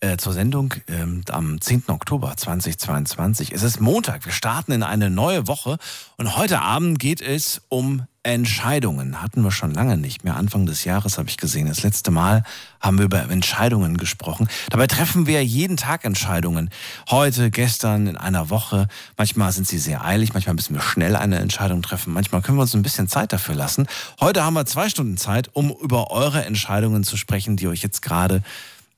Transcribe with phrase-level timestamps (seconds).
[0.00, 1.84] äh, zur Sendung ähm, am 10.
[1.88, 3.52] Oktober 2022.
[3.52, 5.78] Es ist Montag, wir starten in eine neue Woche
[6.16, 9.22] und heute Abend geht es um Entscheidungen.
[9.22, 10.36] Hatten wir schon lange nicht mehr.
[10.36, 11.66] Anfang des Jahres habe ich gesehen.
[11.66, 12.42] Das letzte Mal
[12.80, 14.48] haben wir über Entscheidungen gesprochen.
[14.70, 16.68] Dabei treffen wir jeden Tag Entscheidungen.
[17.10, 18.86] Heute, gestern, in einer Woche.
[19.16, 22.12] Manchmal sind sie sehr eilig, manchmal müssen wir schnell eine Entscheidung treffen.
[22.12, 23.86] Manchmal können wir uns ein bisschen Zeit dafür lassen.
[24.20, 28.02] Heute haben wir zwei Stunden Zeit, um über eure Entscheidungen zu sprechen, die euch jetzt
[28.02, 28.42] gerade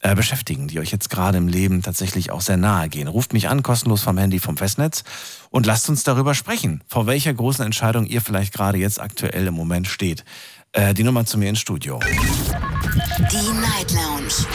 [0.00, 3.08] äh, beschäftigen, die euch jetzt gerade im Leben tatsächlich auch sehr nahe gehen.
[3.08, 5.04] Ruft mich an, kostenlos vom Handy vom Festnetz
[5.50, 9.54] und lasst uns darüber sprechen, vor welcher großen Entscheidung ihr vielleicht gerade jetzt aktuell im
[9.54, 10.24] Moment steht.
[10.72, 11.98] Äh, die Nummer zu mir ins Studio.
[11.98, 14.46] Die Night Lounge.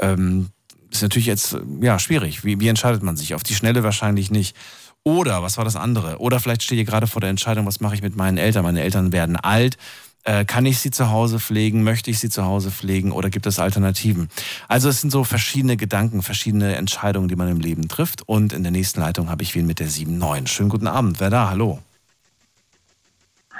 [0.00, 0.48] Ähm,
[0.90, 2.44] ist natürlich jetzt ja schwierig.
[2.44, 3.36] Wie, wie entscheidet man sich?
[3.36, 4.56] Auf die Schnelle wahrscheinlich nicht.
[5.04, 6.18] Oder, was war das andere?
[6.18, 8.64] Oder vielleicht steht ihr gerade vor der Entscheidung, was mache ich mit meinen Eltern?
[8.64, 9.78] Meine Eltern werden alt.
[10.24, 11.82] Äh, kann ich sie zu Hause pflegen?
[11.82, 13.10] Möchte ich sie zu Hause pflegen?
[13.10, 14.28] Oder gibt es Alternativen?
[14.68, 18.22] Also es sind so verschiedene Gedanken, verschiedene Entscheidungen, die man im Leben trifft.
[18.28, 20.46] Und in der nächsten Leitung habe ich wen mit der 7-9.
[20.46, 21.18] Schönen guten Abend.
[21.18, 21.50] Wer da?
[21.50, 21.82] Hallo.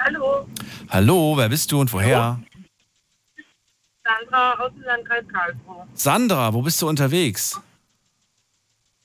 [0.05, 0.47] Hallo,
[0.89, 2.39] Hallo, wer bist du und woher?
[4.03, 5.87] Sandra aus dem Landkreis Karlsruhe.
[5.93, 7.59] Sandra, wo bist du unterwegs?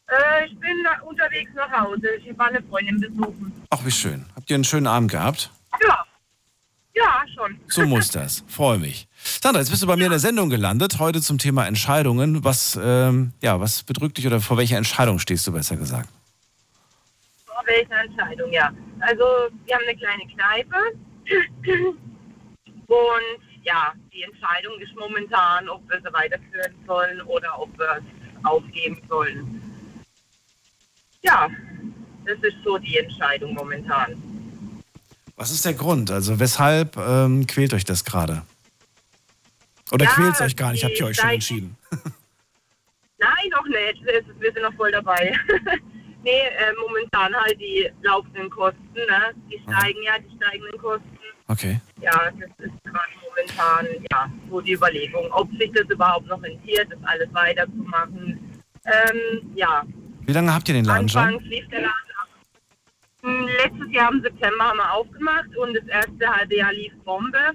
[0.09, 0.77] Äh, ich bin
[1.07, 2.09] unterwegs nach Hause.
[2.25, 3.53] Ich war eine Freundin besuchen.
[3.71, 4.27] Ach, wie schön.
[4.35, 5.51] Habt ihr einen schönen Abend gehabt?
[5.87, 6.05] Ja,
[6.99, 7.61] ja, schon.
[7.69, 8.45] So muss das.
[8.49, 9.09] Freue mich.
[9.23, 12.45] Sandra, jetzt bist du bei mir in der Sendung gelandet, heute zum Thema Entscheidungen.
[12.45, 16.09] Was, ähm, ja, was bedrückt dich oder vor welcher Entscheidung stehst du besser gesagt?
[17.47, 18.73] Vor welcher Entscheidung, ja.
[19.01, 19.25] Also,
[19.65, 20.77] wir haben eine kleine Kneipe.
[22.89, 28.45] Und ja, die Entscheidung ist momentan, ob wir sie weiterführen sollen oder ob wir es
[28.45, 29.61] aufgeben sollen.
[31.23, 31.51] Ja,
[32.25, 34.38] das ist so die Entscheidung momentan.
[35.39, 36.11] Was ist der Grund?
[36.11, 38.43] Also weshalb ähm, quält euch das gerade?
[39.93, 40.85] Oder Ja, quält es euch gar nicht?
[40.85, 41.77] Habt ihr euch schon entschieden?
[43.19, 44.05] Nein, noch nicht.
[44.05, 45.33] Wir sind noch voll dabei.
[46.25, 49.33] nee, äh, momentan halt die laufenden Kosten, ne?
[49.49, 51.19] Die steigen ja, die steigenden Kosten.
[51.47, 51.81] Okay.
[52.03, 56.89] Ja, das ist gerade momentan ja so die Überlegung, ob sich das überhaupt noch rentiert,
[56.91, 58.61] das alles weiterzumachen.
[58.85, 59.85] Ähm, ja,
[60.27, 61.23] Wie lange habt ihr den Laden schon?
[61.23, 62.08] anfangs lief der Laden
[63.63, 67.53] Letztes Jahr im September haben wir aufgemacht und das erste halbe Jahr lief Bombe.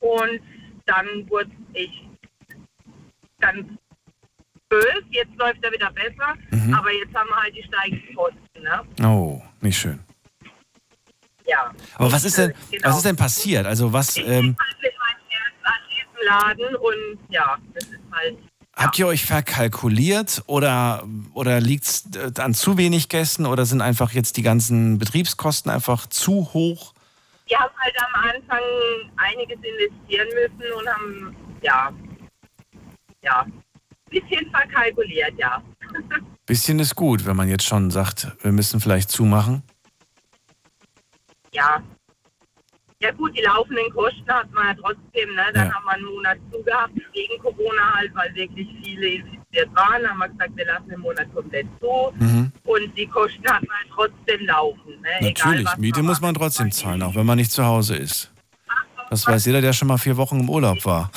[0.00, 0.40] Und
[0.86, 1.90] dann wurde ich
[3.40, 3.66] ganz
[4.68, 5.02] böse.
[5.10, 6.34] Jetzt läuft er wieder besser.
[6.50, 6.74] Mhm.
[6.74, 8.38] Aber jetzt haben wir halt die steigenden Kosten.
[8.62, 9.06] Ne?
[9.06, 10.00] Oh, nicht schön.
[11.46, 11.72] Ja.
[11.96, 12.88] Aber was ist denn, Genau.
[12.88, 13.66] was ist denn passiert?
[13.66, 18.00] Also was, Ich ähm, halt mit meinem Herz an diesem Laden und ja, das ist
[18.12, 18.38] halt.
[18.74, 22.06] Habt ihr euch verkalkuliert oder, oder liegt es
[22.38, 26.94] an zu wenig Gästen oder sind einfach jetzt die ganzen Betriebskosten einfach zu hoch?
[27.46, 28.62] Wir haben halt am Anfang
[29.16, 31.92] einiges investieren müssen und haben, ja,
[33.22, 33.52] ja, ein
[34.08, 35.62] bisschen verkalkuliert, ja.
[36.46, 39.62] Bisschen ist gut, wenn man jetzt schon sagt, wir müssen vielleicht zumachen.
[41.52, 41.82] ja.
[43.02, 45.42] Ja gut, die laufenden Kosten hat man ja trotzdem, ne?
[45.54, 45.74] Dann Ja.
[45.74, 50.02] haben wir einen Monat zugehabt, wegen Corona halt, weil wirklich viele infiziert waren.
[50.02, 52.12] Dann haben wir gesagt, wir lassen den Monat komplett zu.
[52.24, 52.52] Mhm.
[52.64, 54.90] Und die Kosten hat man halt trotzdem laufen.
[55.02, 55.08] Ne?
[55.28, 58.30] Egal, Natürlich, was Miete muss man trotzdem zahlen, auch wenn man nicht zu Hause ist.
[59.10, 61.10] Das weiß jeder, der schon mal vier Wochen im Urlaub war.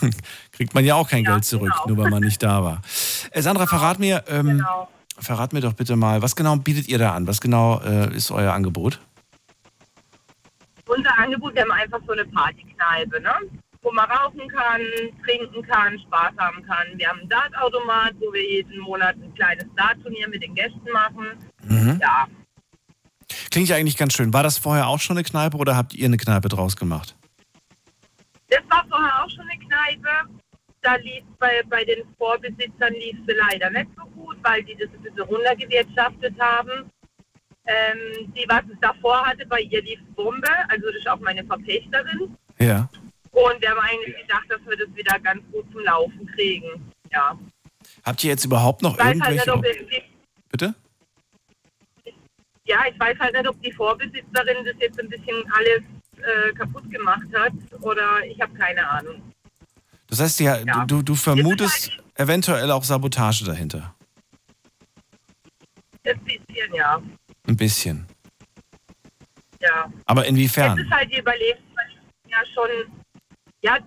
[0.52, 1.88] Kriegt man ja auch kein Ja, Geld zurück, genau.
[1.96, 2.80] nur weil man nicht da war.
[3.32, 4.88] Äh, Sandra, verrat mir, ähm, Genau.
[5.18, 7.26] verrat mir doch bitte mal, was genau bietet ihr da an?
[7.26, 9.00] Was genau äh, ist euer Angebot?
[10.86, 13.34] Unser Angebot, wir haben einfach so eine Partykneipe, ne?
[13.82, 14.80] wo man rauchen kann,
[15.24, 16.86] trinken kann, Spaß haben kann.
[16.96, 21.26] Wir haben einen Dartautomat, wo wir jeden Monat ein kleines Dartturnier mit den Gästen machen.
[21.62, 21.98] Mhm.
[22.00, 22.26] Ja,
[23.50, 24.32] Klingt ja eigentlich ganz schön.
[24.32, 27.14] War das vorher auch schon eine Kneipe oder habt ihr eine Kneipe draus gemacht?
[28.48, 30.08] das war vorher auch schon eine Kneipe.
[30.82, 34.88] Da lief bei, bei den Vorbesitzern lief sie leider nicht so gut, weil die das
[34.92, 36.90] ein bisschen runtergewirtschaftet haben.
[37.66, 41.44] Ähm, die, was es davor hatte, bei ihr lief Bombe, also das ist auch meine
[41.44, 42.36] Verpächterin.
[42.58, 42.88] Ja.
[43.30, 46.92] Und wir haben eigentlich gedacht, dass wir das wieder ganz gut zum Laufen kriegen.
[47.10, 47.38] Ja.
[48.04, 49.84] Habt ihr jetzt überhaupt noch Ich weiß halt nicht, irgendwelche...
[49.84, 50.02] die,
[50.50, 50.74] Bitte?
[52.66, 55.82] ja, ich weiß halt nicht, ob die Vorbesitzerin das jetzt ein bisschen alles
[56.18, 59.22] äh, kaputt gemacht hat oder ich habe keine Ahnung.
[60.08, 60.84] Das heißt, ja, Ja.
[60.86, 63.94] Du, du vermutest eventuell auch Sabotage dahinter.
[66.04, 67.02] Ein bisschen, ja.
[67.46, 68.06] Ein bisschen.
[69.60, 69.90] Ja.
[70.06, 70.78] Aber Es inwiefern?
[70.78, 72.68] ist halt die Überlebensqualität ja schon,
[73.62, 73.78] ja,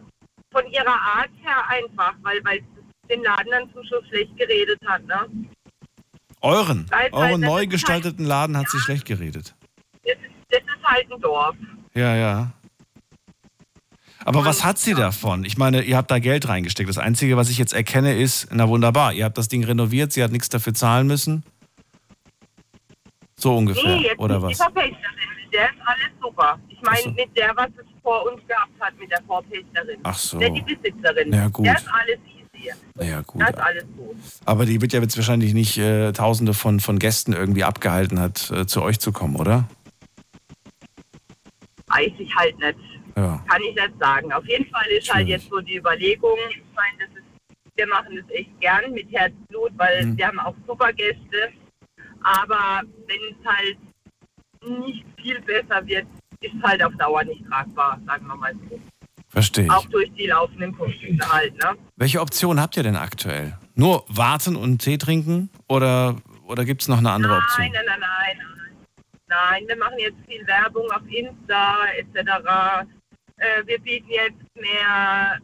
[0.51, 2.62] von ihrer Art her einfach, weil, weil
[3.09, 5.27] den Laden dann zum Schluss schlecht geredet hat, ne?
[6.42, 9.56] Euren, Weil- weil euren das neu ist gestalteten Laden hat sie schlecht geredet.
[10.04, 11.56] Das ist, das ist halt ein Dorf.
[11.95, 12.51] Ja, ja.
[14.24, 15.45] Aber was hat sie davon?
[15.45, 16.89] Ich meine, ihr habt da Geld reingesteckt.
[16.89, 20.24] Das Einzige, was ich jetzt erkenne, ist, na wunderbar, ihr habt das Ding renoviert, sie
[20.24, 21.44] hat nichts dafür zahlen müssen.
[23.39, 24.57] So ungefähr, Nee, jetzt oder was?
[24.60, 26.60] Mit der ist alles super.
[26.69, 27.12] Ich meine, so.
[27.12, 30.00] mit der, was es vor uns gehabt hat, mit der Vorpächterin.
[30.04, 30.39] Ach so.
[30.39, 31.31] Der, die Besitzerin.
[31.31, 31.66] Ja, gut.
[31.66, 32.72] Der ist alles easy.
[32.95, 33.42] Naja, gut.
[33.42, 34.16] Das ist alles gut.
[34.45, 38.50] Aber die wird ja jetzt wahrscheinlich nicht äh, Tausende von, von Gästen irgendwie abgehalten hat,
[38.51, 39.68] äh, zu euch zu kommen, oder?
[41.88, 42.80] Weiß ich halt nicht.
[43.16, 43.44] Ja.
[43.48, 44.33] Kann ich nicht sagen.
[44.33, 45.42] Auf jeden Fall ist halt Schwierig.
[45.44, 47.24] jetzt so die Überlegung, ich meine, das ist,
[47.75, 50.18] wir machen das echt gern mit Herzblut, weil Mhm.
[50.18, 51.50] wir haben auch super Gäste.
[52.27, 53.77] Aber wenn es halt
[54.81, 56.07] nicht viel besser wird,
[56.41, 58.79] ist es halt auf Dauer nicht tragbar, sagen wir mal so.
[59.29, 59.71] Verstehe ich.
[59.71, 61.75] Auch durch die laufenden Kosten halt, ne?
[61.95, 63.57] Welche Option habt ihr denn aktuell?
[63.75, 65.50] Nur warten und Tee trinken?
[65.68, 66.15] Oder,
[66.45, 67.65] oder gibt es noch eine andere Option?
[67.65, 68.47] Nein, nein, nein, nein.
[69.30, 72.88] Nein, wir machen jetzt viel Werbung auf Insta etc.
[73.38, 75.39] Äh, wir bieten jetzt mehr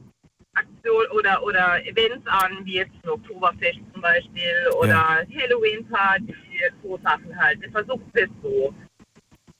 [0.53, 6.35] Aktionen oder, oder Events an, wie jetzt ein Oktoberfest zum Beispiel oder Halloween-Party,
[6.81, 7.61] so Sachen halt.
[7.61, 8.73] Wir versuchen es jetzt so.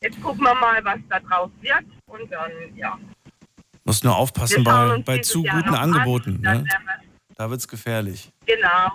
[0.01, 2.99] Jetzt gucken wir mal, was da draus wird und dann, ja.
[3.85, 6.45] Muss nur aufpassen bei, bei zu Jahr guten Angeboten.
[6.45, 6.65] An, Ne?
[7.35, 8.31] Da wird es gefährlich.
[8.45, 8.91] Genau.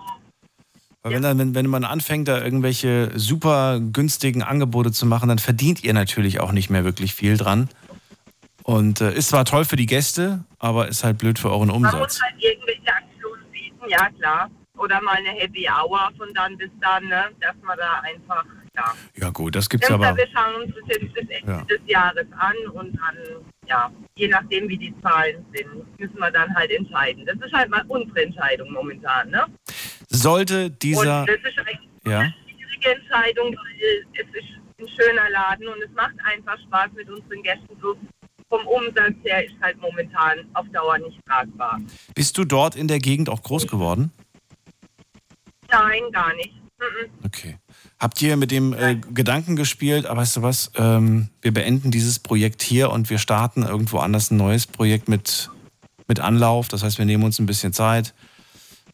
[1.02, 5.38] Weil wenn, dann, wenn, wenn man anfängt, da irgendwelche super günstigen Angebote zu machen, dann
[5.38, 7.68] verdient ihr natürlich auch nicht mehr wirklich viel dran.
[8.64, 11.80] Und äh, ist zwar toll für die Gäste, aber ist halt blöd für euren Man
[11.80, 12.20] muss Umsatz.
[12.20, 14.50] halt irgendwelche Aktionen bieten, ja klar.
[14.78, 17.24] Oder mal eine Happy Hour von dann bis dann, ne?
[17.40, 18.44] dass man da einfach,
[18.76, 18.94] ja.
[19.16, 20.16] Ja gut, das gibt's Ja, aber.
[20.16, 21.62] wir schauen uns das jetzt bis Ende Ja.
[21.64, 23.16] des Jahres an und dann,
[23.66, 27.26] ja, je nachdem wie die Zahlen sind, müssen wir dann halt entscheiden.
[27.26, 29.46] Das ist halt mal unsere Entscheidung momentan, ne?
[30.08, 31.20] Sollte dieser...
[31.20, 32.20] Und das ist eigentlich Ja.
[32.20, 34.48] eine schwierige Entscheidung, weil es ist
[34.80, 37.76] ein schöner Laden und es macht einfach Spaß mit unseren Gästen.
[37.78, 37.96] Bloß
[38.48, 41.78] vom Umsatz her ist halt momentan auf Dauer nicht tragbar.
[42.14, 44.10] Bist du dort in der Gegend auch groß geworden?
[45.70, 46.54] Nein, gar nicht.
[47.24, 47.58] Okay.
[47.98, 52.20] Habt ihr mit dem äh, Gedanken gespielt, aber weißt du was, ähm, wir beenden dieses
[52.20, 55.50] Projekt hier und wir starten irgendwo anders ein neues Projekt mit,
[56.06, 56.68] mit Anlauf.
[56.68, 58.14] Das heißt, wir nehmen uns ein bisschen Zeit,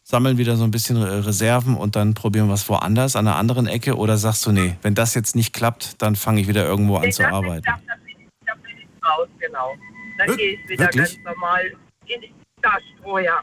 [0.03, 3.37] sammeln wieder so ein bisschen äh, Reserven und dann probieren wir was woanders, an einer
[3.37, 3.95] anderen Ecke.
[3.97, 7.11] Oder sagst du, nee, wenn das jetzt nicht klappt, dann fange ich wieder irgendwo an
[7.11, 7.61] zu arbeiten.
[7.61, 9.75] klappt, dann bin ich, dann bin ich raus, genau.
[10.17, 11.23] Dann gehe ich wieder wirklich?
[11.23, 11.71] ganz normal
[12.07, 13.41] in die Gastro, ja.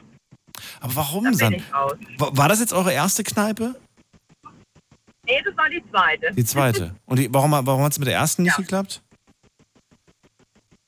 [0.79, 1.93] Aber warum, raus.
[2.17, 3.75] War das jetzt eure erste Kneipe?
[5.25, 6.31] Nee, das war die zweite.
[6.33, 6.95] Die zweite.
[7.05, 8.61] Und die, warum, warum hat es mit der ersten nicht Ja.
[8.61, 9.01] geklappt?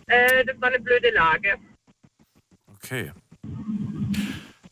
[0.08, 1.56] Äh, das war eine blöde Lage.
[2.76, 3.12] Okay.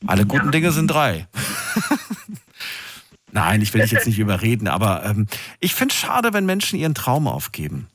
[0.05, 1.27] Alle guten Dinge sind drei.
[3.31, 5.27] Nein, ich will dich jetzt nicht überreden, aber ähm,
[5.59, 7.87] ich finde es schade, wenn Menschen ihren Traum aufgeben.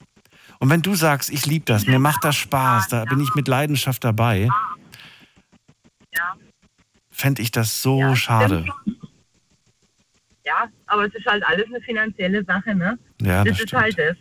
[0.59, 3.47] Und wenn du sagst, ich liebe das, mir macht das Spaß, da bin ich mit
[3.47, 4.55] Leidenschaft dabei, Ja.
[7.19, 8.65] Fände ich das so Ja, schade.
[10.45, 12.99] Ja, aber es ist halt alles eine finanzielle Sache, ne?
[13.21, 13.83] Ja, das das ist stimmt.
[13.83, 14.17] halt das.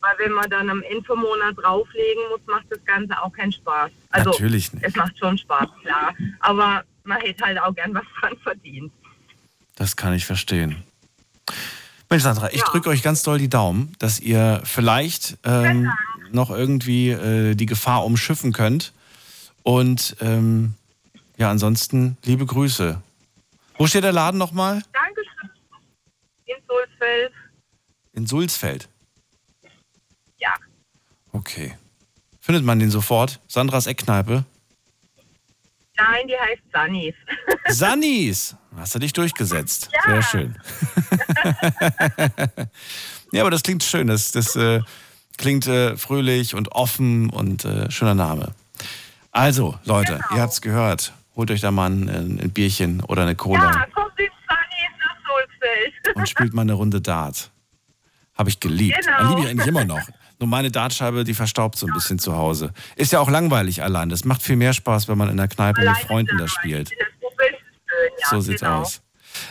[0.00, 3.52] Weil wenn man dann am Ende vom Monat drauflegen muss, macht das Ganze auch keinen
[3.52, 3.90] Spaß.
[4.10, 4.84] Also Natürlich nicht.
[4.84, 6.14] es macht schon Spaß, klar.
[6.40, 8.92] Aber man hätte halt auch gern was dran verdient.
[9.76, 10.82] Das kann ich verstehen.
[12.10, 12.64] Mensch, Sandra, ich Ja.
[12.70, 15.90] drücke euch ganz doll die Daumen, dass ihr vielleicht ähm,
[16.30, 18.92] noch irgendwie äh, die Gefahr umschiffen könnt.
[19.62, 20.74] Und ähm,
[21.38, 23.00] ja, ansonsten liebe Grüße.
[23.78, 24.82] Wo steht der Laden nochmal?
[24.92, 25.50] Dankeschön.
[26.46, 27.32] In Sulzfeld.
[28.12, 28.88] In Sulzfeld.
[30.38, 30.52] Ja.
[31.32, 31.76] Okay.
[32.40, 33.40] Findet man den sofort?
[33.46, 34.44] Sandras Eckkneipe?
[35.96, 37.14] Nein, die heißt Sunnies.
[37.68, 38.54] Sannis!
[38.76, 39.90] Hast du dich durchgesetzt.
[39.92, 40.02] Ja.
[40.12, 40.56] Sehr schön.
[43.32, 44.06] ja, aber das klingt schön.
[44.06, 44.80] Das, das äh,
[45.36, 48.54] klingt äh, fröhlich und offen und äh, schöner Name.
[49.32, 50.36] Also, Leute, Genau.
[50.36, 51.12] ihr habt's gehört.
[51.38, 52.08] Holt euch da mal ein,
[52.40, 56.16] ein Bierchen oder eine Cola Ja, kommt ins Sunnies nach Sulzfeld.
[56.16, 57.52] und spielt mal eine Runde Dart.
[58.36, 58.98] Habe ich geliebt.
[59.04, 59.28] Genau.
[59.30, 60.00] Liebe ich eigentlich immer noch.
[60.40, 62.72] Nur meine Dartscheibe, die verstaubt so ein bisschen zu Hause.
[62.96, 64.08] Ist ja auch langweilig allein.
[64.08, 66.90] Das macht viel mehr Spaß, wenn man in der Kneipe mit Alleine Freunden da spielt.
[66.90, 68.80] Das schön, ja, So sieht's genau.
[68.80, 69.00] aus.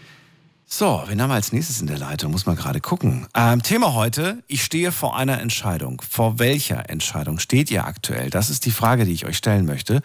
[0.65, 2.31] So, wen haben wir als nächstes in der Leitung?
[2.31, 3.27] Muss man gerade gucken.
[3.35, 6.01] Ähm, Thema heute, ich stehe vor einer Entscheidung.
[6.01, 8.31] Vor welcher Entscheidung steht ihr aktuell?
[8.31, 10.01] Das ist die Frage, die ich euch stellen möchte.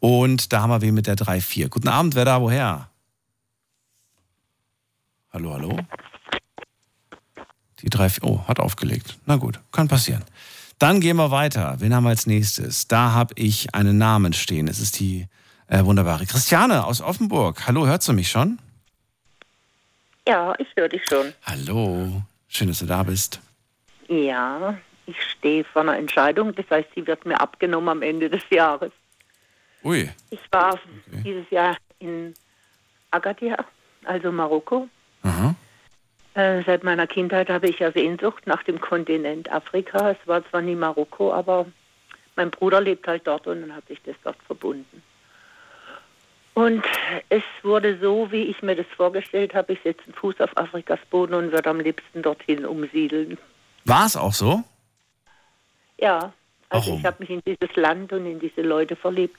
[0.00, 1.68] Und da haben wir wen mit der 3-4.
[1.68, 2.88] Guten Abend, wer da, woher?
[5.32, 5.78] Hallo, hallo?
[7.84, 9.18] Die 3-4, oh, hat aufgelegt.
[9.26, 10.24] Na gut, kann passieren.
[10.78, 11.76] Dann gehen wir weiter.
[11.80, 12.88] Wen haben wir als nächstes?
[12.88, 14.68] Da habe ich einen Namen stehen.
[14.68, 15.26] Es ist die
[15.68, 17.66] äh, wunderbare Christiane aus Offenburg.
[17.66, 18.58] Hallo, hörst du mich schon?
[20.26, 21.34] Ja, ich höre dich schon.
[21.42, 23.38] Hallo, schön, dass du da bist.
[24.08, 26.54] Ja, ich stehe vor einer Entscheidung.
[26.54, 28.92] Das heißt, sie wird mir abgenommen am Ende des Jahres.
[29.84, 30.78] Ui, Ich war
[31.22, 32.32] dieses Jahr in
[33.10, 33.58] Agadir,
[34.04, 34.88] also Marokko.
[35.22, 35.54] aha.
[36.34, 40.10] Äh, seit meiner Kindheit habe ich ja Sehnsucht nach dem Kontinent Afrika.
[40.10, 41.66] Es war zwar nie Marokko, aber
[42.34, 45.02] mein Bruder lebt halt dort und dann hat sich das dort verbunden.
[46.54, 46.84] Und
[47.28, 49.72] es wurde so, wie ich mir das vorgestellt habe.
[49.72, 53.38] Ich setze einen Fuß auf Afrikas Boden und würde am liebsten dorthin umsiedeln.
[53.84, 54.62] War es auch so?
[55.98, 56.32] Ja,
[56.68, 57.00] also Warum?
[57.00, 59.38] ich habe mich in dieses Land und in diese Leute verliebt.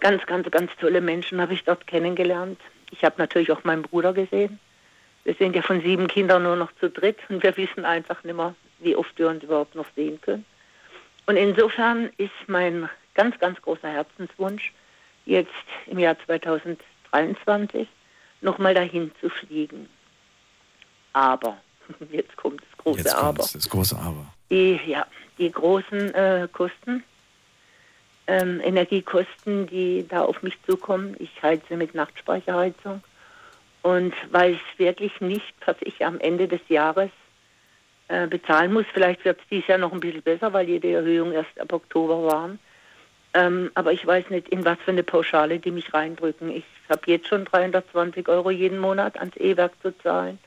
[0.00, 2.60] Ganz, ganz, ganz tolle Menschen habe ich dort kennengelernt.
[2.90, 4.60] Ich habe natürlich auch meinen Bruder gesehen.
[5.24, 8.36] Wir sind ja von sieben Kindern nur noch zu dritt und wir wissen einfach nicht
[8.36, 10.44] mehr, wie oft wir uns überhaupt noch sehen können.
[11.26, 14.72] Und insofern ist mein ganz, ganz großer Herzenswunsch,
[15.26, 15.50] jetzt
[15.86, 17.86] im Jahr 2023
[18.40, 19.88] nochmal dahin zu fliegen.
[21.12, 21.58] Aber,
[22.10, 24.32] jetzt kommt das große Jetzt Aber das große Aber.
[24.50, 25.06] die, ja,
[25.36, 27.04] die großen äh, Kosten,
[28.26, 31.16] ähm, Energiekosten, die da auf mich zukommen.
[31.18, 33.02] Ich heize mit Nachtspeicherheizung
[33.88, 37.10] und weiß wirklich nicht, was ich am Ende des Jahres
[38.08, 38.84] äh, bezahlen muss.
[38.92, 42.22] Vielleicht wird es dieses Jahr noch ein bisschen besser, weil jede Erhöhung erst ab Oktober
[42.24, 42.58] waren.
[43.32, 46.50] Ähm, aber ich weiß nicht, in was für eine Pauschale die mich reindrücken.
[46.50, 50.38] Ich habe jetzt schon 320 Euro jeden Monat ans E-Werk zu zahlen.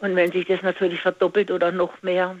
[0.00, 2.36] Und wenn sich das natürlich verdoppelt oder noch mehr,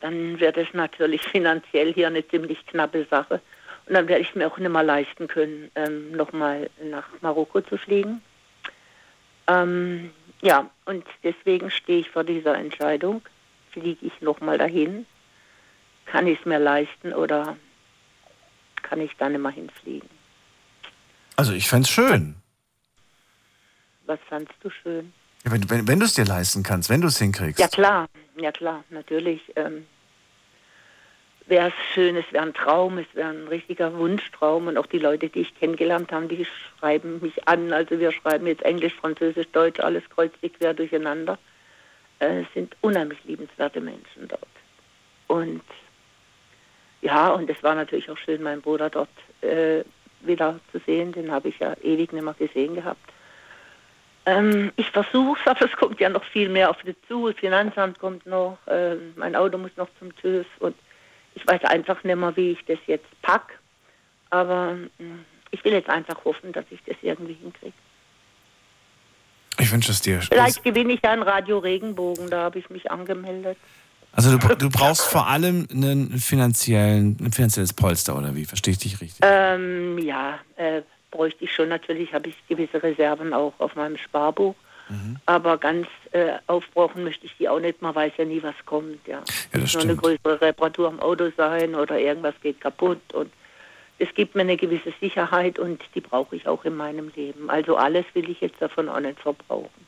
[0.00, 3.40] dann wird es natürlich finanziell hier eine ziemlich knappe Sache.
[3.86, 7.76] Und dann werde ich mir auch nicht mal leisten können, ähm, nochmal nach Marokko zu
[7.76, 8.20] fliegen.
[9.50, 10.10] Ähm,
[10.42, 13.22] ja, und deswegen stehe ich vor dieser Entscheidung.
[13.72, 15.06] Fliege ich nochmal dahin?
[16.06, 17.56] Kann ich es mir leisten oder
[18.82, 20.08] kann ich da nicht mal hinfliegen?
[21.36, 22.36] Also ich fänd's schön.
[24.06, 25.12] Was fandst du schön?
[25.44, 27.60] Ja, wenn wenn, wenn du es dir leisten kannst, wenn du es hinkriegst.
[27.60, 29.40] Ja klar, ja klar, natürlich.
[29.56, 29.86] Ähm,
[31.50, 34.98] wäre es schön, es wäre ein Traum, es wäre ein richtiger Wunschtraum und auch die
[34.98, 37.72] Leute, die ich kennengelernt habe, die schreiben mich an.
[37.72, 41.38] Also wir schreiben jetzt Englisch, Französisch, Deutsch, alles kreuzig quer durcheinander.
[42.20, 44.46] Äh, es sind unheimlich liebenswerte Menschen dort.
[45.26, 45.62] Und
[47.02, 49.08] ja, und es war natürlich auch schön, meinen Bruder dort
[49.42, 49.84] äh,
[50.20, 51.12] wieder zu sehen.
[51.12, 53.12] Den habe ich ja ewig nicht mehr gesehen gehabt.
[54.26, 57.28] Ähm, ich versuche es, aber es kommt ja noch viel mehr auf mich zu.
[57.28, 60.76] Das Finanzamt kommt noch, ähm, mein Auto muss noch zum TÜV und
[61.40, 63.58] ich weiß einfach nicht mehr, wie ich das jetzt pack.
[64.30, 67.74] Aber mm, ich will jetzt einfach hoffen, dass ich das irgendwie hinkriege.
[69.58, 70.20] Ich wünsche es dir.
[70.22, 73.58] Vielleicht gewinne ich ja ein Radio Regenbogen, da habe ich mich angemeldet.
[74.12, 78.44] Also du, du brauchst vor allem einen finanziellen, ein finanzielles Polster, oder wie?
[78.44, 79.20] Verstehe ich dich richtig?
[79.22, 81.68] Ähm, ja, äh, bräuchte ich schon.
[81.68, 84.54] Natürlich habe ich gewisse Reserven auch auf meinem Sparbuch.
[85.26, 87.80] Aber ganz äh, aufbrauchen möchte ich die auch nicht.
[87.82, 89.06] Man weiß ja nie, was kommt.
[89.06, 93.00] Ja, Ja, das Nur eine größere Reparatur am Auto sein oder irgendwas geht kaputt.
[93.12, 93.30] Und
[93.98, 97.50] es gibt mir eine gewisse Sicherheit und die brauche ich auch in meinem Leben.
[97.50, 99.86] Also alles will ich jetzt davon auch nicht verbrauchen.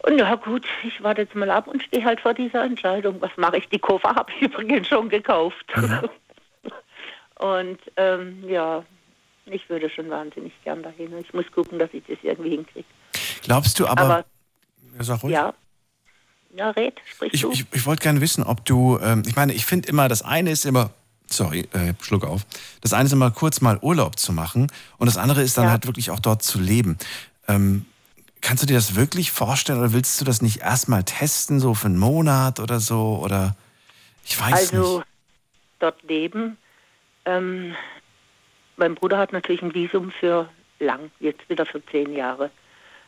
[0.00, 3.20] Und ja gut, ich warte jetzt mal ab und stehe halt vor dieser Entscheidung.
[3.20, 3.68] Was mache ich?
[3.68, 5.66] Die Koffer habe ich übrigens schon gekauft.
[7.38, 8.84] und ähm, ja,
[9.46, 11.16] ich würde schon wahnsinnig gern dahin.
[11.18, 12.86] Ich muss gucken, dass ich das irgendwie hinkriege.
[13.42, 14.02] Glaubst du aber.
[14.02, 14.24] Aber
[14.98, 15.32] ja, sag ruhig.
[15.34, 15.52] ja,
[16.56, 17.52] ja, red, sprich Ich, du.
[17.52, 20.50] ich, ich wollte gerne wissen, ob du, ähm, ich meine, ich finde immer, das eine
[20.50, 20.90] ist immer
[21.28, 22.46] sorry, äh, Schluck auf.
[22.80, 25.70] Das eine ist immer kurz mal Urlaub zu machen und das andere ist dann Ja.
[25.72, 26.98] halt wirklich auch dort zu leben.
[27.48, 27.84] Ähm,
[28.40, 31.86] kannst du dir das wirklich vorstellen oder willst du das nicht erstmal testen, so für
[31.88, 33.20] einen Monat oder so?
[33.22, 33.56] Oder
[34.24, 35.08] ich weiß also nicht.
[35.80, 36.56] dort leben.
[37.24, 37.74] Ähm,
[38.76, 42.50] mein Bruder hat natürlich ein Visum für lang, jetzt wieder für zehn Jahre.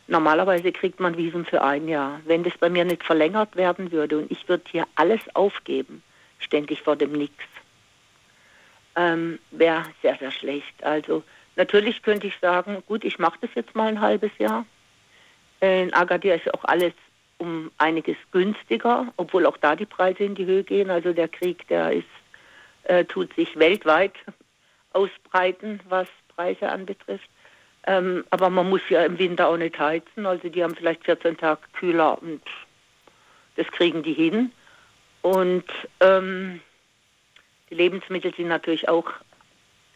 [0.09, 2.19] Normalerweise kriegt man Visum für ein Jahr.
[2.25, 6.01] Wenn das bei mir nicht verlängert werden würde und ich würde hier alles aufgeben,
[6.39, 7.33] ständig vor dem Nix,
[8.95, 10.83] ähm, wäre sehr, sehr schlecht.
[10.83, 11.23] Also
[11.55, 14.65] natürlich könnte ich sagen, gut, ich mache das jetzt mal ein halbes Jahr.
[15.59, 16.93] In Agadir ist auch alles
[17.37, 20.89] um einiges günstiger, obwohl auch da die Preise in die Höhe gehen.
[20.89, 22.07] Also der Krieg, der ist,
[22.85, 24.13] äh, tut sich weltweit
[24.93, 27.29] ausbreiten, was Preise anbetrifft.
[27.87, 30.25] Ähm, aber man muss ja im Winter auch nicht heizen.
[30.25, 32.41] Also die haben vielleicht 14 Tage kühler und
[33.55, 34.51] das kriegen die hin.
[35.21, 35.65] Und
[35.99, 36.61] ähm,
[37.69, 39.11] die Lebensmittel sind natürlich auch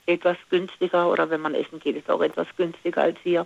[0.06, 3.46] etwas günstiger oder wenn man essen geht, ist auch etwas günstiger als hier.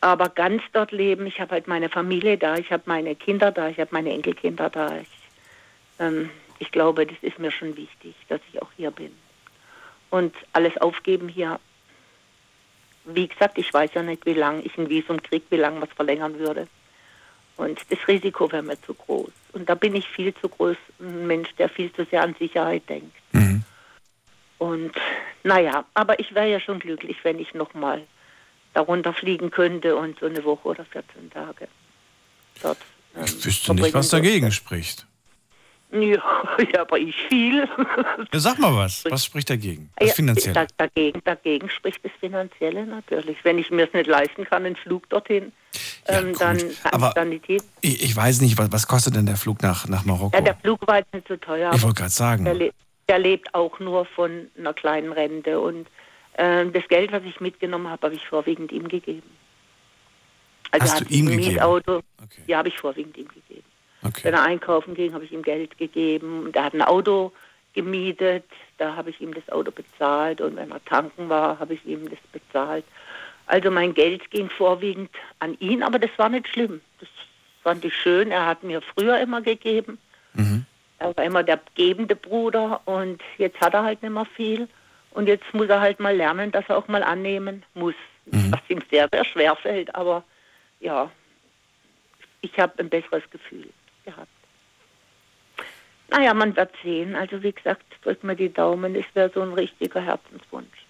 [0.00, 3.70] Aber ganz dort leben, ich habe halt meine Familie da, ich habe meine Kinder da,
[3.70, 4.98] ich habe meine Enkelkinder da.
[4.98, 5.08] Ich,
[5.98, 9.12] ähm, ich glaube, das ist mir schon wichtig, dass ich auch hier bin.
[10.10, 11.58] Und alles aufgeben hier.
[13.04, 15.90] Wie gesagt, ich weiß ja nicht, wie lange ich ein Visum kriege, wie lange was
[15.94, 16.66] verlängern würde.
[17.56, 19.30] Und das Risiko wäre mir zu groß.
[19.52, 22.88] Und da bin ich viel zu groß, ein Mensch, der viel zu sehr an Sicherheit
[22.88, 23.14] denkt.
[23.32, 23.62] Mhm.
[24.58, 24.92] Und
[25.42, 28.02] naja, aber ich wäre ja schon glücklich, wenn ich nochmal
[28.72, 31.68] darunter fliegen könnte und so eine Woche oder 14 Tage
[32.60, 32.78] dort.
[33.16, 35.06] ähm, Ich wüsste nicht, was dagegen spricht.
[35.94, 36.22] Ja,
[36.74, 37.68] ja, aber ich viel.
[38.32, 39.04] Ja, sag mal was.
[39.08, 39.90] Was spricht dagegen?
[39.96, 40.54] Das Ja, Finanzielle.
[40.54, 43.36] da- dagegen, dagegen spricht das Finanzielle natürlich.
[43.44, 45.52] Wenn ich mir es nicht leisten kann, einen Flug dorthin,
[46.08, 47.62] Ja, ähm, dann kann Aber- ich dann nicht hin.
[47.80, 50.36] Ich, ich weiß nicht, was, was kostet denn der Flug nach, nach Marokko?
[50.36, 51.70] Ja, der Flug war jetzt nicht so teuer.
[51.74, 52.44] ich wollte gerade sagen.
[52.44, 52.70] Der, le
[53.08, 55.60] der lebt auch nur von einer kleinen Rente.
[55.60, 55.86] Und
[56.38, 59.22] ähm, das Geld, was ich mitgenommen habe, habe ich vorwiegend ihm gegeben.
[60.70, 61.52] Also Hast du ihm gegeben?
[61.52, 61.98] Mietauto.
[62.22, 62.42] Okay.
[62.48, 63.62] Ja, habe ich vorwiegend ihm gegeben.
[64.04, 64.24] Okay.
[64.24, 66.44] Wenn er einkaufen ging, habe ich ihm Geld gegeben.
[66.44, 67.32] Und er hat ein Auto
[67.72, 68.44] gemietet,
[68.78, 70.40] da habe ich ihm das Auto bezahlt.
[70.40, 72.84] Und wenn er tanken war, habe ich ihm das bezahlt.
[73.46, 76.80] Also mein Geld ging vorwiegend an ihn, aber das war nicht schlimm.
[77.00, 77.08] Das
[77.62, 78.30] fand ich schön.
[78.30, 79.98] Er hat mir früher immer gegeben.
[80.34, 80.66] Mhm.
[80.98, 84.68] Er war immer der gebende Bruder und jetzt hat er halt nicht mehr viel.
[85.10, 87.94] Und jetzt muss er halt mal lernen, dass er auch mal annehmen muss.
[88.26, 88.52] Mhm.
[88.52, 89.94] Was ihm sehr, sehr schwer fällt.
[89.94, 90.24] Aber
[90.80, 91.10] ja,
[92.40, 93.70] ich habe ein besseres Gefühl
[94.04, 94.28] gehabt.
[96.10, 97.16] Naja, man wird sehen.
[97.16, 98.94] Also wie gesagt, drückt mir die Daumen.
[98.94, 100.86] Es wäre so ein richtiger Herzenswunsch.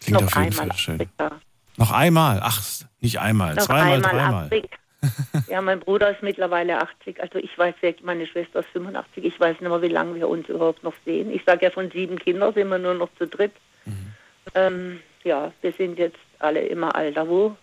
[0.00, 0.94] Klingt Noch auf jeden einmal Fall schön.
[0.94, 1.40] Afrika.
[1.76, 2.40] Noch einmal.
[2.42, 2.62] Ach,
[3.00, 3.54] nicht einmal.
[3.54, 4.46] Noch zweimal, einmal dreimal.
[4.46, 4.76] Afrika.
[5.48, 7.20] Ja, mein Bruder ist mittlerweile 80.
[7.20, 9.24] Also ich weiß wirklich, meine Schwester ist 85.
[9.24, 11.30] Ich weiß nicht mehr, wie lange wir uns überhaupt noch sehen.
[11.30, 13.52] Ich sage ja, von sieben Kindern sind wir nur noch zu dritt.
[13.84, 14.14] Mhm.
[14.54, 17.54] Ähm, ja, wir sind jetzt alle immer Alter, wo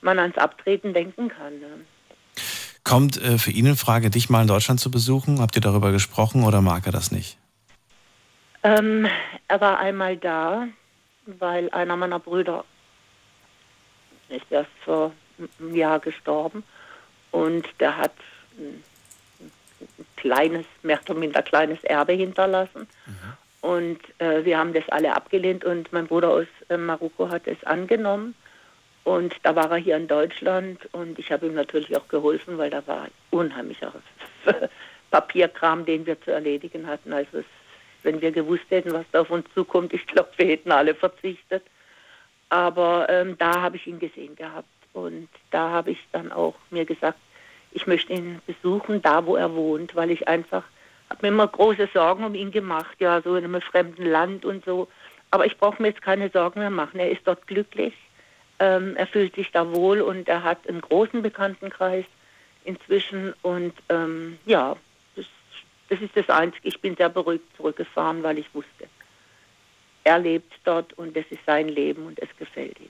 [0.00, 1.58] man ans Abtreten denken kann.
[1.60, 1.84] Ne?
[2.84, 5.40] Kommt äh, für ihn in Frage, dich mal in Deutschland zu besuchen?
[5.40, 7.38] Habt ihr darüber gesprochen oder mag er das nicht?
[8.62, 9.06] Ähm,
[9.48, 10.68] er war einmal da,
[11.26, 12.64] weil einer meiner Brüder
[14.28, 15.12] ist erst vor
[15.58, 16.62] einem Jahr gestorben
[17.30, 18.12] und der hat
[18.58, 18.82] ein,
[19.80, 22.86] ein kleines, mehr oder minder kleines Erbe hinterlassen.
[23.60, 27.64] Und äh, wir haben das alle abgelehnt und mein Bruder aus äh, Marokko hat es
[27.64, 28.34] angenommen.
[29.04, 32.70] Und da war er hier in Deutschland und ich habe ihm natürlich auch geholfen, weil
[32.70, 33.92] da war unheimlicher
[35.10, 37.12] Papierkram, den wir zu erledigen hatten.
[37.12, 37.44] Also es,
[38.02, 41.62] wenn wir gewusst hätten, was da auf uns zukommt, ich glaube, wir hätten alle verzichtet.
[42.48, 46.84] Aber ähm, da habe ich ihn gesehen gehabt und da habe ich dann auch mir
[46.84, 47.18] gesagt,
[47.72, 50.64] ich möchte ihn besuchen, da wo er wohnt, weil ich einfach
[51.10, 54.64] habe mir immer große Sorgen um ihn gemacht, ja, so in einem fremden Land und
[54.64, 54.88] so.
[55.30, 57.00] Aber ich brauche mir jetzt keine Sorgen mehr machen.
[57.00, 57.94] Er ist dort glücklich,
[58.58, 62.04] ähm, er fühlt sich da wohl und er hat einen großen Bekanntenkreis
[62.64, 64.76] inzwischen und ähm, ja,
[65.16, 65.26] das,
[65.90, 66.68] das ist das Einzige.
[66.68, 68.88] Ich bin sehr beruhigt zurückgefahren, weil ich wusste,
[70.04, 72.88] er lebt dort und das ist sein Leben und es gefällt ihm.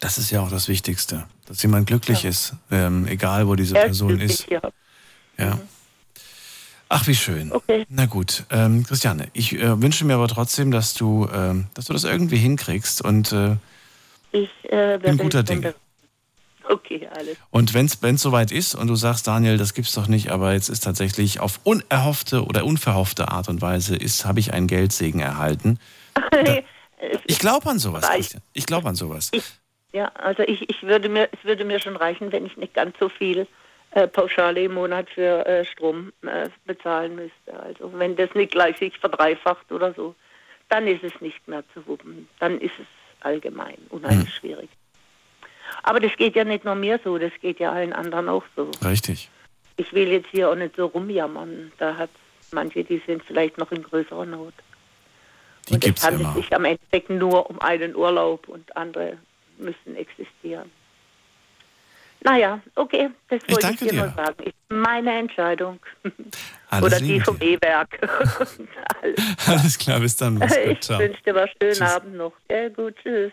[0.00, 2.30] Das ist ja auch das Wichtigste, dass jemand glücklich Ja.
[2.30, 4.48] ist, ähm, egal wo diese Er Person ist.
[4.50, 4.60] ja.
[5.38, 5.58] Ja.
[6.88, 7.50] Ach, wie schön.
[7.52, 7.84] Okay.
[7.88, 11.92] Na gut, ähm, Christiane, ich äh, wünsche mir aber trotzdem, dass du, ähm, dass du
[11.92, 13.56] das irgendwie hinkriegst und äh,
[14.32, 15.74] Ich äh, Bin guter unter-
[16.68, 17.36] Okay, alles.
[17.50, 20.68] Und wenn es soweit ist und du sagst, Daniel, das gibt's doch nicht, aber jetzt
[20.68, 25.78] ist tatsächlich auf unerhoffte oder unverhoffte Art und Weise ist, habe ich einen Geldsegen erhalten.
[26.98, 28.08] Es Ich glaube an sowas.
[28.08, 28.42] Christian.
[28.54, 29.28] Ich glaube an sowas.
[29.32, 29.44] Ich,
[29.92, 32.96] ja, also ich, ich würde mir, es würde mir schon reichen, wenn ich nicht ganz
[32.98, 33.46] so viel
[33.90, 37.60] äh, Pauschale im Monat für äh, Strom äh, bezahlen müsste.
[37.62, 40.14] Also wenn das nicht gleich sich verdreifacht oder so,
[40.70, 42.28] dann ist es nicht mehr zu wuppen.
[42.40, 42.86] Dann ist es
[43.20, 44.34] allgemein unheimlich hm.
[44.40, 44.70] schwierig.
[45.82, 48.70] Aber das geht ja nicht nur mir so, das geht ja allen anderen auch so.
[48.84, 49.30] Richtig.
[49.76, 51.72] Ich will jetzt hier auch nicht so rumjammern.
[51.78, 52.10] Da hat
[52.52, 54.54] manche, die sind vielleicht noch in größerer Not.
[55.68, 59.18] Die und es handelt sich am Endeffekt nur um einen Urlaub und andere
[59.58, 60.70] müssen existieren.
[62.22, 64.42] Naja, okay, das ich wollte ich dir, dir nur sagen.
[64.42, 65.78] Ist meine Entscheidung.
[66.70, 67.98] Alles Oder die vom E-Werk.
[69.00, 70.36] Alles, Alles, klar, bis dann.
[70.36, 71.80] Ich wünsche dir einen schönen tschüss.
[71.80, 72.32] Abend noch.
[72.50, 73.32] Ja, gut, tschüss.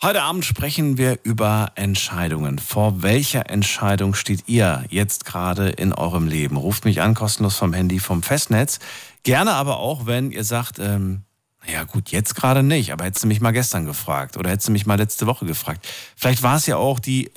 [0.00, 2.60] Heute Abend sprechen wir über Entscheidungen.
[2.60, 6.56] Vor welcher Entscheidung steht ihr jetzt gerade in eurem Leben?
[6.56, 8.78] Ruft mich an, kostenlos vom Handy, vom Festnetz.
[9.24, 11.24] Gerne aber auch, wenn ihr sagt, ähm,
[11.70, 14.72] ja gut, jetzt gerade nicht, aber hättest du mich mal gestern gefragt oder hättest du
[14.72, 15.86] mich mal letzte Woche gefragt.
[16.16, 17.30] Vielleicht war es ja auch die,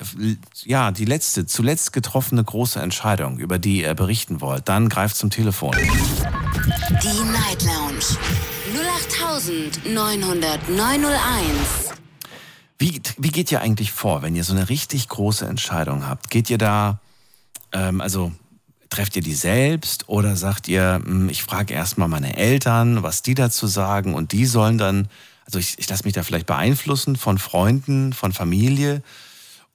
[0.64, 4.68] ja, die letzte, zuletzt getroffene große Entscheidung, über die ihr berichten wollt.
[4.68, 5.76] Dann greift zum Telefon.
[5.76, 8.16] Die Night Lounge
[9.84, 11.92] 0890901.
[12.78, 16.30] Wie, wie geht ihr eigentlich vor, wenn ihr so eine richtig große Entscheidung habt?
[16.30, 16.98] Geht ihr da,
[17.72, 18.32] ähm, also
[18.92, 23.34] Trefft ihr die selbst oder sagt ihr, hm, ich frage erstmal meine Eltern, was die
[23.34, 25.08] dazu sagen und die sollen dann,
[25.46, 29.02] also ich, ich lasse mich da vielleicht beeinflussen von Freunden, von Familie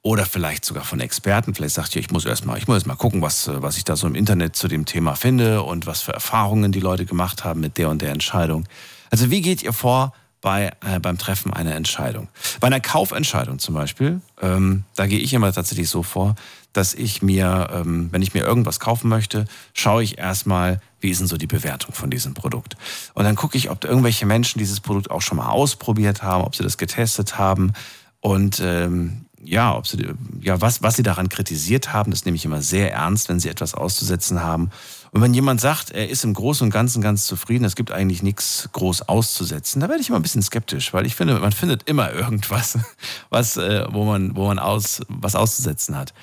[0.04, 1.56] oder vielleicht sogar von Experten.
[1.56, 3.96] Vielleicht sagt ihr, ich muss erstmal, ich muss erst mal gucken, was, was ich da
[3.96, 7.60] so im Internet zu dem Thema finde und was für Erfahrungen die Leute gemacht haben
[7.60, 8.66] mit der und der Entscheidung.
[9.10, 12.28] Also wie geht ihr vor bei, äh, beim Treffen einer Entscheidung?
[12.60, 16.36] Bei einer Kaufentscheidung zum Beispiel, ähm, da gehe ich immer tatsächlich so vor,
[16.78, 21.20] dass ich mir, ähm, wenn ich mir irgendwas kaufen möchte, schaue ich erstmal, wie ist
[21.20, 22.78] denn so die Bewertung von diesem Produkt.
[23.14, 26.56] Und dann gucke ich, ob irgendwelche Menschen dieses Produkt auch schon mal ausprobiert haben, ob
[26.56, 27.74] sie das getestet haben
[28.22, 30.06] und ähm, ja, ob sie,
[30.42, 33.50] ja, was, was sie daran kritisiert haben, das nehme ich immer sehr ernst, wenn sie
[33.50, 34.72] etwas auszusetzen haben.
[35.12, 38.24] Und wenn jemand sagt, er ist im Großen und Ganzen ganz zufrieden, es gibt eigentlich
[38.24, 41.84] nichts groß auszusetzen, da werde ich immer ein bisschen skeptisch, weil ich finde, man findet
[41.84, 42.78] immer irgendwas,
[43.30, 46.14] was, äh, wo man, wo man aus, was auszusetzen hat.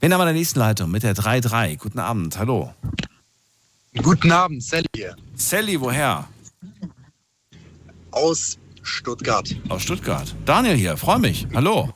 [0.00, 1.76] Wen haben wir in der nächsten Leitung mit der 3-3?
[1.78, 2.74] Guten Abend, hallo.
[4.02, 5.14] Guten Abend, Sally hier.
[5.36, 6.28] Sally, woher?
[8.10, 9.48] Aus Stuttgart.
[9.68, 10.34] Aus Stuttgart.
[10.44, 11.46] Daniel hier, freue mich.
[11.54, 11.94] Hallo.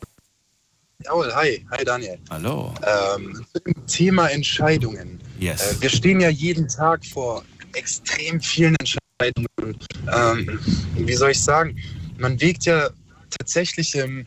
[1.04, 1.64] Jawohl, hi.
[1.70, 2.18] Hi Daniel.
[2.30, 2.74] Hallo.
[2.82, 3.44] Ähm,
[3.86, 5.20] Thema Entscheidungen.
[5.38, 5.60] Yes.
[5.60, 9.78] Äh, wir stehen ja jeden Tag vor extrem vielen Entscheidungen.
[10.12, 10.58] Ähm,
[10.96, 11.76] wie soll ich sagen?
[12.18, 12.90] Man wägt ja
[13.38, 14.26] tatsächlich im,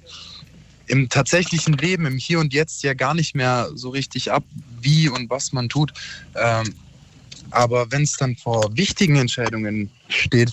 [0.88, 4.44] im tatsächlichen Leben, im Hier und Jetzt ja gar nicht mehr so richtig ab,
[4.80, 5.92] wie und was man tut.
[6.36, 6.74] Ähm,
[7.50, 10.52] aber wenn es dann vor wichtigen Entscheidungen steht,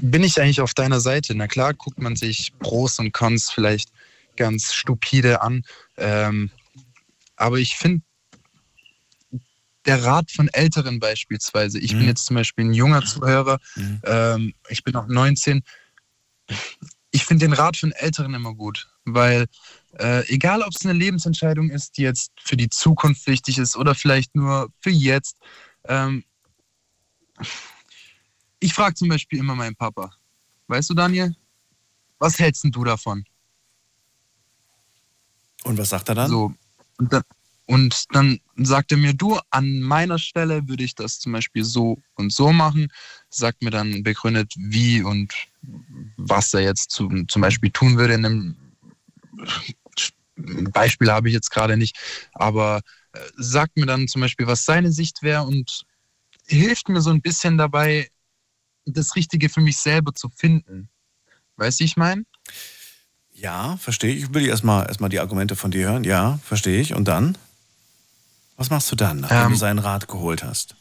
[0.00, 1.34] bin ich eigentlich auf deiner Seite.
[1.34, 3.90] Na klar, guckt man sich Pros und Cons vielleicht
[4.36, 5.62] ganz stupide an.
[5.96, 6.50] Ähm,
[7.36, 8.02] aber ich finde,
[9.84, 11.98] der Rat von Älteren beispielsweise, ich mhm.
[11.98, 14.00] bin jetzt zum Beispiel ein junger Zuhörer, mhm.
[14.04, 15.62] ähm, ich bin auch 19,
[17.10, 19.46] ich finde den Rat von Älteren immer gut, weil
[19.98, 23.94] äh, egal, ob es eine Lebensentscheidung ist, die jetzt für die Zukunft wichtig ist oder
[23.94, 25.36] vielleicht nur für jetzt,
[25.84, 26.24] ähm,
[28.60, 30.12] ich frage zum Beispiel immer meinen Papa,
[30.68, 31.34] weißt du, Daniel,
[32.18, 33.24] was hältst du davon?
[35.64, 36.30] Und was sagt er dann?
[36.30, 36.54] So,
[36.98, 37.22] und dann,
[37.72, 42.02] und dann sagt er mir, du, an meiner Stelle würde ich das zum Beispiel so
[42.16, 42.92] und so machen.
[43.30, 45.32] Sagt mir dann begründet, wie und
[46.18, 48.12] was er jetzt zu, zum Beispiel tun würde.
[48.12, 48.56] In einem
[50.74, 51.96] Beispiel habe ich jetzt gerade nicht,
[52.34, 52.82] aber
[53.14, 55.86] äh, sagt mir dann zum Beispiel, was seine Sicht wäre und
[56.44, 58.10] hilft mir so ein bisschen dabei,
[58.84, 60.90] das Richtige für mich selber zu finden.
[61.56, 62.26] Weißt du, ich meine?
[63.32, 64.24] Ja, verstehe ich.
[64.24, 66.04] Ich will erstmal erstmal die Argumente von dir hören.
[66.04, 66.92] Ja, verstehe ich.
[66.92, 67.38] Und dann?
[68.56, 70.76] Was machst du dann, nachdem ähm, du seinen Rat geholt hast?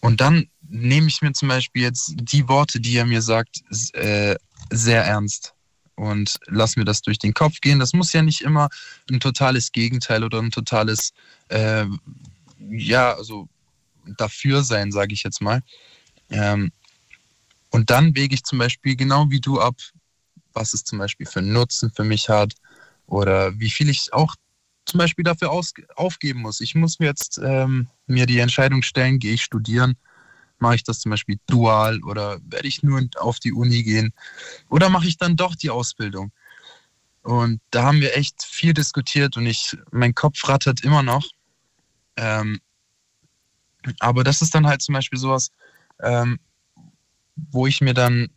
[0.00, 3.62] Und dann nehme ich mir zum Beispiel jetzt die Worte, die er mir sagt,
[3.94, 4.36] äh,
[4.70, 5.54] sehr ernst
[5.96, 7.78] und lass mir das durch den Kopf gehen.
[7.78, 8.68] Das muss ja nicht immer
[9.10, 11.12] ein totales Gegenteil oder ein totales,
[11.48, 11.84] äh,
[12.70, 13.48] ja, also
[14.16, 15.62] dafür sein, sage ich jetzt mal.
[16.30, 16.70] Ähm,
[17.70, 19.76] und dann wege ich zum Beispiel genau wie du ab,
[20.52, 22.54] was es zum Beispiel für einen Nutzen für mich hat
[23.06, 24.34] oder wie viel ich auch
[24.88, 26.60] zum Beispiel dafür aus, aufgeben muss.
[26.60, 29.96] Ich muss mir jetzt ähm, mir die Entscheidung stellen, gehe ich studieren,
[30.58, 34.12] mache ich das zum Beispiel dual oder werde ich nur auf die Uni gehen
[34.68, 36.32] oder mache ich dann doch die Ausbildung?
[37.22, 41.26] Und da haben wir echt viel diskutiert und ich, mein Kopf rattert immer noch.
[42.16, 42.60] Ähm,
[44.00, 45.50] aber das ist dann halt zum Beispiel sowas,
[46.00, 46.38] ähm,
[47.36, 48.28] wo ich mir dann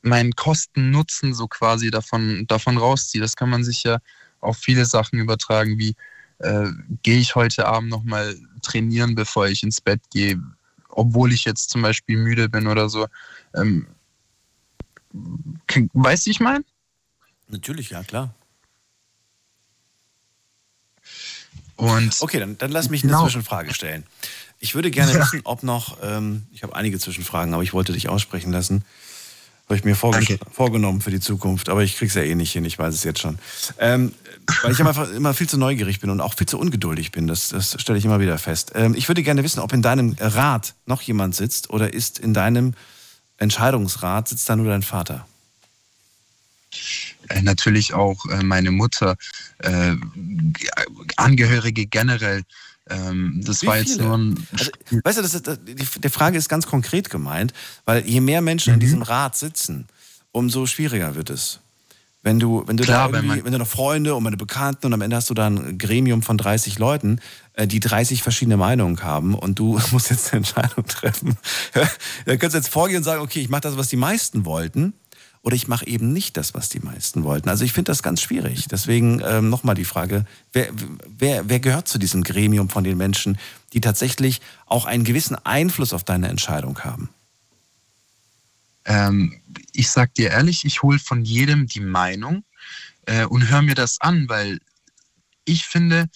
[0.00, 3.22] meinen Kosten-Nutzen so quasi davon, davon rausziehe.
[3.22, 3.98] Das kann man sich ja
[4.42, 5.94] auf viele Sachen übertragen, wie
[6.38, 6.68] äh,
[7.02, 10.40] gehe ich heute Abend nochmal trainieren, bevor ich ins Bett gehe,
[10.88, 13.06] obwohl ich jetzt zum Beispiel müde bin oder so.
[13.54, 13.86] Ähm,
[15.94, 16.64] weißt du, ich meine?
[17.48, 18.34] Natürlich, ja, klar.
[21.76, 23.24] Und okay, dann, dann lass mich eine genau.
[23.24, 24.04] Zwischenfrage stellen.
[24.58, 28.08] Ich würde gerne wissen, ob noch, ähm, ich habe einige Zwischenfragen, aber ich wollte dich
[28.08, 28.84] aussprechen lassen.
[29.72, 32.78] Habe ich mir vorgenommen für die Zukunft, aber ich krieg's ja eh nicht hin, ich
[32.78, 33.38] weiß es jetzt schon.
[33.78, 34.12] Ähm,
[34.62, 37.48] weil ich einfach immer viel zu neugierig bin und auch viel zu ungeduldig bin, das,
[37.48, 38.72] das stelle ich immer wieder fest.
[38.74, 42.34] Ähm, ich würde gerne wissen, ob in deinem Rat noch jemand sitzt oder ist in
[42.34, 42.74] deinem
[43.38, 45.26] Entscheidungsrat sitzt da nur dein Vater?
[47.28, 49.16] Äh, natürlich auch äh, meine Mutter,
[49.58, 49.94] äh,
[51.16, 52.42] Angehörige generell.
[52.88, 54.04] Ähm, das Wie war jetzt viele?
[54.04, 54.46] nur ein.
[54.52, 54.70] Also,
[55.04, 57.52] weißt du, das ist, die, die, Frage ist ganz konkret gemeint,
[57.84, 58.74] weil je mehr Menschen mhm.
[58.74, 59.86] in diesem Rat sitzen,
[60.32, 61.60] umso schwieriger wird es.
[62.24, 64.86] Wenn du, wenn du Klar, da irgendwie, wenn, wenn du noch Freunde und meine Bekannten
[64.86, 67.20] und am Ende hast du da ein Gremium von 30 Leuten,
[67.54, 71.36] äh, die 30 verschiedene Meinungen haben und du musst jetzt eine Entscheidung treffen.
[72.26, 74.94] Dann kannst du jetzt vorgehen und sagen, okay, ich mache das, was die meisten wollten
[75.42, 77.48] oder ich mache eben nicht das, was die meisten wollten.
[77.48, 78.68] Also ich finde das ganz schwierig.
[78.68, 80.68] Deswegen ähm, nochmal die Frage, wer,
[81.18, 83.38] wer, wer gehört zu diesem Gremium von den Menschen,
[83.72, 87.08] die tatsächlich auch einen gewissen Einfluss auf deine Entscheidung haben?
[88.84, 89.40] Ähm,
[89.72, 92.44] ich sag dir ehrlich, ich hole von jedem die Meinung
[93.06, 94.60] äh, und höre mir das an, weil
[95.44, 96.08] ich finde,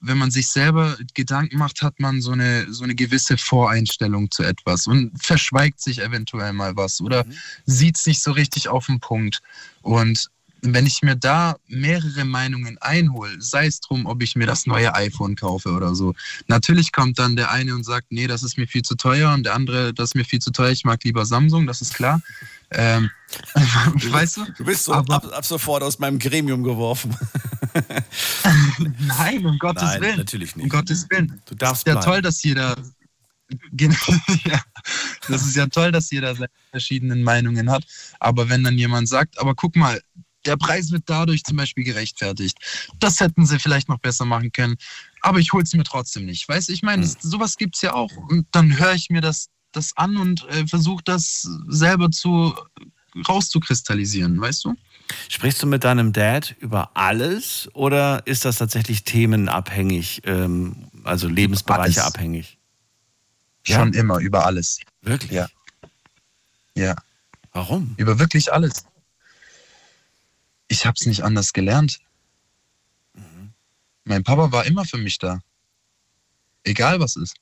[0.00, 4.42] wenn man sich selber Gedanken macht, hat man so eine, so eine gewisse Voreinstellung zu
[4.42, 7.32] etwas und verschweigt sich eventuell mal was oder mhm.
[7.66, 9.40] sieht es nicht so richtig auf den Punkt.
[9.82, 10.30] Und
[10.74, 14.94] wenn ich mir da mehrere Meinungen einhole, sei es drum, ob ich mir das neue
[14.94, 16.14] iPhone kaufe oder so,
[16.46, 19.44] natürlich kommt dann der eine und sagt, nee, das ist mir viel zu teuer und
[19.44, 22.20] der andere, das ist mir viel zu teuer, ich mag lieber Samsung, das ist klar.
[22.70, 23.10] Ähm,
[24.10, 24.44] weißt du?
[24.56, 27.16] Du bist so ab, ab, sofort aus meinem Gremium geworfen.
[29.06, 30.16] Nein, um Gottes Nein, Willen.
[30.16, 30.64] Natürlich nicht.
[30.64, 31.40] Um Gottes Willen.
[31.46, 32.06] Du darfst ja bleiben.
[32.06, 32.76] toll, dass jeder.
[34.44, 34.60] ja,
[35.28, 37.84] das ist ja toll, dass jeder seine verschiedenen Meinungen hat.
[38.18, 40.00] Aber wenn dann jemand sagt, aber guck mal,
[40.46, 42.58] der Preis wird dadurch zum Beispiel gerechtfertigt.
[42.98, 44.76] Das hätten sie vielleicht noch besser machen können.
[45.20, 46.48] Aber ich hole es mir trotzdem nicht.
[46.48, 47.16] Weißt du, ich meine, hm.
[47.20, 48.10] sowas gibt es ja auch.
[48.28, 52.54] Und dann höre ich mir das, das an und äh, versuche das selber zu
[53.28, 54.74] rauszukristallisieren, weißt du?
[55.28, 62.02] Sprichst du mit deinem Dad über alles oder ist das tatsächlich themenabhängig, ähm, also Lebensbereiche
[62.02, 62.14] alles.
[62.14, 62.58] abhängig?
[63.62, 64.00] Schon ja?
[64.00, 64.80] immer, über alles.
[65.02, 65.30] Wirklich?
[65.30, 65.48] Ja.
[66.74, 66.94] Ja.
[67.52, 67.94] Warum?
[67.96, 68.84] Über wirklich alles
[70.68, 72.00] ich habe es nicht anders gelernt.
[73.14, 73.52] Mhm.
[74.04, 75.40] Mein Papa war immer für mich da.
[76.64, 77.36] Egal was ist.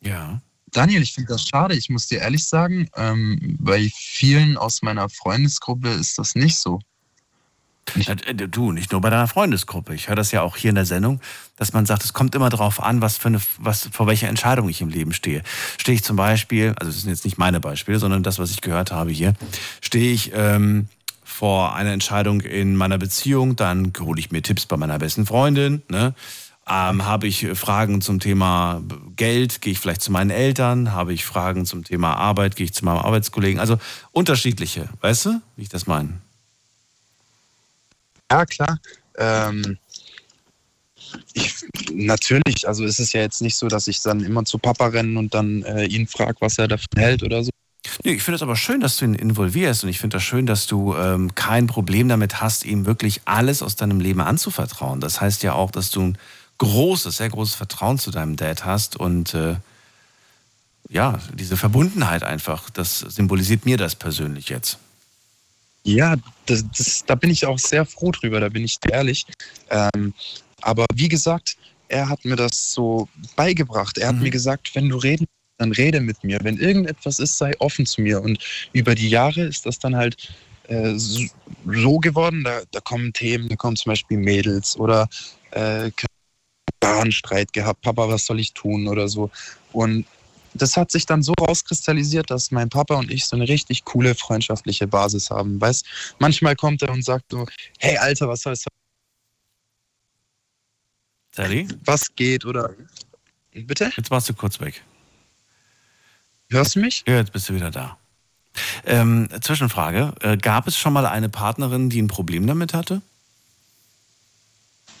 [0.00, 0.42] Ja.
[0.66, 1.76] Daniel, ich finde das schade.
[1.76, 6.80] Ich muss dir ehrlich sagen, ähm, bei vielen aus meiner Freundesgruppe ist das nicht so.
[7.94, 9.94] Nicht äh, du, nicht nur bei deiner Freundesgruppe.
[9.94, 11.20] Ich höre das ja auch hier in der Sendung,
[11.56, 14.68] dass man sagt, es kommt immer darauf an, was für eine, was, vor welcher Entscheidung
[14.68, 15.42] ich im Leben stehe.
[15.78, 18.60] Stehe ich zum Beispiel, also das sind jetzt nicht meine Beispiele, sondern das, was ich
[18.60, 19.34] gehört habe hier,
[19.80, 20.88] stehe ich ähm,
[21.22, 25.82] vor einer Entscheidung in meiner Beziehung, dann hole ich mir Tipps bei meiner besten Freundin,
[25.88, 26.14] ne?
[26.66, 28.82] Ähm, habe ich Fragen zum Thema
[29.16, 32.72] Geld, gehe ich vielleicht zu meinen Eltern, habe ich Fragen zum Thema Arbeit, gehe ich
[32.72, 33.60] zu meinem Arbeitskollegen.
[33.60, 33.76] Also
[34.12, 36.20] unterschiedliche, weißt du, wie ich das meine?
[38.34, 38.78] Ja, klar.
[39.16, 39.78] Ähm,
[41.34, 41.54] ich,
[41.92, 45.16] natürlich, also es ist ja jetzt nicht so, dass ich dann immer zu Papa renne
[45.20, 47.50] und dann äh, ihn frage, was er davon hält oder so.
[48.02, 50.46] Nee, ich finde es aber schön, dass du ihn involvierst und ich finde das schön,
[50.46, 54.98] dass du ähm, kein Problem damit hast, ihm wirklich alles aus deinem Leben anzuvertrauen.
[54.98, 56.18] Das heißt ja auch, dass du ein
[56.58, 59.54] großes, sehr großes Vertrauen zu deinem Dad hast und äh,
[60.88, 64.78] ja, diese Verbundenheit einfach, das symbolisiert mir das persönlich jetzt.
[65.84, 66.16] Ja,
[66.46, 69.26] das, das, da bin ich auch sehr froh drüber, da bin ich ehrlich.
[69.70, 70.14] Ähm,
[70.62, 71.56] aber wie gesagt,
[71.88, 73.98] er hat mir das so beigebracht.
[73.98, 74.22] Er hat mhm.
[74.22, 75.26] mir gesagt, wenn du reden
[75.58, 76.38] dann rede mit mir.
[76.42, 78.20] Wenn irgendetwas ist, sei offen zu mir.
[78.20, 78.38] Und
[78.72, 80.34] über die Jahre ist das dann halt
[80.68, 85.08] äh, so geworden, da, da, kommen Themen, da kommen zum Beispiel Mädels oder
[85.52, 85.90] äh,
[86.80, 89.30] einen Streit gehabt, Papa, was soll ich tun oder so.
[89.72, 90.06] Und
[90.54, 94.14] das hat sich dann so rauskristallisiert, dass mein Papa und ich so eine richtig coole
[94.14, 95.60] freundschaftliche Basis haben.
[95.60, 95.84] Weißt,
[96.18, 97.46] manchmal kommt er und sagt so,
[97.78, 98.64] hey Alter, was soll's?
[101.34, 101.66] Sally?
[101.84, 102.70] Was geht oder
[103.52, 103.90] bitte?
[103.96, 104.82] Jetzt warst du kurz weg.
[106.50, 107.02] Hörst du mich?
[107.06, 107.98] Ja, jetzt bist du wieder da.
[108.86, 113.02] Ähm, Zwischenfrage: äh, Gab es schon mal eine Partnerin, die ein Problem damit hatte?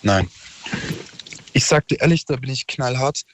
[0.02, 0.28] Nein.
[1.52, 3.24] Ich sagte ehrlich, da bin ich knallhart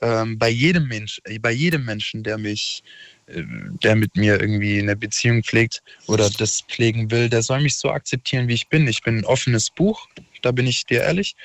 [0.00, 2.82] ähm, bei jedem Mensch, äh, bei jedem Menschen, der mich,
[3.26, 3.42] äh,
[3.82, 7.90] der mit mir irgendwie eine Beziehung pflegt oder das pflegen will, der soll mich so
[7.90, 8.86] akzeptieren, wie ich bin.
[8.88, 10.08] Ich bin ein offenes Buch,
[10.42, 11.36] da bin ich dir ehrlich.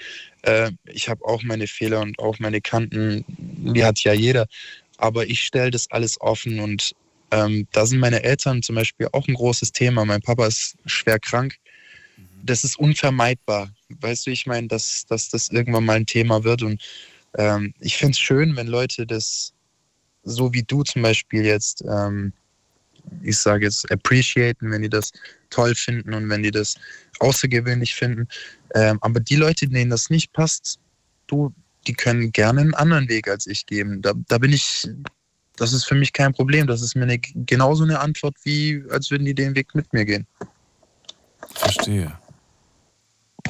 [0.43, 4.47] Äh, ich habe auch meine Fehler und auch meine Kanten, die hat ja jeder.
[4.97, 6.95] Aber ich stelle das alles offen und
[7.31, 10.05] ähm, da sind meine Eltern zum Beispiel auch ein großes Thema.
[10.05, 11.57] Mein Papa ist schwer krank.
[12.43, 13.71] Das ist unvermeidbar.
[13.89, 16.63] Weißt du, ich meine, dass, dass das irgendwann mal ein Thema wird.
[16.63, 16.81] Und
[17.37, 19.53] ähm, ich finde es schön, wenn Leute das,
[20.23, 22.33] so wie du zum Beispiel jetzt, ähm,
[23.21, 25.11] ich sage jetzt, appreciaten, wenn die das
[25.49, 26.75] toll finden und wenn die das
[27.19, 28.27] außergewöhnlich finden.
[28.73, 30.79] Ähm, aber die Leute, denen das nicht passt,
[31.27, 31.53] du,
[31.87, 34.01] die können gerne einen anderen Weg als ich geben.
[34.01, 34.87] Da, da bin ich,
[35.57, 36.67] das ist für mich kein Problem.
[36.67, 40.05] Das ist mir eine, genauso eine Antwort, wie als würden die den Weg mit mir
[40.05, 40.25] gehen.
[41.53, 42.17] Verstehe.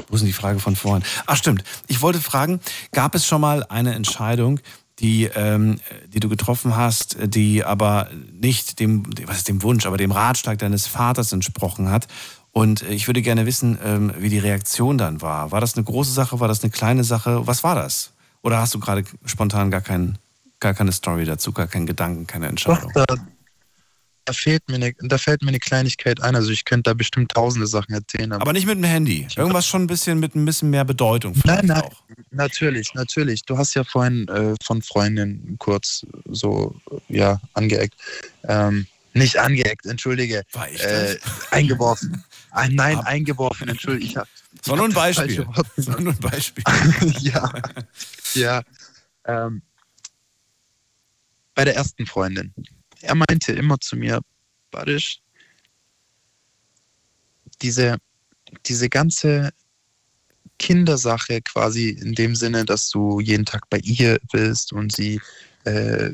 [0.07, 1.03] Wo ist denn die Frage von vorhin?
[1.25, 1.63] Ach stimmt.
[1.87, 2.59] Ich wollte fragen,
[2.91, 4.59] gab es schon mal eine Entscheidung,
[4.99, 9.97] die, ähm, die du getroffen hast, die aber nicht dem, was ist dem Wunsch, aber
[9.97, 12.07] dem Ratschlag deines Vaters entsprochen hat?
[12.51, 15.51] Und ich würde gerne wissen, ähm, wie die Reaktion dann war.
[15.51, 16.39] War das eine große Sache?
[16.39, 17.45] War das eine kleine Sache?
[17.47, 18.13] Was war das?
[18.43, 20.17] Oder hast du gerade spontan gar, kein,
[20.61, 22.91] gar keine Story dazu, gar keinen Gedanken, keine Entscheidung?
[22.93, 23.17] Doch,
[24.25, 26.35] da, fehlt mir eine, da fällt mir eine Kleinigkeit ein.
[26.35, 28.31] Also ich könnte da bestimmt tausende Sachen erzählen.
[28.31, 29.27] Aber, aber nicht mit dem Handy.
[29.35, 31.35] Irgendwas schon ein bisschen mit ein bisschen mehr Bedeutung.
[31.45, 32.03] Nein, nein, auch.
[32.31, 33.43] natürlich, natürlich.
[33.43, 36.75] Du hast ja vorhin äh, von Freundin kurz so
[37.07, 37.95] ja angeeckt.
[38.43, 40.43] Ähm, nicht angeeckt, entschuldige.
[40.51, 40.83] War ich?
[40.83, 41.17] Äh,
[41.51, 42.23] eingeworfen.
[42.51, 44.05] Ein, nein, Ab eingeworfen, entschuldige.
[44.05, 45.47] Ich hab, das war nur ein Beispiel.
[45.77, 46.63] Das war nur ein Beispiel.
[47.21, 47.49] ja,
[48.33, 48.61] ja.
[49.25, 49.61] Ähm,
[51.55, 52.53] bei der ersten Freundin.
[53.05, 54.21] Er meinte immer zu mir,
[54.71, 55.19] Badisch,
[57.61, 57.97] diese,
[58.65, 59.51] diese ganze
[60.57, 65.21] Kindersache quasi in dem Sinne, dass du jeden Tag bei ihr bist und sie
[65.65, 66.11] äh,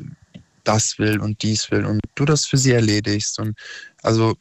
[0.64, 3.38] das will und dies will und du das für sie erledigst.
[3.38, 3.58] Und
[4.02, 4.36] also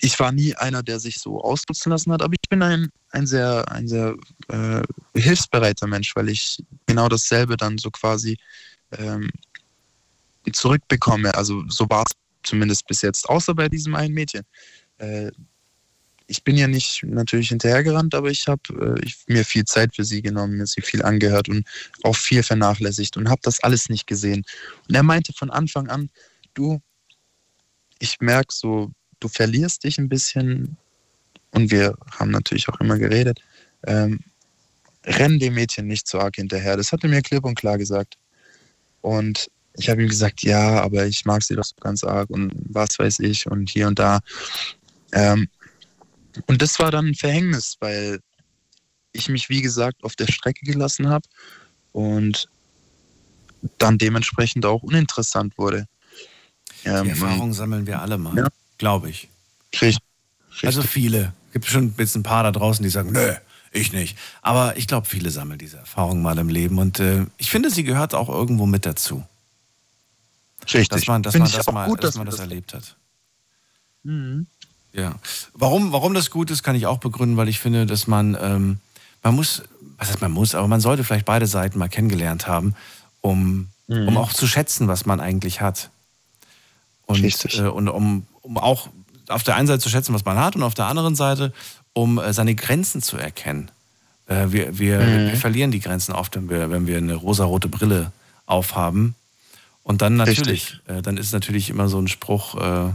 [0.00, 3.26] ich war nie einer, der sich so ausnutzen lassen hat, aber ich bin ein, ein
[3.26, 4.14] sehr, ein sehr
[4.48, 4.82] äh,
[5.14, 8.38] hilfsbereiter Mensch, weil ich genau dasselbe dann so quasi
[8.92, 9.30] ähm,
[10.52, 11.34] zurückbekomme.
[11.34, 14.42] Also so war es zumindest bis jetzt, außer bei diesem einen Mädchen.
[14.98, 15.30] Äh,
[16.30, 20.20] ich bin ja nicht natürlich hinterhergerannt, aber ich habe äh, mir viel Zeit für sie
[20.20, 21.66] genommen, mir sie viel angehört und
[22.02, 24.44] auch viel vernachlässigt und habe das alles nicht gesehen.
[24.86, 26.10] Und er meinte von Anfang an,
[26.52, 26.80] du,
[27.98, 30.76] ich merke so, du verlierst dich ein bisschen
[31.52, 33.40] und wir haben natürlich auch immer geredet,
[33.86, 34.20] ähm,
[35.04, 36.76] renn dem Mädchen nicht so arg hinterher.
[36.76, 38.18] Das hat er mir klipp und klar gesagt.
[39.00, 42.52] Und ich habe ihm gesagt, ja, aber ich mag sie doch so ganz arg und
[42.68, 44.20] was weiß ich und hier und da.
[45.12, 45.48] Ähm,
[46.46, 48.20] und das war dann ein Verhängnis, weil
[49.12, 51.26] ich mich, wie gesagt, auf der Strecke gelassen habe
[51.92, 52.48] und
[53.78, 55.86] dann dementsprechend auch uninteressant wurde.
[56.84, 58.36] Ähm, Die Erfahrung sammeln wir alle mal.
[58.36, 59.28] Ja glaube ich.
[59.72, 59.98] Richtig.
[60.62, 61.34] Also viele.
[61.48, 63.34] Es gibt schon jetzt ein paar da draußen, die sagen, nö,
[63.72, 64.16] ich nicht.
[64.40, 67.84] Aber ich glaube, viele sammeln diese Erfahrung mal im Leben und äh, ich finde, sie
[67.84, 69.24] gehört auch irgendwo mit dazu.
[70.74, 70.88] Richtig.
[70.88, 72.96] Dass man, dass man das mal, gut, dass, dass man das, das erlebt hat.
[74.02, 74.46] Mhm.
[74.92, 75.14] Ja.
[75.54, 78.78] Warum, warum das gut ist, kann ich auch begründen, weil ich finde, dass man, ähm,
[79.22, 79.62] man muss,
[79.96, 82.74] was heißt man muss, aber man sollte vielleicht beide Seiten mal kennengelernt haben,
[83.20, 84.08] um, mhm.
[84.08, 85.90] um auch zu schätzen, was man eigentlich hat.
[87.06, 87.58] Und, Richtig.
[87.58, 88.88] Äh, und um, um auch
[89.28, 91.52] auf der einen Seite zu schätzen, was man hat, und auf der anderen Seite,
[91.92, 93.70] um äh, seine Grenzen zu erkennen.
[94.26, 95.30] Äh, wir, wir, mhm.
[95.30, 98.12] wir, verlieren die Grenzen oft, wenn wir, wenn wir eine rosarote Brille
[98.46, 99.14] aufhaben.
[99.88, 102.92] Und dann natürlich, äh, dann ist natürlich immer so ein Spruch äh,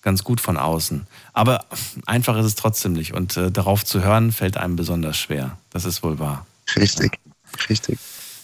[0.00, 1.06] ganz gut von außen.
[1.34, 1.66] Aber
[2.06, 3.12] einfach ist es trotzdem nicht.
[3.12, 5.58] Und äh, darauf zu hören, fällt einem besonders schwer.
[5.68, 6.46] Das ist wohl wahr.
[6.74, 7.64] Richtig, ja.
[7.68, 7.98] richtig.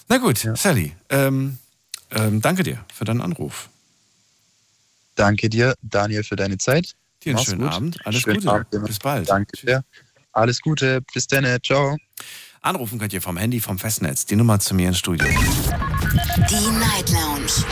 [0.07, 0.55] Na gut, ja.
[0.55, 1.57] Sally, ähm,
[2.11, 3.69] ähm, danke dir für deinen Anruf.
[5.15, 6.93] Danke dir, Daniel, für deine Zeit.
[7.23, 7.71] Dir einen schönen gut.
[7.71, 8.05] Abend.
[8.05, 8.51] Alles schönen Gute.
[8.51, 8.85] Abend.
[8.85, 9.27] Bis bald.
[9.27, 9.83] Danke dir.
[10.31, 11.01] Alles Gute.
[11.11, 11.57] Bis dann.
[11.65, 11.97] Ciao.
[12.61, 14.25] Anrufen könnt ihr vom Handy, vom Festnetz.
[14.25, 15.25] Die Nummer zu mir ins Studio.
[15.27, 17.63] Die Night Lounge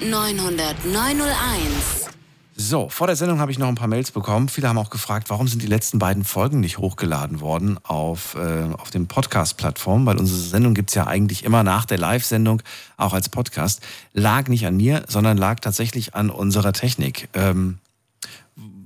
[0.00, 2.08] 0890901.
[2.56, 4.48] So, vor der Sendung habe ich noch ein paar Mails bekommen.
[4.48, 8.72] Viele haben auch gefragt, warum sind die letzten beiden Folgen nicht hochgeladen worden auf, äh,
[8.78, 12.62] auf den Podcast-Plattformen, weil unsere Sendung gibt es ja eigentlich immer nach der Live-Sendung
[12.96, 13.82] auch als Podcast.
[14.14, 17.28] Lag nicht an mir, sondern lag tatsächlich an unserer Technik.
[17.34, 17.76] Ähm,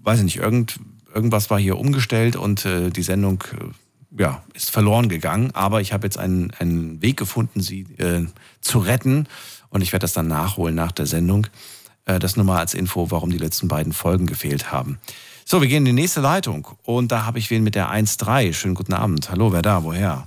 [0.02, 0.80] weiß ich nicht, irgend,
[1.14, 3.64] irgendwas war hier umgestellt und äh, die Sendung äh,
[4.18, 5.50] ja, ist verloren gegangen.
[5.54, 8.26] Aber ich habe jetzt einen, einen Weg gefunden, sie äh,
[8.60, 9.26] zu retten
[9.70, 11.46] und ich werde das dann nachholen nach der Sendung.
[12.04, 14.98] Äh, das nur mal als Info, warum die letzten beiden Folgen gefehlt haben.
[15.44, 16.68] So, wir gehen in die nächste Leitung.
[16.82, 18.52] Und da habe ich wen mit der 1.3.
[18.52, 19.30] Schönen guten Abend.
[19.30, 19.82] Hallo, wer da?
[19.82, 20.26] Woher?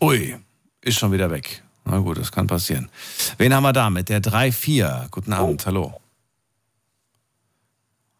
[0.00, 0.36] Ui,
[0.80, 1.62] ist schon wieder weg.
[1.84, 2.88] Na gut, das kann passieren.
[3.36, 5.08] Wen haben wir da mit der 3-4?
[5.10, 6.00] Guten Abend, hallo.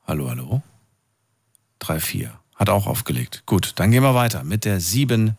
[0.07, 0.63] Hallo, hallo.
[1.81, 2.31] 3-4.
[2.55, 3.43] Hat auch aufgelegt.
[3.47, 5.35] Gut, dann gehen wir weiter mit der 7-0.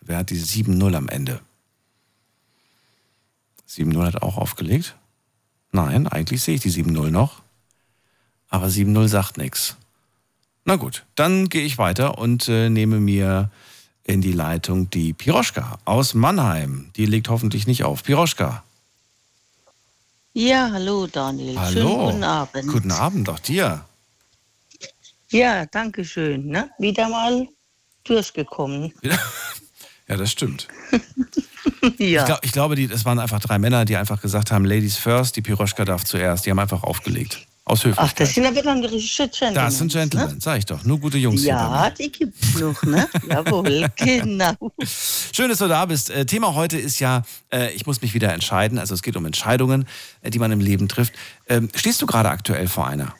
[0.00, 1.40] Wer hat die 7-0 am Ende?
[3.68, 4.96] 7-0 hat auch aufgelegt.
[5.72, 7.42] Nein, eigentlich sehe ich die 7-0 noch.
[8.48, 9.76] Aber 7-0 sagt nichts.
[10.64, 13.50] Na gut, dann gehe ich weiter und äh, nehme mir
[14.04, 16.90] in die Leitung die Piroschka aus Mannheim.
[16.96, 18.02] Die legt hoffentlich nicht auf.
[18.02, 18.64] Piroschka.
[20.32, 21.58] Ja, hallo Daniel.
[21.58, 21.72] Hallo.
[21.72, 22.68] Schönen guten Abend.
[22.68, 23.84] Guten Abend auch dir.
[25.30, 26.46] Ja, danke schön.
[26.48, 26.70] Ne?
[26.78, 27.46] Wieder mal
[28.04, 28.92] durchgekommen.
[30.08, 30.66] Ja, das stimmt.
[31.98, 32.20] ja.
[32.22, 34.96] Ich, glaub, ich glaube, die, das waren einfach drei Männer, die einfach gesagt haben, Ladies
[34.96, 36.46] first, die Piroschka darf zuerst.
[36.46, 37.46] Die haben einfach aufgelegt.
[37.64, 38.08] Aus Höflichkeit.
[38.10, 39.54] Ach, das sind aber dann richtige Gentlemen.
[39.54, 40.36] Das sind Gentlemen, Ne?
[40.40, 40.82] sag ich doch.
[40.82, 41.44] Nur gute Jungs.
[41.44, 43.06] Ja, die gibt's noch, ne?
[43.28, 44.54] Jawohl, genau.
[45.32, 46.10] Schön, dass du da bist.
[46.10, 47.22] Äh, Thema heute ist ja,
[47.52, 48.78] äh, ich muss mich wieder entscheiden.
[48.78, 49.86] Also es geht um Entscheidungen,
[50.22, 51.12] äh, die man im Leben trifft.
[51.48, 53.14] Ähm, stehst du gerade aktuell vor einer?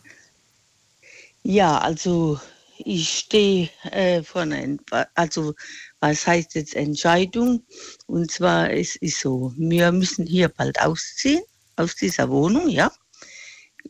[1.42, 2.38] Ja, also
[2.78, 4.76] ich stehe äh, vor einer,
[5.14, 5.54] also
[6.00, 7.64] was heißt jetzt Entscheidung?
[8.06, 11.42] Und zwar es ist so, wir müssen hier bald ausziehen
[11.76, 12.90] aus dieser Wohnung, ja.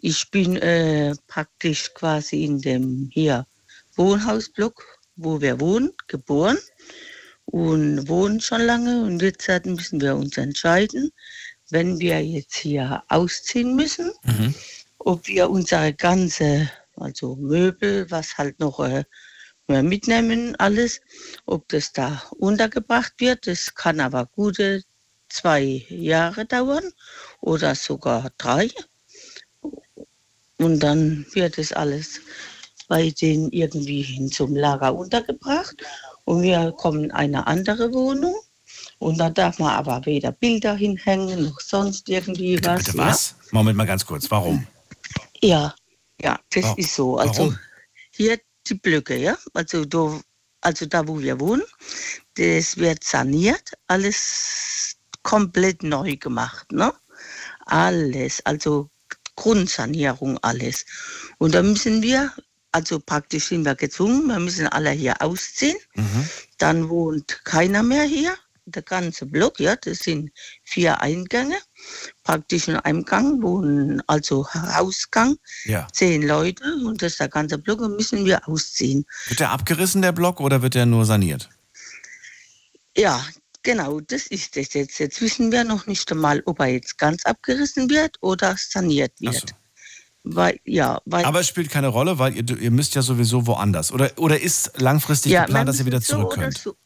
[0.00, 3.46] Ich bin äh, praktisch quasi in dem hier
[3.96, 4.84] Wohnhausblock,
[5.16, 6.58] wo wir wohnen, geboren
[7.46, 11.10] und wohnen schon lange und jetzt müssen wir uns entscheiden,
[11.70, 14.12] wenn wir jetzt hier ausziehen müssen,
[14.98, 16.70] ob wir unsere ganze,
[17.00, 19.04] also Möbel, was halt noch äh,
[19.70, 21.00] wir mitnehmen, alles,
[21.46, 23.46] ob das da untergebracht wird.
[23.46, 24.82] Das kann aber gute
[25.28, 26.92] zwei Jahre dauern
[27.40, 28.68] oder sogar drei.
[30.58, 32.20] Und dann wird es alles
[32.88, 35.76] bei denen irgendwie hin zum Lager untergebracht.
[36.24, 38.34] Und wir kommen in eine andere Wohnung.
[38.98, 42.84] Und da darf man aber weder Bilder hinhängen noch sonst irgendwie Bitte, was.
[42.84, 43.06] bitte ja.
[43.06, 43.34] was?
[43.52, 44.30] Moment mal ganz kurz.
[44.30, 44.66] Warum?
[45.40, 45.74] Ja,
[46.22, 47.18] ja, das Wa- ist so.
[47.18, 47.58] Also warum?
[48.10, 50.20] hier die Blöcke, ja, also da,
[50.60, 51.62] also da, wo wir wohnen,
[52.36, 56.92] das wird saniert, alles komplett neu gemacht, ne?
[57.66, 58.90] Alles, also
[59.36, 60.84] Grundsanierung, alles.
[61.38, 62.32] Und da müssen wir,
[62.72, 65.76] also praktisch sind wir gezwungen, wir müssen alle hier ausziehen.
[65.94, 66.28] Mhm.
[66.58, 68.36] Dann wohnt keiner mehr hier.
[68.66, 70.30] Der ganze Block, ja, das sind
[70.62, 71.56] vier Eingänge.
[72.24, 75.88] Praktisch in einem Gang also Ausgang, Ja.
[75.92, 79.04] zehn Leute und das ist der ganze Block und müssen wir ausziehen.
[79.28, 81.48] Wird der abgerissen, der Block, oder wird der nur saniert?
[82.96, 83.24] Ja,
[83.62, 84.98] genau, das ist es jetzt.
[84.98, 89.34] Jetzt wissen wir noch nicht einmal, ob er jetzt ganz abgerissen wird oder saniert wird.
[89.34, 89.46] so.
[90.22, 93.90] Weil, ja, weil Aber es spielt keine Rolle, weil ihr, ihr müsst ja sowieso woanders.
[93.90, 96.58] Oder, oder ist langfristig ja, geplant, dass ihr wieder so zurück könnt?
[96.58, 96.76] So.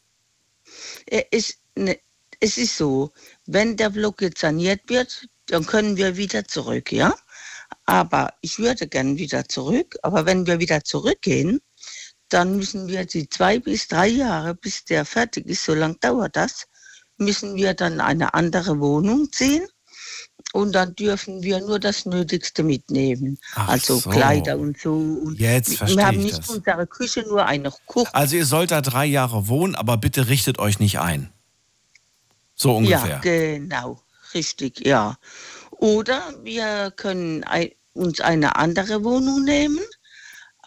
[1.05, 1.99] Er ist, ne,
[2.39, 3.11] es ist so,
[3.45, 7.15] wenn der Block jetzt saniert wird, dann können wir wieder zurück, ja?
[7.85, 11.61] Aber ich würde gern wieder zurück, aber wenn wir wieder zurückgehen,
[12.29, 16.35] dann müssen wir die zwei bis drei Jahre, bis der fertig ist, so lange dauert
[16.35, 16.65] das,
[17.17, 19.67] müssen wir dann eine andere Wohnung ziehen
[20.53, 23.37] und dann dürfen wir nur das Nötigste mitnehmen.
[23.55, 24.09] Ach also so.
[24.09, 24.93] Kleider und so.
[24.93, 26.49] Und Jetzt wir verstehe haben ich nicht das.
[26.49, 28.13] unsere Küche, nur eine Küche.
[28.13, 31.31] Also ihr sollt da drei Jahre wohnen, aber bitte richtet euch nicht ein.
[32.55, 33.07] So ungefähr.
[33.09, 34.01] Ja, genau,
[34.33, 35.17] richtig, ja.
[35.71, 39.79] Oder wir können ei- uns eine andere Wohnung nehmen,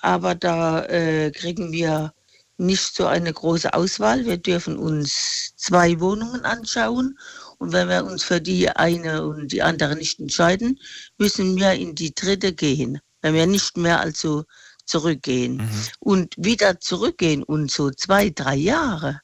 [0.02, 2.12] aber da äh, kriegen wir
[2.56, 4.24] nicht so eine große Auswahl.
[4.24, 7.18] Wir dürfen uns zwei Wohnungen anschauen
[7.58, 10.78] und wenn wir uns für die eine und die andere nicht entscheiden,
[11.18, 14.44] müssen wir in die dritte gehen, wenn wir nicht mehr also
[14.86, 15.58] zurückgehen.
[16.00, 19.20] Und wieder zurückgehen und so zwei, drei Jahre,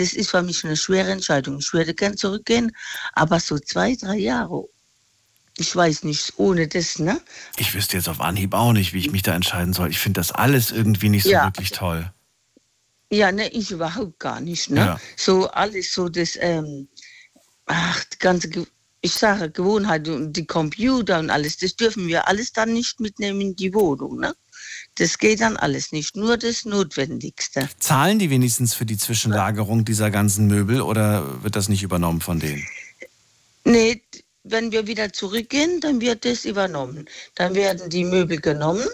[0.00, 1.58] das ist für mich eine schwere Entscheidung.
[1.58, 2.72] Ich würde gern zurückgehen,
[3.12, 4.64] aber so zwei, drei Jahre,
[5.58, 7.20] ich weiß nicht, ohne das, ne?
[7.58, 9.90] Ich wüsste jetzt auf Anhieb auch nicht, wie ich mich da entscheiden soll.
[9.90, 11.44] Ich finde das alles irgendwie nicht so Ja.
[11.44, 12.10] wirklich toll.
[13.12, 14.80] Ja, ne, ich überhaupt gar nicht, ne?
[14.80, 15.00] Ja.
[15.16, 16.88] So alles so das, ähm,
[17.66, 18.48] ach, die ganze,
[19.02, 23.40] ich sage Gewohnheit und die Computer und alles, das dürfen wir alles dann nicht mitnehmen
[23.40, 24.34] in die Wohnung, ne?
[24.96, 27.68] Das geht dann alles nicht, nur das Notwendigste.
[27.78, 32.38] Zahlen die wenigstens für die Zwischenlagerung dieser ganzen Möbel oder wird das nicht übernommen von
[32.38, 32.66] denen?
[33.64, 34.02] Nee,
[34.42, 37.06] wenn wir wieder zurückgehen, dann wird das übernommen.
[37.34, 38.86] Dann werden die Möbel genommen,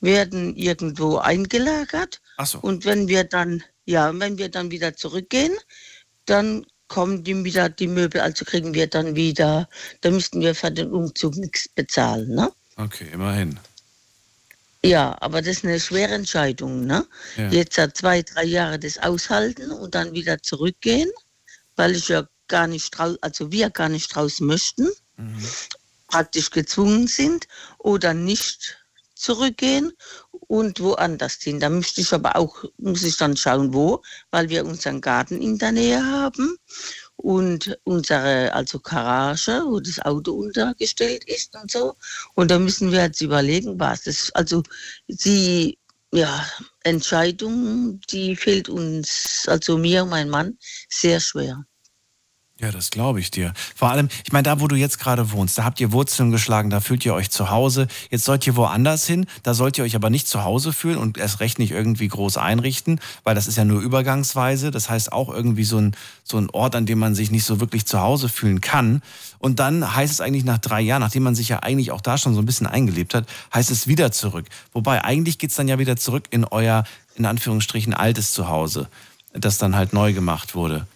[0.00, 2.58] werden irgendwo eingelagert Ach so.
[2.60, 5.52] und wenn wir dann, ja, wenn wir dann wieder zurückgehen,
[6.26, 9.68] dann kommen die wieder die Möbel, also kriegen wir dann wieder,
[10.00, 12.52] da müssten wir für den Umzug nichts bezahlen, ne?
[12.76, 13.58] Okay, immerhin.
[14.82, 17.06] Ja, aber das ist eine schwere Entscheidung, ne?
[17.36, 17.48] Ja.
[17.50, 21.10] Jetzt seit zwei, drei Jahre das aushalten und dann wieder zurückgehen.
[21.76, 25.46] weil ich ja gar nicht raus, also wir gar nicht raus möchten, Mhm.
[26.08, 28.78] praktisch gezwungen sind oder nicht
[29.14, 29.92] zurückgehen
[30.32, 31.58] und woanders hin.
[31.60, 35.56] Da müsste ich aber auch, muss ich dann schauen, wo, weil wir unseren Garten in
[35.58, 36.56] der Nähe haben
[37.22, 41.94] und unsere, also Garage, wo das Auto untergestellt ist und so.
[42.34, 44.62] Und da müssen wir jetzt überlegen, was das, also
[45.08, 45.78] die,
[46.12, 46.46] ja,
[46.82, 50.58] Entscheidung, die fehlt uns, also mir und mein Mann,
[50.88, 51.64] sehr schwer.
[52.60, 53.54] Ja, das glaube ich dir.
[53.74, 56.68] Vor allem, ich meine, da wo du jetzt gerade wohnst, da habt ihr Wurzeln geschlagen,
[56.68, 57.88] da fühlt ihr euch zu Hause.
[58.10, 61.16] Jetzt sollt ihr woanders hin, da sollt ihr euch aber nicht zu Hause fühlen und
[61.16, 64.70] erst recht nicht irgendwie groß einrichten, weil das ist ja nur übergangsweise.
[64.70, 67.60] Das heißt auch irgendwie so ein, so ein Ort, an dem man sich nicht so
[67.60, 69.00] wirklich zu Hause fühlen kann.
[69.38, 72.18] Und dann heißt es eigentlich nach drei Jahren, nachdem man sich ja eigentlich auch da
[72.18, 74.44] schon so ein bisschen eingelebt hat, heißt es wieder zurück.
[74.74, 76.84] Wobei eigentlich geht's dann ja wieder zurück in euer,
[77.14, 78.88] in Anführungsstrichen, altes Zuhause,
[79.32, 80.86] das dann halt neu gemacht wurde.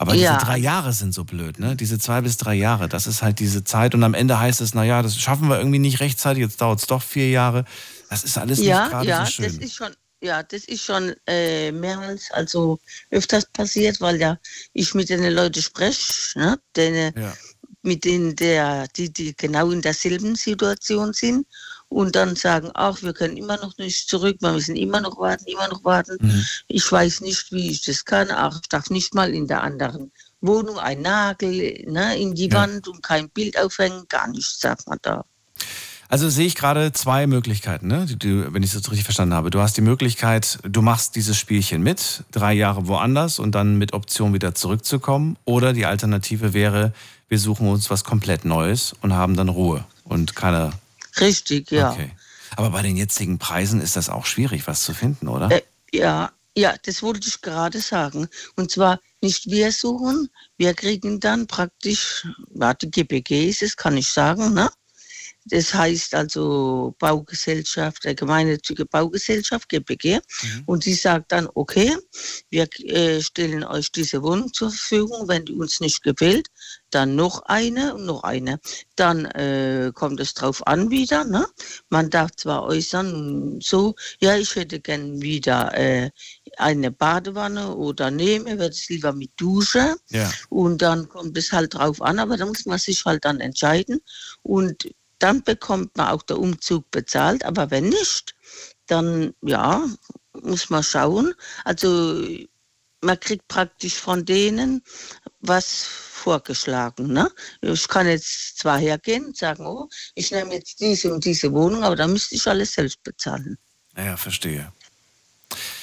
[0.00, 0.32] Aber Ja.
[0.32, 1.76] diese drei Jahre sind so blöd, ne?
[1.76, 3.94] Diese zwei bis drei Jahre, das ist halt diese Zeit.
[3.94, 6.86] Und am Ende heißt es, naja, das schaffen wir irgendwie nicht rechtzeitig, jetzt dauert es
[6.86, 7.66] doch vier Jahre.
[8.08, 9.60] Das ist alles ja, nicht gerade ja, so das schön.
[9.60, 9.90] ist schon,
[10.22, 12.78] ja, das ist schon äh, mehrmals, also
[13.10, 14.38] öfters passiert, weil ja
[14.72, 17.34] ich mit den Leuten spreche, ne, denen, Ja.
[17.82, 21.46] mit denen der, die, die genau in derselben Situation sind
[21.90, 25.44] und dann sagen, ach, wir können immer noch nicht zurück, wir müssen immer noch warten,
[25.46, 26.16] immer noch warten.
[26.20, 26.46] Mhm.
[26.68, 30.12] Ich weiß nicht, wie ich das kann, ach, ich darf nicht mal in der anderen
[30.40, 32.60] Wohnung ein Nagel ne, in die Ja.
[32.60, 35.24] Wand und kein Bild aufhängen, gar nichts, sagt man da.
[36.08, 38.06] Also sehe ich gerade zwei Möglichkeiten, ne?
[38.06, 39.50] Die, wenn ich jetzt richtig verstanden habe.
[39.50, 43.92] Du hast die Möglichkeit, du machst dieses Spielchen mit, drei Jahre woanders und dann mit
[43.92, 45.36] Option wieder zurückzukommen.
[45.44, 46.92] Oder die Alternative wäre,
[47.28, 50.72] wir suchen uns was komplett Neues und haben dann Ruhe und keine.
[51.18, 51.92] Richtig, ja.
[51.92, 52.12] Okay.
[52.56, 55.50] Aber bei den jetzigen Preisen ist das auch schwierig, was zu finden, oder?
[55.50, 58.28] Äh, ja, ja, das wollte ich gerade sagen.
[58.56, 64.08] Und zwar nicht wir suchen, wir kriegen dann praktisch, die GPG ist es, kann ich
[64.08, 64.70] sagen, ne?
[65.46, 70.20] Das heißt also Baugesellschaft, der gemeinnützige Baugesellschaft, GPG.
[70.66, 71.96] Und die sagt dann, okay,
[72.50, 76.48] wir äh, stellen euch diese Wohnung zur Verfügung, wenn die uns nicht gefällt,
[76.90, 78.60] dann noch eine und noch eine.
[78.96, 81.24] Dann äh, kommt es drauf an wieder.
[81.24, 81.46] Ne?
[81.88, 86.10] Man darf zwar äußern, so, ja, ich hätte gern wieder äh,
[86.56, 89.96] eine Badewanne oder nehme, würde es lieber mit Dusche.
[90.10, 90.30] Ja.
[90.48, 94.00] Und dann kommt es halt drauf an, aber da muss man sich halt dann entscheiden.
[94.42, 94.90] Und
[95.20, 97.44] dann bekommt man auch der Umzug bezahlt.
[97.44, 98.34] Aber wenn nicht,
[98.86, 99.86] dann ja,
[100.42, 101.34] muss man schauen.
[101.64, 102.24] Also
[103.02, 104.82] man kriegt praktisch von denen
[105.40, 107.12] was vorgeschlagen.
[107.12, 107.30] Ne?
[107.62, 111.82] Ich kann jetzt zwar hergehen und sagen, oh, ich nehme jetzt diese und diese Wohnung,
[111.82, 113.56] aber da müsste ich alles selbst bezahlen.
[113.96, 114.72] Ja, verstehe.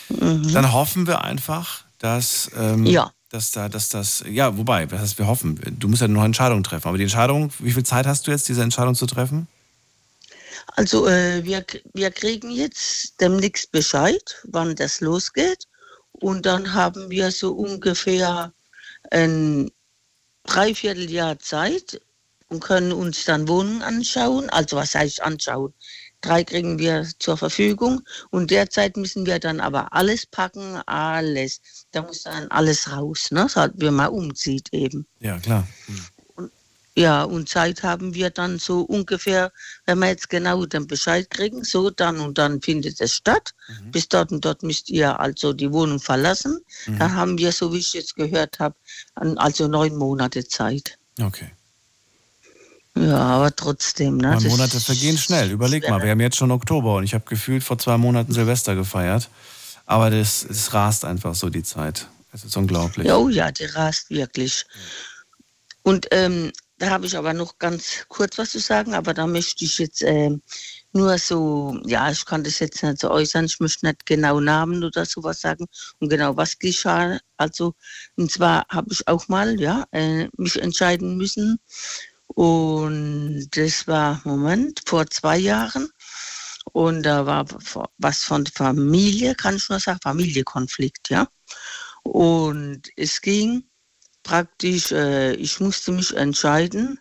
[0.10, 0.54] Mhm.
[0.54, 3.12] Dann hoffen wir einfach, dass, ähm, Ja.
[3.30, 6.64] Dass, da, dass das, ja, wobei, was heißt, wir hoffen, du musst ja noch Entscheidung
[6.64, 6.88] treffen.
[6.88, 9.48] Aber die Entscheidung, wie viel Zeit hast du jetzt, diese Entscheidung zu treffen?
[10.76, 15.66] Also äh, wir, wir kriegen jetzt demnächst Bescheid, wann das losgeht.
[16.12, 18.52] Und dann haben wir so ungefähr
[19.12, 19.72] ein
[20.46, 22.02] Dreivierteljahr Zeit
[22.50, 24.50] und können uns dann Wohnungen anschauen.
[24.50, 25.74] Also was heißt anschauen?
[26.22, 28.02] Drei kriegen wir zur Verfügung
[28.32, 31.62] und derzeit müssen wir dann aber alles packen, alles.
[31.92, 33.48] Da muss dann alles raus, ne?
[33.50, 35.06] So, wie man umzieht eben.
[35.20, 35.68] Ja, klar.
[36.96, 39.52] Ja, und Zeit haben wir dann so ungefähr,
[39.86, 43.54] wenn wir jetzt genau den Bescheid kriegen, so dann und dann findet es statt.
[43.92, 46.60] Bis dort und dort müsst ihr also die Wohnung verlassen.
[46.98, 48.76] Dann haben wir, so wie ich jetzt gehört habe,
[49.14, 50.98] also neun Monate Zeit.
[51.22, 51.52] Okay.
[52.96, 54.40] Ja, aber trotzdem, ne?
[54.42, 55.52] Monate vergehen schnell.
[55.52, 58.74] Überleg mal, wir haben jetzt schon Oktober und ich habe gefühlt vor zwei Monaten Silvester
[58.74, 59.30] gefeiert.
[59.88, 62.08] Aber das, es rast einfach so die Zeit.
[62.34, 63.10] Es ist unglaublich.
[63.12, 64.66] Oh ja, die rast wirklich.
[65.82, 69.66] Und ähm, da habe ich aber noch ganz kurz was zu sagen, aber da möchte
[69.66, 70.42] ich jetzt ähm,
[70.92, 74.84] nur so, ja, ich kann das jetzt nicht so äußern, ich möchte nicht genau Namen
[74.84, 75.66] oder sowas sagen
[76.00, 77.18] und genau was geschah.
[77.38, 77.74] Also,
[78.18, 81.60] und zwar habe ich auch mal, ja, äh, mich entscheiden müssen.
[82.28, 85.90] Und das war, Moment, vor zwei Jahren.
[86.74, 87.46] Und da war
[87.98, 91.28] was von Familie, kann ich nur sagen, Familienkonflikt, ja.
[92.04, 93.64] Und es ging
[94.24, 97.00] praktisch, äh, ich musste mich entscheiden,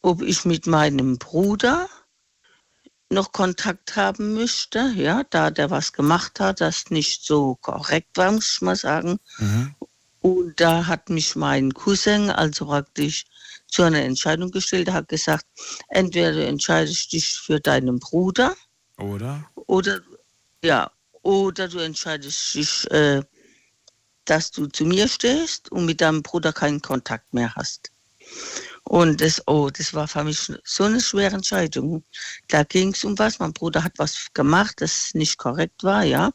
[0.00, 1.88] ob ich mit meinem Bruder
[3.10, 8.32] noch Kontakt haben möchte, ja, da der was gemacht hat, das nicht so korrekt war,
[8.32, 9.18] muss ich mal sagen.
[9.38, 9.74] Mhm.
[10.20, 13.24] Und da hat mich mein Cousin also praktisch
[13.72, 14.88] zu einer Entscheidung gestellt.
[14.88, 15.46] Er hat gesagt,
[15.88, 18.54] entweder du entscheidest dich für deinen Bruder
[18.98, 19.44] Oder?
[19.66, 20.00] oder
[20.62, 20.90] ja,
[21.22, 23.22] oder du entscheidest dich äh,
[24.24, 27.90] dass du zu mir stehst und mit deinem Bruder keinen Kontakt mehr hast.
[28.84, 32.04] Und das, oh, das war für mich so eine schwere Entscheidung.
[32.48, 33.38] Da ging es um was.
[33.38, 36.32] Mein Bruder hat was gemacht, das nicht korrekt war, ja.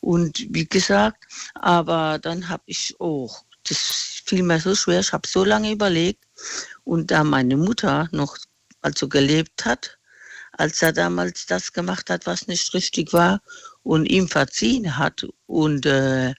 [0.00, 1.24] Und wie gesagt,
[1.54, 3.30] aber dann habe ich, oh,
[3.68, 5.00] das fiel mir so schwer.
[5.00, 6.24] Ich habe so lange überlegt.
[6.84, 8.36] Und da meine Mutter noch
[8.80, 9.98] also gelebt hat,
[10.52, 13.40] als er damals das gemacht hat, was nicht richtig war
[13.82, 15.26] und ihm verziehen hat.
[15.46, 16.34] Und äh,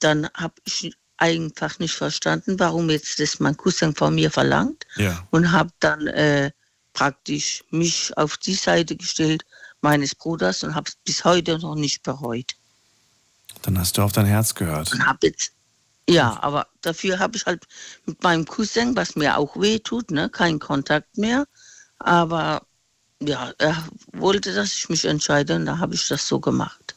[0.00, 5.26] dann habe ich einfach nicht verstanden, warum jetzt das mein Cousin von mir verlangt Ja.
[5.30, 6.50] und habe dann äh,
[6.92, 9.44] praktisch mich auf die Seite gestellt
[9.80, 12.52] meines Bruders und habe es bis heute noch nicht bereut.
[13.62, 14.92] Dann hast du auf dein Herz gehört.
[14.92, 15.52] Und habe jetzt
[16.08, 17.64] ja, aber dafür habe ich halt
[18.06, 21.46] mit meinem Cousin, was mir auch weh tut, ne, keinen Kontakt mehr.
[21.98, 22.62] Aber
[23.20, 23.76] ja, er
[24.12, 26.94] wollte, dass ich mich entscheide und da habe ich das so gemacht.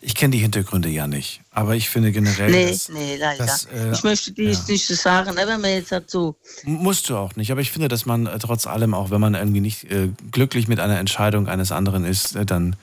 [0.00, 3.46] Ich kenne die Hintergründe ja nicht, aber ich finde generell, Nee, dass, nee, leider.
[3.46, 7.08] das, äh, ich möchte die jetzt nicht so sagen, aber wenn man jetzt so, musst
[7.08, 7.52] du auch nicht.
[7.52, 10.66] Aber ich finde, dass man äh, trotz allem, auch wenn man irgendwie nicht äh, glücklich
[10.66, 12.74] mit einer Entscheidung eines anderen ist, äh, dann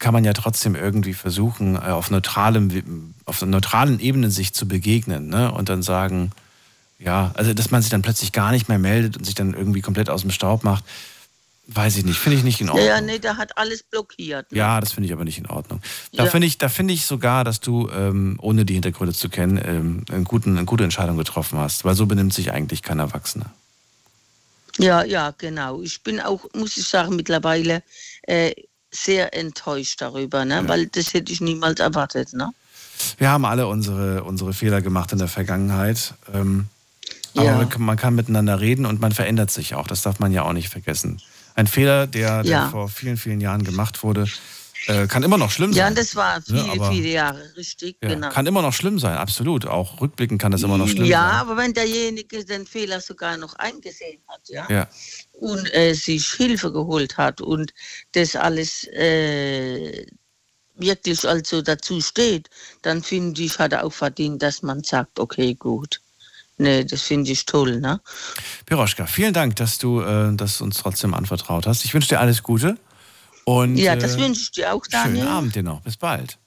[0.00, 4.66] kann man ja trotzdem irgendwie versuchen, äh, auf neutralem, auf einer neutralen Ebene sich zu
[4.66, 5.52] begegnen, ne?
[5.52, 6.32] Und dann sagen,
[6.98, 9.80] ja, also dass man sich dann plötzlich gar nicht mehr meldet und sich dann irgendwie
[9.80, 10.84] komplett aus dem Staub macht,
[11.68, 12.86] weiß ich nicht, finde ich nicht in Ordnung.
[12.86, 14.50] ja, nee, der hat alles blockiert.
[14.50, 14.58] Ne?
[14.58, 15.80] Ja, das finde ich aber nicht in Ordnung.
[16.12, 16.30] Da Ja.
[16.30, 20.04] finde ich, da finde ich sogar, dass du, ähm, ohne die Hintergründe zu kennen, ähm,
[20.10, 21.84] einen guten, eine gute Entscheidung getroffen hast.
[21.84, 23.52] Weil so benimmt sich eigentlich kein Erwachsener.
[24.78, 25.82] Ja, ja, genau.
[25.82, 27.82] Ich bin auch, muss ich sagen, mittlerweile
[28.22, 28.52] äh,
[28.90, 30.62] sehr enttäuscht darüber, ne?
[30.66, 32.32] weil das hätte ich niemals erwartet.
[32.32, 32.50] Ne?
[33.18, 36.14] Wir haben alle unsere, unsere Fehler gemacht in der Vergangenheit.
[36.34, 36.66] Ähm,
[37.36, 37.56] aber Ja.
[37.56, 39.86] man, kann, man kann miteinander reden und man verändert sich auch.
[39.86, 41.20] Das darf man ja auch nicht vergessen.
[41.54, 42.68] Ein Fehler, der, der Ja.
[42.68, 44.26] vor vielen, vielen Jahren gemacht wurde,
[44.86, 45.92] äh, kann immer noch schlimm Ja, sein.
[45.92, 48.30] und das war viele, Ne, aber- viele Jahre, richtig, Ja, genau.
[48.30, 49.66] Kann immer noch schlimm sein, absolut.
[49.66, 51.36] Auch rückblickend kann das immer noch schlimm ja, sein.
[51.40, 54.88] aber wenn derjenige den Fehler sogar noch eingesehen hat, ja, Ja.
[55.40, 57.72] Und äh, sich Hilfe geholt hat und
[58.12, 60.06] das alles äh,
[60.76, 62.48] wirklich also dazu steht,
[62.82, 66.00] dann finde ich, hat er auch verdient, dass man sagt, okay, gut.
[66.58, 68.00] Nee, das finde ich toll, ne?
[68.66, 71.84] Piroschka, vielen Dank, dass du äh, das uns trotzdem anvertraut hast.
[71.86, 72.76] Ich wünsche dir alles Gute.
[73.44, 75.26] Und, ja, das äh, wünsche ich dir auch, Schönen Daniel.
[75.26, 75.80] Abend dir noch.
[75.80, 76.38] Bis bald.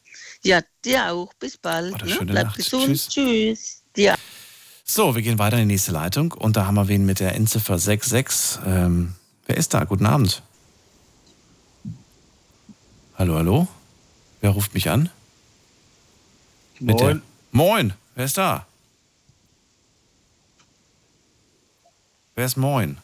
[0.44, 1.34] Ja, dir auch.
[1.34, 1.96] Bis bald.
[1.96, 2.12] Oder Ne?
[2.12, 2.58] schöne Bleib Nacht.
[2.58, 2.86] gesund.
[2.86, 3.10] Tschüss.
[3.10, 3.84] Tschüss.
[3.96, 4.16] Dir
[4.84, 7.36] So, wir gehen weiter in die nächste Leitung und da haben wir wen mit der
[7.36, 8.60] Endziffer 66.
[8.66, 9.16] Ähm,
[9.46, 9.84] wer ist da?
[9.86, 10.42] Guten Abend.
[13.18, 13.68] Hallo, hallo?
[14.42, 15.10] Wer ruft mich an?
[16.80, 17.22] Mit der- Moin.
[17.52, 18.66] Moin, wer ist da?
[22.36, 22.98] Wer ist Moin?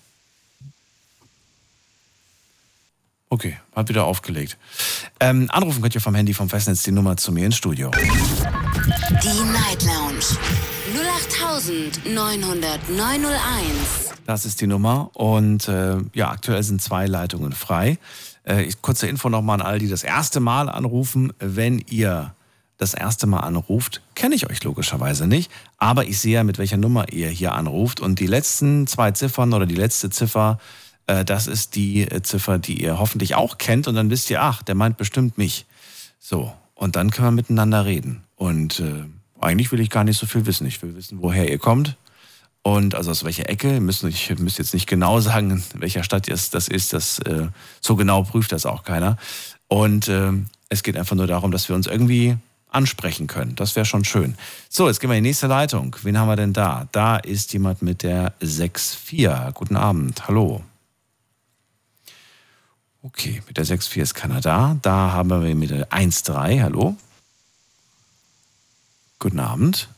[3.30, 4.58] Okay, hat wieder aufgelegt.
[5.20, 7.92] Ähm, anrufen könnt ihr vom Handy vom Festnetz die Nummer zu mir ins Studio.
[7.92, 10.26] Die Night Lounge
[11.20, 14.14] 0890901.
[14.26, 15.12] Das ist die Nummer.
[15.14, 17.98] Und äh, ja, aktuell sind zwei Leitungen frei.
[18.44, 21.34] Äh, kurze Info nochmal an all, die das erste Mal anrufen.
[21.40, 22.34] Wenn ihr
[22.78, 25.52] das erste Mal anruft, kenne ich euch logischerweise nicht.
[25.78, 28.00] Aber ich sehe ja, mit welcher Nummer ihr hier anruft.
[28.00, 30.60] Und die letzten zwei Ziffern oder die letzte Ziffer,
[31.08, 33.88] äh, das ist die äh, Ziffer, die ihr hoffentlich auch kennt.
[33.88, 35.66] Und dann wisst ihr, ach, der meint bestimmt mich.
[36.20, 38.24] So, und dann können wir miteinander reden.
[38.36, 39.04] Und äh,
[39.42, 40.68] eigentlich will ich gar nicht so viel wissen.
[40.68, 41.96] Ich will wissen, woher ihr kommt.
[42.62, 46.28] Und also aus welcher Ecke, müsst, ich müsst jetzt nicht genau sagen, in welcher Stadt
[46.28, 47.48] es- das ist, das, äh,
[47.82, 49.18] so genau prüft das auch keiner.
[49.68, 52.38] Und ähm, es geht einfach nur darum, dass wir uns irgendwie
[52.72, 53.56] ansprechen können.
[53.56, 54.36] Das wäre schon schön.
[54.70, 55.96] So, jetzt gehen wir in die nächste Leitung.
[56.04, 56.88] Wen haben wir denn da?
[56.92, 59.52] Da ist jemand mit der 6-4.
[59.54, 60.64] Guten Abend, hallo.
[63.02, 64.78] Okay, mit der 6-4 ist keiner da.
[64.82, 66.96] Da haben wir mit der 1-3, hallo.
[69.20, 69.90] Guten Abend.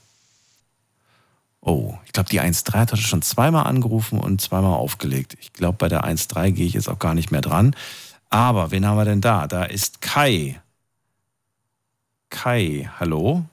[1.61, 5.38] Oh, ich glaube, die 1.3 hat heute schon zweimal angerufen und zweimal aufgelegt.
[5.39, 7.76] Ich glaube, bei der 1.3 gehe ich jetzt auch gar nicht mehr dran.
[8.32, 9.45] Aber wen haben wir denn da?
[9.45, 10.59] Da ist Kai.
[12.32, 13.45] Kai, hallo?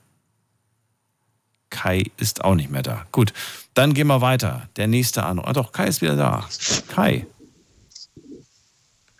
[1.69, 3.05] Kai ist auch nicht mehr da.
[3.11, 3.31] Gut,
[3.75, 4.67] dann gehen wir weiter.
[4.75, 5.45] Der nächste Anruf.
[5.47, 6.49] Ah, doch, Kai ist wieder da.
[6.87, 7.27] Kai.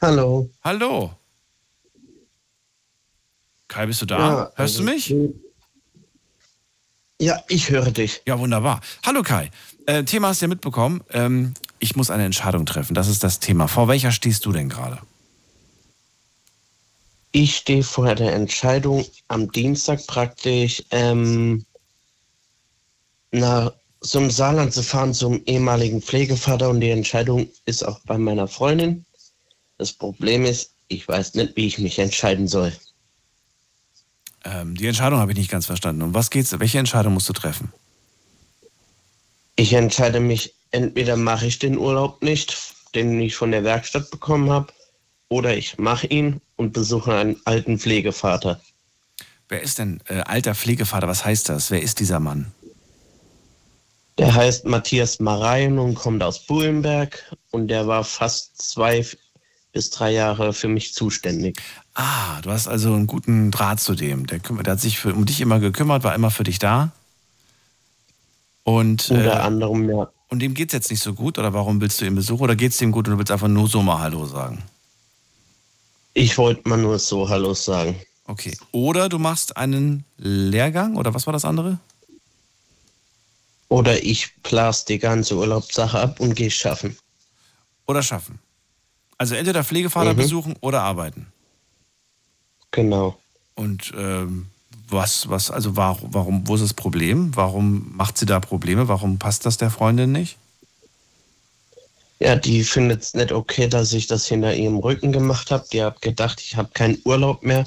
[0.02, 0.50] Hallo.
[0.64, 1.12] Hallo.
[3.68, 4.18] Kai, bist du da?
[4.18, 5.14] Ja, Hörst du also, mich?
[7.22, 8.22] Ja, ich höre dich.
[8.26, 8.80] Ja, wunderbar.
[9.06, 9.52] Hallo Kai.
[9.86, 11.02] Äh, Thema hast du ja mitbekommen.
[11.12, 12.94] Ähm, ich muss eine Entscheidung treffen.
[12.94, 13.68] Das ist das Thema.
[13.68, 15.00] Vor welcher stehst du denn gerade?
[17.32, 21.66] Ich stehe vor der Entscheidung, am Dienstag praktisch ähm,
[23.32, 28.18] nach so einem Saarland zu fahren zum ehemaligen Pflegevater und die Entscheidung ist auch bei
[28.18, 29.06] meiner Freundin.
[29.78, 32.72] Das Problem ist, ich weiß nicht, wie ich mich entscheiden soll.
[34.46, 36.02] Ähm, die Entscheidung habe ich nicht ganz verstanden.
[36.02, 36.58] Um was geht's?
[36.60, 37.72] Welche Entscheidung musst du treffen?
[39.56, 42.58] Ich entscheide mich, entweder mache ich den Urlaub nicht,
[42.96, 44.68] den ich von der Werkstatt bekommen habe,
[45.28, 48.60] oder ich mache ihn und besuche einen alten Pflegevater.
[49.48, 51.08] Wer ist denn äh, alter Pflegevater?
[51.08, 51.72] Was heißt das?
[51.72, 52.52] Wer ist dieser Mann?
[54.18, 59.06] Der heißt Matthias Mareien und kommt aus Buhlenberg und der war fast zwei
[59.72, 61.62] bis drei Jahre für mich zuständig.
[62.02, 64.26] Ah, du hast also einen guten Draht zu dem.
[64.26, 66.92] Der, der hat sich für, um dich immer gekümmert, war immer für dich da.
[68.64, 70.10] Und, Unter äh, anderem, ja.
[70.30, 71.38] und dem geht's jetzt nicht so gut?
[71.38, 72.42] Oder warum willst du ihn besuchen?
[72.44, 74.64] Oder geht's dem gut und du willst einfach nur so mal Hallo sagen?
[76.14, 78.00] Ich wollte mal nur so Hallo sagen.
[78.28, 78.56] Okay.
[78.72, 81.80] Oder du machst einen Lehrgang oder was war das andere?
[83.68, 86.96] Oder ich blas die ganze Urlaubssache ab und gehe schaffen.
[87.88, 88.40] Oder schaffen.
[89.18, 90.18] Also entweder Pflegevater Mhm.
[90.18, 91.28] besuchen oder arbeiten.
[92.72, 93.18] Genau.
[93.56, 94.48] Und ähm,
[94.88, 97.36] was, was, also warum, warum, wo ist das Problem?
[97.36, 98.88] Warum macht sie da Probleme?
[98.88, 100.38] Warum passt das der Freundin nicht?
[102.20, 105.66] Ja, die findet es nicht okay, dass ich das hinter ihrem Rücken gemacht habe.
[105.72, 107.66] Die hat gedacht, ich habe keinen Urlaub mehr.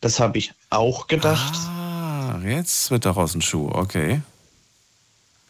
[0.00, 1.54] Das habe ich auch gedacht.
[1.68, 4.22] Ah, jetzt wird daraus ein Schuh, okay.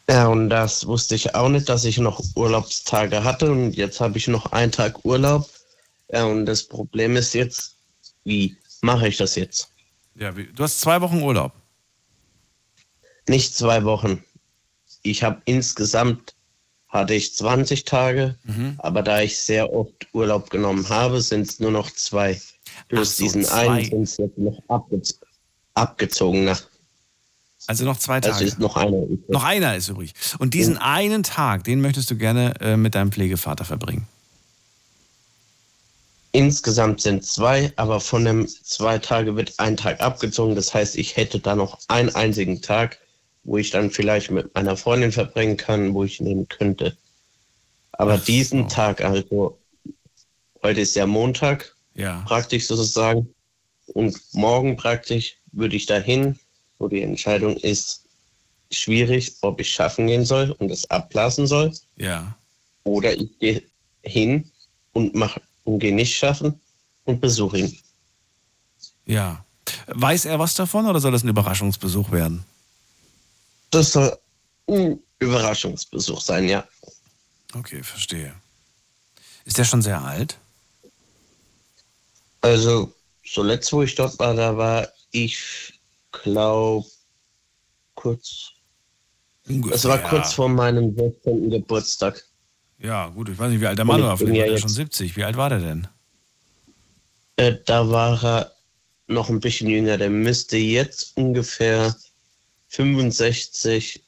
[0.08, 3.50] Ja, und das wusste ich auch nicht, dass ich noch Urlaubstage hatte.
[3.50, 5.48] Und jetzt habe ich noch einen Tag Urlaub.
[6.10, 7.74] Ja, und das Problem ist jetzt,
[8.24, 9.70] wie mache ich das jetzt?
[10.14, 11.52] Ja, du hast zwei Wochen Urlaub.
[13.28, 14.22] Nicht zwei Wochen.
[15.02, 16.34] Ich habe insgesamt
[16.88, 18.74] hatte ich 20 Tage, Mhm.
[18.78, 22.38] aber da ich sehr oft Urlaub genommen habe, sind es nur noch zwei.
[22.88, 23.68] Plus so, diesen zwei.
[23.68, 25.18] einen sind es jetzt noch abgez
[25.74, 26.58] abgezogener.
[27.66, 28.44] Also noch zwei Also Tage.
[28.44, 28.98] ist noch einer.
[29.04, 29.28] übrig.
[29.28, 30.12] Noch einer ist übrig.
[30.38, 34.06] Und diesen einen Tag, den möchtest du gerne äh, mit deinem Pflegevater verbringen.
[36.34, 40.54] Insgesamt sind zwei, aber von dem zwei Tage wird ein Tag abgezogen.
[40.54, 42.98] Das heißt, ich hätte da noch einen einzigen Tag,
[43.44, 46.96] wo ich dann vielleicht mit meiner Freundin verbringen kann, wo ich nehmen könnte.
[47.92, 48.74] Aber Ach diesen so.
[48.74, 49.58] Tag, also
[50.62, 52.22] heute ist ja Montag, Ja.
[52.26, 53.28] praktisch sozusagen,
[53.88, 56.38] und morgen praktisch würde ich dahin,
[56.78, 58.06] wo die Entscheidung ist,
[58.70, 62.34] schwierig, ob ich schaffen gehen soll und es abblasen soll, Ja.
[62.84, 63.62] oder ich gehe
[64.02, 64.50] hin
[64.94, 66.60] und mach und gehe nicht schaffen
[67.04, 67.78] und besuche ihn.
[69.06, 69.44] Ja.
[69.86, 72.44] Weiß er was davon oder soll das ein Überraschungsbesuch werden?
[73.70, 74.16] Das soll
[74.68, 76.66] ein Überraschungsbesuch sein, ja.
[77.54, 78.34] Okay, verstehe.
[79.44, 80.36] Ist der schon sehr alt?
[82.40, 82.92] Also
[83.24, 86.86] zuletzt, wo ich dort war, da war ich, glaube,
[87.94, 88.50] kurz.
[89.70, 91.50] Es war kurz vor meinem 16.
[91.50, 92.24] Geburtstag.
[92.82, 94.16] Ja, gut, ich weiß nicht, wie alt der Mann war.
[94.18, 95.16] Vielleicht ja war der jetzt- schon 70.
[95.16, 95.86] Wie alt war der denn?
[97.36, 98.52] Äh, da war er
[99.06, 99.96] noch ein bisschen jünger.
[99.98, 101.94] Der müsste jetzt ungefähr
[102.68, 104.02] 65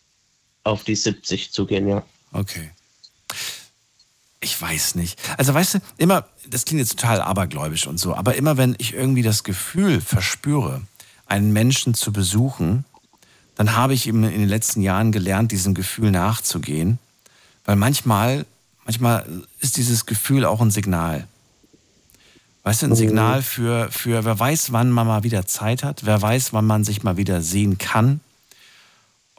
[0.64, 2.03] auf die 70 zugehen, ja.
[2.33, 2.70] Okay.
[4.41, 5.18] Ich weiß nicht.
[5.39, 8.93] Also weißt du, immer, das klingt jetzt total abergläubisch und so, aber immer wenn ich
[8.95, 10.83] irgendwie das Gefühl verspüre,
[11.27, 12.85] einen Menschen zu besuchen,
[13.55, 16.99] dann habe ich eben in den letzten Jahren gelernt, diesem Gefühl nachzugehen.
[17.64, 18.45] Weil manchmal,
[18.85, 19.26] manchmal
[19.61, 21.26] ist dieses Gefühl auch ein Signal.
[22.62, 26.20] Weißt du, ein Signal für, für, wer weiß, wann man mal wieder Zeit hat, wer
[26.22, 28.20] weiß, wann man sich mal wieder sehen kann.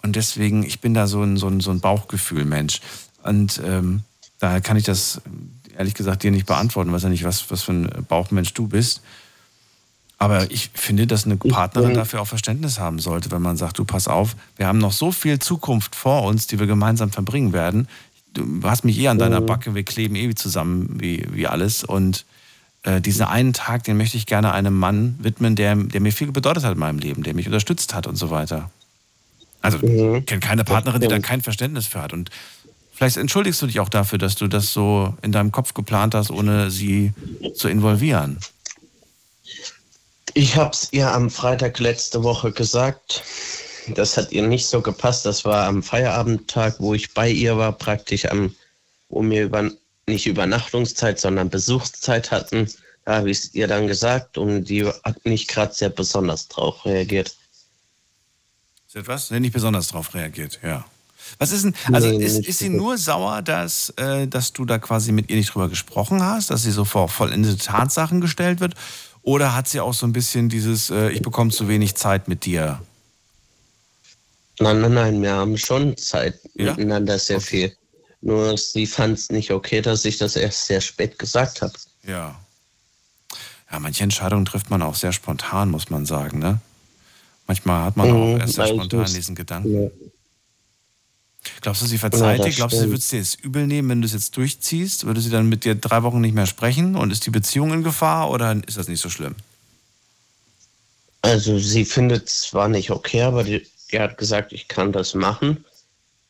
[0.03, 2.81] Und deswegen, ich bin da so ein, so ein, so ein Bauchgefühl-Mensch.
[3.23, 4.01] Und ähm,
[4.37, 5.21] daher kann ich das
[5.75, 9.01] ehrlich gesagt dir nicht beantworten, weiß ja nicht, was, was für ein Bauchmensch du bist.
[10.17, 13.85] Aber ich finde, dass eine Partnerin dafür auch Verständnis haben sollte, wenn man sagt, du
[13.85, 17.87] pass auf, wir haben noch so viel Zukunft vor uns, die wir gemeinsam verbringen werden.
[18.35, 21.83] Du hast mich eh an deiner Backe, wir kleben eh zusammen wie, wie alles.
[21.83, 22.25] Und
[22.83, 26.31] äh, diesen einen Tag, den möchte ich gerne einem Mann widmen, der, der mir viel
[26.31, 28.69] bedeutet hat in meinem Leben, der mich unterstützt hat und so weiter.
[29.61, 30.17] Also, Mhm.
[30.17, 32.13] ich kenne keine Partnerin, die da kein Verständnis für hat.
[32.13, 32.29] Und
[32.93, 36.29] vielleicht entschuldigst du dich auch dafür, dass du das so in deinem Kopf geplant hast,
[36.29, 37.13] ohne sie
[37.55, 38.37] zu involvieren.
[40.33, 43.23] Ich habe es ihr am Freitag letzte Woche gesagt.
[43.93, 45.25] Das hat ihr nicht so gepasst.
[45.25, 48.55] Das war am Feierabendtag, wo ich bei ihr war, praktisch am,
[49.09, 49.69] wo wir über,
[50.07, 52.69] nicht Übernachtungszeit, sondern Besuchszeit hatten.
[53.05, 56.85] Da habe ich es ihr dann gesagt und die hat nicht gerade sehr besonders drauf
[56.85, 57.35] reagiert.
[58.87, 59.29] Ist etwas?
[59.29, 60.85] Nee, nicht besonders drauf reagiert, ja.
[61.39, 64.77] Was ist denn, also Nee, ist, ist sie nur sauer, dass, äh, dass du da
[64.77, 68.75] quasi mit ihr nicht drüber gesprochen hast, dass sie so vor vollendete Tatsachen gestellt wird?
[69.21, 72.45] Oder hat sie auch so ein bisschen dieses, äh, ich bekomme zu wenig Zeit mit
[72.45, 72.79] dir?
[74.59, 76.71] Nein, nein, nein, wir haben schon Zeit Ja?
[76.71, 77.45] miteinander sehr Okay.
[77.45, 77.77] viel.
[78.21, 81.73] Nur sie fand es nicht okay, dass ich das erst sehr spät gesagt habe.
[82.03, 82.39] Ja.
[83.71, 86.59] Ja, manche Entscheidungen trifft man auch sehr spontan, muss man sagen, ne?
[87.47, 89.83] Manchmal hat man auch Mhm, erst sehr spontan muss- diesen Gedanken.
[89.83, 89.89] Ja.
[91.61, 92.51] Glaubst du, sie verzeiht Ja, dir?
[92.55, 95.05] Glaubst du, sie würde es dir jetzt übel nehmen, wenn du es jetzt durchziehst?
[95.05, 97.83] Würde sie dann mit dir drei Wochen nicht mehr sprechen und ist die Beziehung in
[97.83, 99.35] Gefahr oder ist das nicht so schlimm?
[101.21, 105.13] Also sie findet es zwar nicht okay, aber die, die hat gesagt, ich kann das
[105.13, 105.63] machen,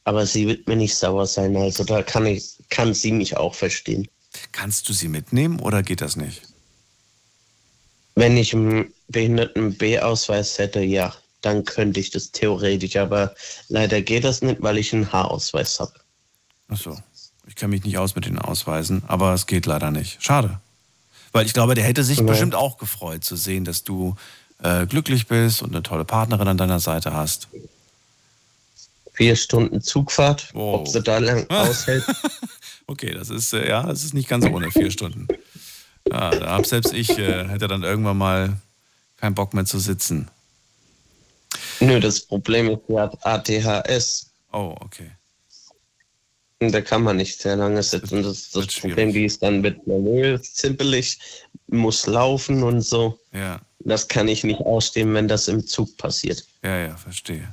[0.03, 1.55] aber sie wird mir nicht sauer sein.
[1.55, 4.07] Also da kann ich, kann sie mich auch verstehen.
[4.51, 6.41] Kannst du sie mitnehmen oder geht das nicht?
[8.15, 13.35] Wenn ich einen behinderten B-Ausweis hätte, ja, dann könnte ich das theoretisch, aber
[13.67, 15.93] leider geht das nicht, weil ich einen H-Ausweis habe.
[16.67, 16.97] Achso.
[17.47, 20.23] Ich kenne mich nicht aus mit den Ausweisen, aber es geht leider nicht.
[20.23, 20.59] Schade.
[21.31, 22.23] Weil ich glaube, der hätte sich Ja.
[22.23, 24.15] bestimmt auch gefreut zu sehen, dass du
[24.63, 27.47] äh, glücklich bist und eine tolle Partnerin an deiner Seite hast.
[29.13, 30.81] Vier Stunden Zugfahrt, Wow.
[30.81, 32.03] ob sie da lang aushält.
[32.87, 35.27] Okay, das ist, äh, ja, das ist nicht ganz ohne, vier Stunden.
[36.09, 38.57] Ja, da hab selbst ich, äh, hätte dann irgendwann mal
[39.17, 40.27] keinen Bock mehr zu sitzen.
[41.79, 44.29] Nö, das Problem ist, sie hat ADHS.
[44.51, 45.11] Oh, okay.
[46.59, 48.23] Und da kann man nicht sehr lange sitzen.
[48.23, 48.81] Das ist das schwierig.
[48.95, 51.19] Problem, die ist dann wird nervös, zimpelig,
[51.75, 53.19] muss laufen und so.
[53.33, 56.43] Ja, Das kann ich nicht ausstehen, wenn das im Zug passiert.
[56.63, 57.47] ja, ja, verstehe.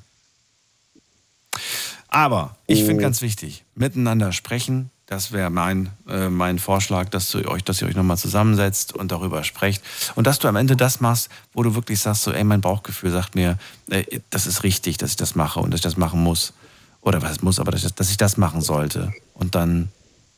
[2.09, 4.91] Aber ich finde ganz wichtig, miteinander sprechen.
[5.07, 9.13] Das wäre mein, äh, mein Vorschlag, dass, du euch, dass ihr euch nochmal zusammensetzt und
[9.13, 9.83] darüber sprecht.
[10.15, 13.11] Und dass du am Ende das machst, wo du wirklich sagst, so, ey, mein Bauchgefühl
[13.11, 13.59] sagt mir,
[13.91, 16.55] äh, das ist richtig, dass ich das mache und dass ich das machen muss.
[17.03, 19.13] Oder was muss, aber dass ich, dass ich das machen sollte.
[19.35, 19.91] Und dann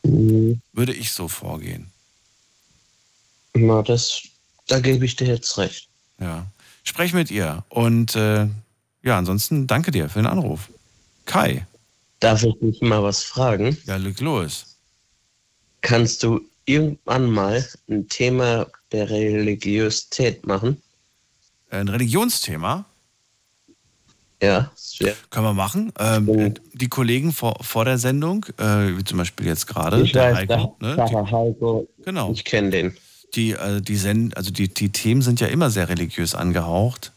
[0.03, 1.87] würde ich so vorgehen.
[3.55, 4.21] Na, das,
[4.67, 5.87] da gebe ich dir jetzt recht.
[6.19, 6.45] Ja.
[6.83, 7.63] Sprech mit ihr.
[7.69, 8.47] Und äh,
[9.03, 10.69] ja, ansonsten danke dir für den Anruf.
[11.25, 11.65] Kai.
[12.19, 13.77] Darf ich dich mal was fragen?
[13.85, 14.77] Ja, leg los.
[15.81, 20.81] Kannst du irgendwann mal ein Thema der Religiosität machen?
[21.69, 22.85] Ein Religionsthema
[24.41, 25.91] Ja, wär- können wir machen.
[25.99, 30.37] Ähm, die Kollegen vor, vor der Sendung, äh, wie zum Beispiel jetzt gerade, der weiß,
[30.37, 31.31] Heiko, da, ne?
[31.31, 32.31] Heiko, genau.
[32.31, 32.97] ich kenne den.
[33.35, 37.11] Die, äh, die, Send, also die, die Themen sind ja immer sehr religiös angehaucht.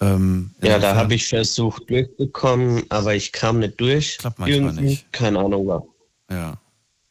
[0.00, 4.18] Ähm, Ja, da habe ich versucht durchzukommen, aber ich kam nicht durch.
[4.18, 4.84] Klappt manchmal Irgendwie.
[4.84, 5.12] nicht.
[5.12, 5.82] Keine Ahnung was.
[6.30, 6.58] Ja.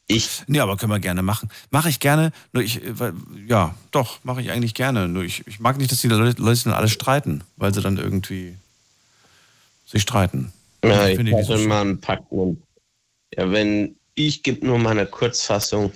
[0.08, 1.48] Ich, Nee, aber können wir gerne machen.
[1.70, 3.14] Mache ich gerne, nur ich, äh, weil-
[3.48, 5.08] ja, doch, mache ich eigentlich gerne.
[5.08, 7.96] Nur ich, ich mag nicht, dass die Leute, Leute dann alle streiten, weil sie dann
[7.96, 8.54] irgendwie
[9.84, 10.52] sich streiten.
[10.84, 11.68] ja, ich ich so hatte schön.
[11.68, 11.98] mal einen.
[12.30, 12.62] Und,
[13.36, 15.90] ja, wenn ich gebe nur meine Kurzfassung.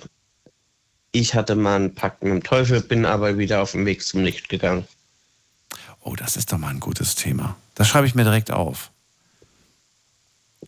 [1.11, 4.23] Ich hatte mal einen Pakt mit dem Teufel, bin aber wieder auf dem Weg zum
[4.23, 4.85] Licht gegangen.
[6.03, 7.55] Oh, das ist doch mal ein gutes Thema.
[7.75, 8.91] Das schreibe ich mir direkt auf.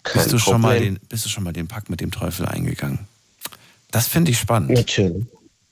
[0.03, 2.45] Kein Bist du, schon mal den, bist du schon mal den Pakt mit dem Teufel
[2.45, 2.99] eingegangen?
[3.91, 4.71] Das finde ich spannend.
[4.71, 5.25] Natürlich.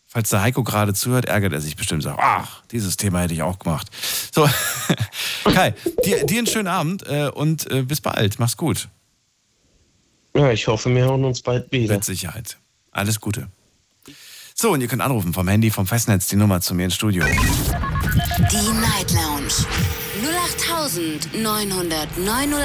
[0.08, 2.04] Falls der Heiko gerade zuhört, ärgert er sich bestimmt.
[2.04, 3.88] Sagt, ach, dieses Thema hätte ich auch gemacht.
[4.34, 4.48] So,
[5.46, 5.74] Kai,
[6.06, 8.38] dir, dir einen schönen Abend äh, und äh, bis bald.
[8.38, 8.90] Mach's gut.
[10.36, 11.94] Ja, ich hoffe, wir hören uns bald wieder.
[11.96, 12.58] Mit Sicherheit.
[12.92, 13.48] Alles Gute.
[14.62, 17.26] So, und ihr könnt anrufen vom Handy, vom Festnetz, die Nummer zu mir ins Studio.
[17.26, 19.66] Die Night Lounge
[21.34, 22.60] 0890901.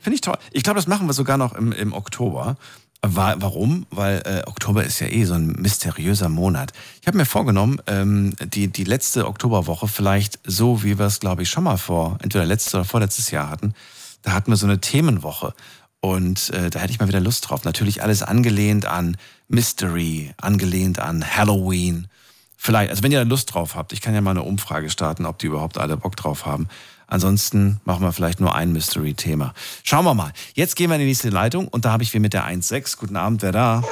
[0.00, 0.38] Finde ich toll.
[0.50, 2.56] Ich glaube, das machen wir sogar noch im, im Oktober.
[3.02, 3.84] Wa- Warum?
[3.90, 6.72] Weil äh, Oktober ist ja eh so ein mysteriöser Monat.
[7.02, 11.42] Ich habe mir vorgenommen, ähm, die, die letzte Oktoberwoche vielleicht so, wie wir es, glaube
[11.42, 13.74] ich, schon mal vor, entweder letztes oder vorletztes Jahr hatten.
[14.22, 15.52] Da hatten wir so eine Themenwoche.
[16.00, 17.62] Und äh, da hätte ich mal wieder Lust drauf.
[17.64, 19.18] Natürlich alles angelehnt an
[19.52, 22.08] Mystery, angelehnt an Halloween.
[22.56, 25.26] Vielleicht, also wenn ihr da Lust drauf habt, ich kann ja mal eine Umfrage starten,
[25.26, 26.68] ob die überhaupt alle Bock drauf haben.
[27.06, 29.52] Ansonsten machen wir vielleicht nur ein Mystery-Thema.
[29.82, 30.32] Schauen wir mal.
[30.54, 32.96] Jetzt gehen wir in die nächste Leitung und da habe ich wir mit der 1.6.
[32.96, 33.82] Guten Abend, wer da?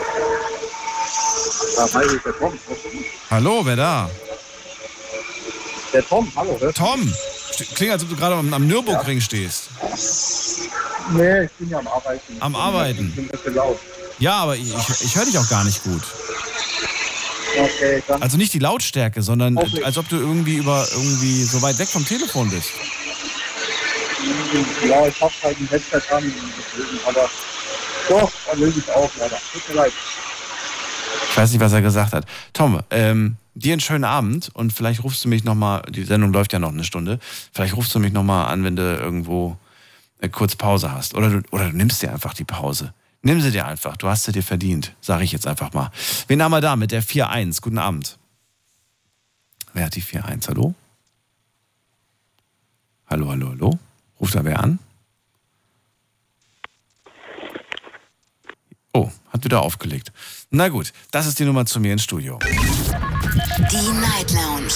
[1.76, 2.52] Ja, hi, hier ist der Tom.
[3.30, 4.10] Hallo, wer da?
[5.92, 6.78] Der Tom, hallo, hörst?
[6.78, 7.12] Tom!
[7.74, 9.68] Klingt, als ob du gerade am, am Nürburgring stehst.
[11.12, 12.36] Nee, ich bin ja am Arbeiten.
[12.40, 13.08] Am Arbeiten.
[13.08, 13.78] Ich bin ein bisschen laut.
[14.20, 16.02] Ja, aber ich, ich, höre dich auch gar nicht gut.
[17.58, 18.22] Okay, dann.
[18.22, 22.04] Also nicht die Lautstärke, sondern als ob du irgendwie über irgendwie so weit weg vom
[22.04, 22.70] Telefon bist.
[24.86, 26.32] Ja, ich hab halt ein Headset an,
[27.06, 27.30] aber
[28.08, 29.38] doch, dann löse ich auch leider.
[29.52, 29.92] Tut mir leid.
[31.30, 32.26] Ich weiß nicht, was er gesagt hat.
[32.52, 36.52] Tom, ähm, dir einen schönen Abend und vielleicht rufst du mich nochmal, die Sendung läuft
[36.52, 37.20] ja noch eine Stunde,
[37.52, 39.56] vielleicht rufst du mich nochmal an, wenn du irgendwo
[40.20, 41.14] äh, kurz Pause hast.
[41.14, 42.92] Oder du, oder du nimmst dir einfach die Pause.
[43.22, 45.90] Nimm sie dir einfach, du hast sie dir verdient, sage ich jetzt einfach mal.
[46.26, 47.60] Wen haben wir da mit der 4-1?
[47.60, 48.16] Guten Abend.
[49.74, 50.48] Wer hat die 4-1?
[50.48, 50.74] Hallo?
[53.06, 53.78] Hallo, hallo, hallo?
[54.20, 54.78] Ruft da wer an?
[58.92, 60.12] Oh, hat wieder aufgelegt.
[60.50, 62.38] Na gut, das ist die Nummer zu mir ins Studio.
[62.38, 64.72] Die Night Lounge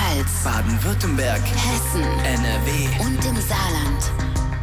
[0.00, 0.44] Rheinland-Pfalz.
[0.44, 1.42] Baden-Württemberg.
[1.42, 2.02] Hessen.
[2.24, 3.04] NRW.
[3.04, 4.12] Und im Saarland.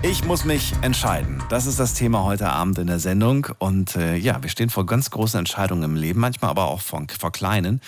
[0.02, 1.44] Ich muss mich entscheiden.
[1.50, 3.48] Das ist das Thema heute Abend in der Sendung.
[3.60, 7.06] Und äh, ja, wir stehen vor ganz großen Entscheidungen im Leben, manchmal aber auch vor,
[7.20, 7.82] vor kleinen.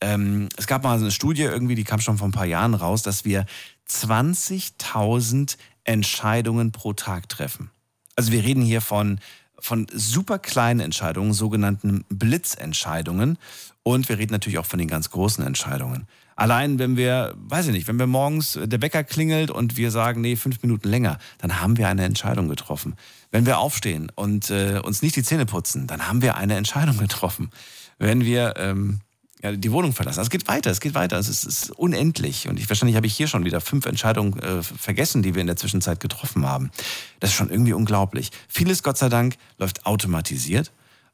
[0.00, 3.02] Ähm, es gab mal eine Studie, irgendwie, die kam schon vor ein paar Jahren raus,
[3.02, 3.46] dass wir
[3.88, 7.70] 20.000 Entscheidungen pro Tag treffen.
[8.16, 9.18] Also wir reden hier von,
[9.58, 13.38] von super kleinen Entscheidungen, sogenannten Blitzentscheidungen.
[13.82, 16.06] Und wir reden natürlich auch von den ganz großen Entscheidungen.
[16.36, 20.20] Allein wenn wir, weiß ich nicht, wenn wir morgens der Wecker klingelt und wir sagen,
[20.20, 22.94] nee, fünf Minuten länger, dann haben wir eine Entscheidung getroffen.
[23.30, 26.96] Wenn wir aufstehen und äh, uns nicht die Zähne putzen, dann haben wir eine Entscheidung
[26.98, 27.50] getroffen.
[27.98, 29.00] Wenn wir ähm,
[29.42, 30.20] ja, die Wohnung verlassen.
[30.20, 31.16] Also es geht weiter, es geht weiter.
[31.16, 32.48] Also es ist unendlich.
[32.48, 35.48] Und ich, wahrscheinlich habe ich hier schon wieder fünf Entscheidungen äh, vergessen, die wir in
[35.48, 36.70] der Zwischenzeit getroffen haben.
[37.18, 38.30] Das ist schon irgendwie unglaublich.
[38.48, 40.70] Vieles, Gott sei Dank, läuft automatisiert,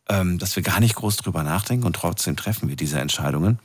[0.09, 3.59] ähm, dass wir gar nicht groß drüber nachdenken und trotzdem treffen wir diese Entscheidungen.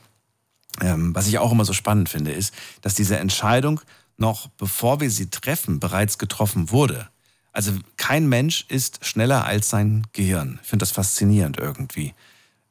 [0.80, 3.80] Ähm, was ich auch immer so spannend finde, ist, dass diese Entscheidung
[4.16, 7.08] noch bevor wir sie treffen, bereits getroffen wurde.
[7.52, 10.58] Also kein Mensch ist schneller als sein Gehirn.
[10.62, 12.14] Ich finde das faszinierend irgendwie.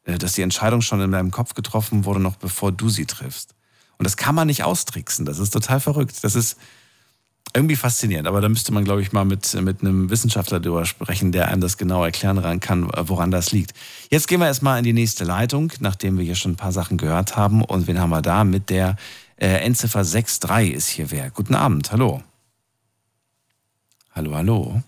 [0.06, 3.56] Äh, dass die Entscheidung schon in deinem Kopf getroffen wurde, noch bevor du sie triffst.
[3.98, 5.26] Und das kann man nicht austricksen.
[5.26, 6.24] Das ist total verrückt.
[6.24, 6.58] Das ist
[7.56, 8.28] irgendwie faszinierend.
[8.28, 11.62] Aber da müsste man, glaube ich, mal mit, mit einem Wissenschaftler drüber sprechen, der einem
[11.62, 13.74] das genau erklären kann, woran das liegt.
[14.10, 16.98] Jetzt gehen wir erstmal in die nächste Leitung, nachdem wir hier schon ein paar Sachen
[16.98, 17.64] gehört haben.
[17.64, 18.44] Und wen haben wir da?
[18.44, 18.96] Mit der
[19.38, 21.30] äh, Endziffer 6.3 ist hier wer.
[21.30, 22.24] Guten Abend, hallo.
[24.16, 24.84] Hallo, hallo.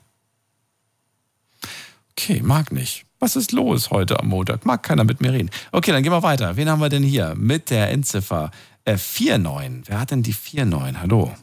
[2.12, 3.06] Okay, mag nicht.
[3.20, 4.66] Was ist los heute am Montag?
[4.66, 5.50] Mag keiner mit mir reden.
[5.72, 6.58] Okay, dann gehen wir weiter.
[6.58, 8.52] Wen haben wir denn hier mit der Endziffer
[8.86, 9.84] äh, 49?
[9.88, 11.02] Wer hat denn die 49?
[11.02, 11.34] Hallo.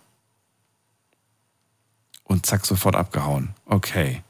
[2.25, 3.51] Und zack, sofort abgehauen.
[3.67, 4.23] Okay.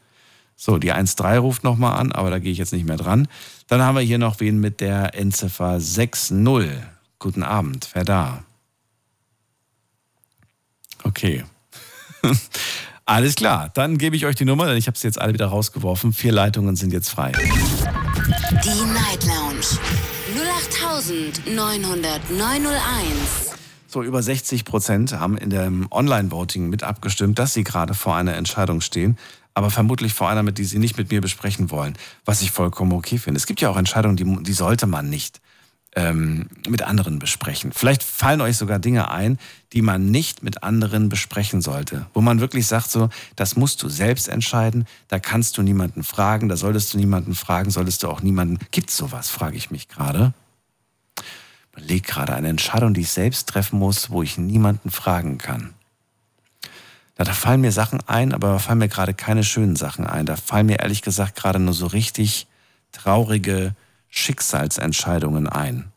[0.57, 3.27] So, die 1.3 ruft nochmal an, aber da gehe ich jetzt nicht mehr dran.
[3.69, 6.69] Dann haben wir hier noch wen mit der Endziffer 6.0.
[7.19, 8.45] Guten Abend, wer da?
[11.03, 11.45] Okay.
[13.05, 15.47] Alles klar, dann gebe ich euch die Nummer, denn ich habe sie jetzt alle wieder
[15.47, 16.13] rausgeworfen.
[16.13, 17.33] Vier Leitungen sind jetzt frei.
[17.33, 19.67] Die Night Lounge
[21.47, 23.52] 0890901.
[23.93, 28.35] So, über 60 Prozent haben in dem Online-Voting mit abgestimmt, dass sie gerade vor einer
[28.35, 29.19] Entscheidung stehen,
[29.53, 31.93] aber vermutlich vor einer, mit die sie nicht mit mir besprechen wollen,
[32.25, 33.37] was ich vollkommen okay finde.
[33.37, 35.43] Es gibt ja auch Entscheidungen, die, die sollte man nicht
[35.95, 37.71] ähm, mit anderen besprechen.
[37.71, 39.39] Vielleicht fallen euch sogar Dinge ein,
[39.75, 42.07] die man nicht mit anderen besprechen sollte.
[42.15, 46.49] Wo man wirklich sagt, so, das musst du selbst entscheiden, da kannst du niemanden fragen,
[46.49, 48.59] da solltest du niemanden fragen, solltest du auch niemanden.
[48.71, 50.33] Gibt's sowas, frage ich mich gerade.
[51.77, 55.75] Legt gerade eine Entscheidung, die ich selbst treffen muss, wo ich niemanden fragen kann.
[57.15, 60.27] Da, da fallen mir Sachen ein, aber da fallen mir gerade keine schönen Sachen ein.
[60.27, 62.47] Da fallen mir ehrlich gesagt gerade nur so richtig
[62.93, 63.75] traurige,
[64.15, 65.91] Schicksalsentscheidungen ein,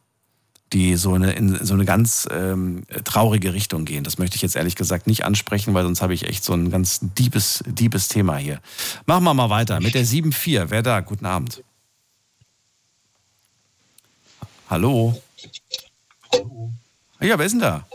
[0.72, 4.06] die so eine, in so eine ganz ähm, traurige Richtung gehen.
[4.06, 6.72] Das möchte ich jetzt ehrlich gesagt nicht ansprechen, weil sonst habe ich echt so ein
[6.72, 8.62] ganz diebes, diebes Thema hier.
[9.06, 10.68] Machen wir mal weiter mit der 7.4.
[10.70, 11.02] Wer da?
[11.02, 11.62] Guten Abend.
[14.70, 15.22] Hallo?
[17.22, 17.88] Ja, wer ist denn da?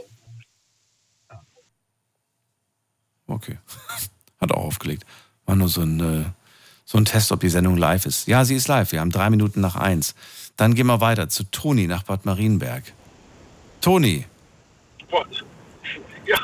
[3.26, 3.58] Okay.
[4.40, 5.04] Hat auch aufgelegt.
[5.46, 6.24] War nur so ein äh,
[6.90, 8.26] so ein Test, ob die Sendung live ist.
[8.26, 8.90] Ja, sie ist live.
[8.90, 10.16] Wir haben drei Minuten nach eins.
[10.56, 12.82] Dann gehen wir weiter zu Toni nach Bad Marienberg.
[13.80, 14.26] Toni.
[16.26, 16.38] Ja.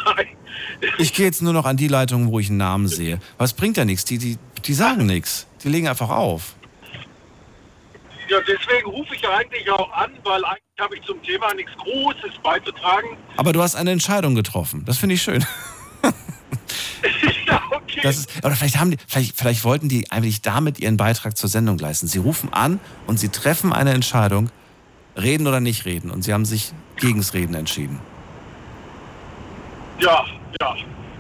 [0.99, 3.21] Ich gehe jetzt nur noch an die Leitung, wo ich einen Namen sehe.
[3.39, 4.05] Was bringt ja nichts?
[4.05, 5.49] Die, die, die sagen nichts.
[5.65, 6.55] Die legen einfach auf.
[8.29, 11.73] Ja, deswegen rufe ich ja eigentlich auch an, weil eigentlich habe ich zum Thema nichts
[11.77, 13.17] Großes beizutragen.
[13.37, 14.85] Aber du hast eine Entscheidung getroffen.
[14.85, 15.45] Das finde ich schön.
[17.47, 18.01] ja, okay.
[18.03, 21.49] Das ist, oder vielleicht haben die, vielleicht, vielleicht wollten die eigentlich damit ihren Beitrag zur
[21.49, 22.09] Sendung leisten.
[22.09, 24.51] Sie rufen an und sie treffen eine Entscheidung,
[25.17, 26.11] reden oder nicht reden.
[26.11, 28.01] Und sie haben sich gegens Reden entschieden.
[30.01, 30.25] Ja,
[30.61, 30.77] ja.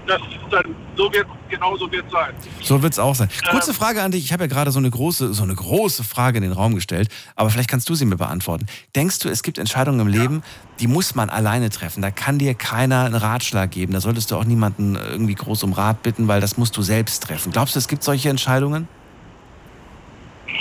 [0.06, 2.32] Das dann, so wird, genau so wird sein.
[2.62, 3.28] So wird es auch sein.
[3.50, 4.24] Kurze Frage an dich.
[4.24, 7.08] Ich habe ja gerade so eine große, so eine große Frage in den Raum gestellt,
[7.34, 8.66] aber vielleicht kannst du sie mir beantworten.
[8.94, 10.42] Denkst du, es gibt Entscheidungen im Leben,
[10.78, 12.02] die muss man alleine treffen?
[12.02, 13.92] Da kann dir keiner einen Ratschlag geben.
[13.92, 17.24] Da solltest du auch niemanden irgendwie groß um Rat bitten, weil das musst du selbst
[17.24, 17.52] treffen.
[17.52, 18.88] Glaubst du, es gibt solche Entscheidungen?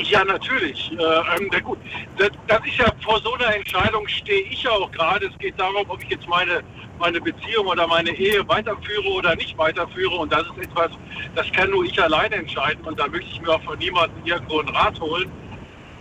[0.03, 0.91] Ja, natürlich.
[0.91, 1.03] Äh,
[1.37, 1.79] ähm, gut,
[2.17, 5.27] das, das ist ja vor so einer Entscheidung stehe ich ja auch gerade.
[5.27, 6.63] Es geht darum, ob ich jetzt meine
[6.99, 10.15] meine Beziehung oder meine Ehe weiterführe oder nicht weiterführe.
[10.15, 10.91] Und das ist etwas,
[11.35, 12.83] das kann nur ich alleine entscheiden.
[12.85, 15.29] Und da möchte ich mir auch von niemandem irgendwo einen Rat holen,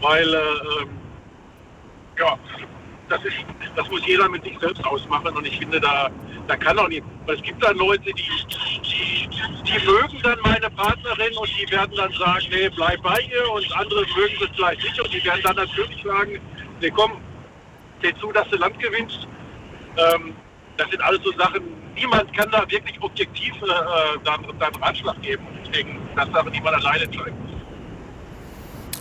[0.00, 0.88] weil äh, ähm,
[2.18, 2.38] ja,
[3.08, 3.36] das, ist,
[3.76, 5.36] das muss jeder mit sich selbst ausmachen.
[5.36, 6.10] Und ich finde, da,
[6.46, 7.04] da kann auch nicht.
[7.26, 9.28] Weil es gibt dann Leute, die, die,
[9.64, 13.50] die mögen dann meine Partnerin und die werden dann sagen, nee, bleib bei ihr.
[13.50, 15.00] Und andere mögen es vielleicht nicht.
[15.00, 16.40] Und die werden dann natürlich sagen,
[16.80, 17.12] nee, komm,
[18.02, 19.26] seh zu, dass du Land gewinnst.
[19.96, 20.34] Ähm,
[20.76, 21.62] das sind alles so Sachen,
[21.94, 25.46] niemand kann da wirklich objektiv äh, dann, dann Ratschlag geben.
[25.64, 27.43] Deswegen, das Sachen, die man alleine entscheiden.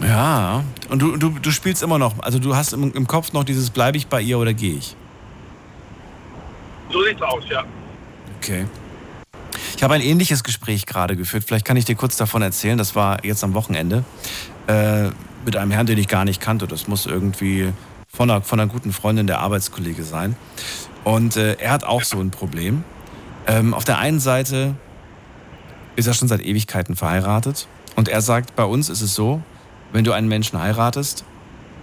[0.01, 3.43] Ja, und du, du, du spielst immer noch, also du hast im, im Kopf noch
[3.43, 4.95] dieses, bleibe ich bei ihr oder gehe ich?
[6.91, 7.63] So sieht's aus, ja.
[8.37, 8.65] Okay.
[9.75, 11.43] Ich habe ein ähnliches Gespräch gerade geführt.
[11.45, 12.77] Vielleicht kann ich dir kurz davon erzählen.
[12.77, 14.03] Das war jetzt am Wochenende
[14.67, 15.09] äh,
[15.45, 16.67] mit einem Herrn, den ich gar nicht kannte.
[16.67, 17.73] Das muss irgendwie
[18.07, 20.35] von einer, von einer guten Freundin der Arbeitskollege sein.
[21.03, 22.83] Und äh, er hat auch so ein Problem.
[23.47, 24.75] Ähm, auf der einen Seite
[25.95, 27.67] ist er schon seit Ewigkeiten verheiratet.
[27.95, 29.41] Und er sagt, bei uns ist es so,
[29.93, 31.23] wenn du einen Menschen heiratest,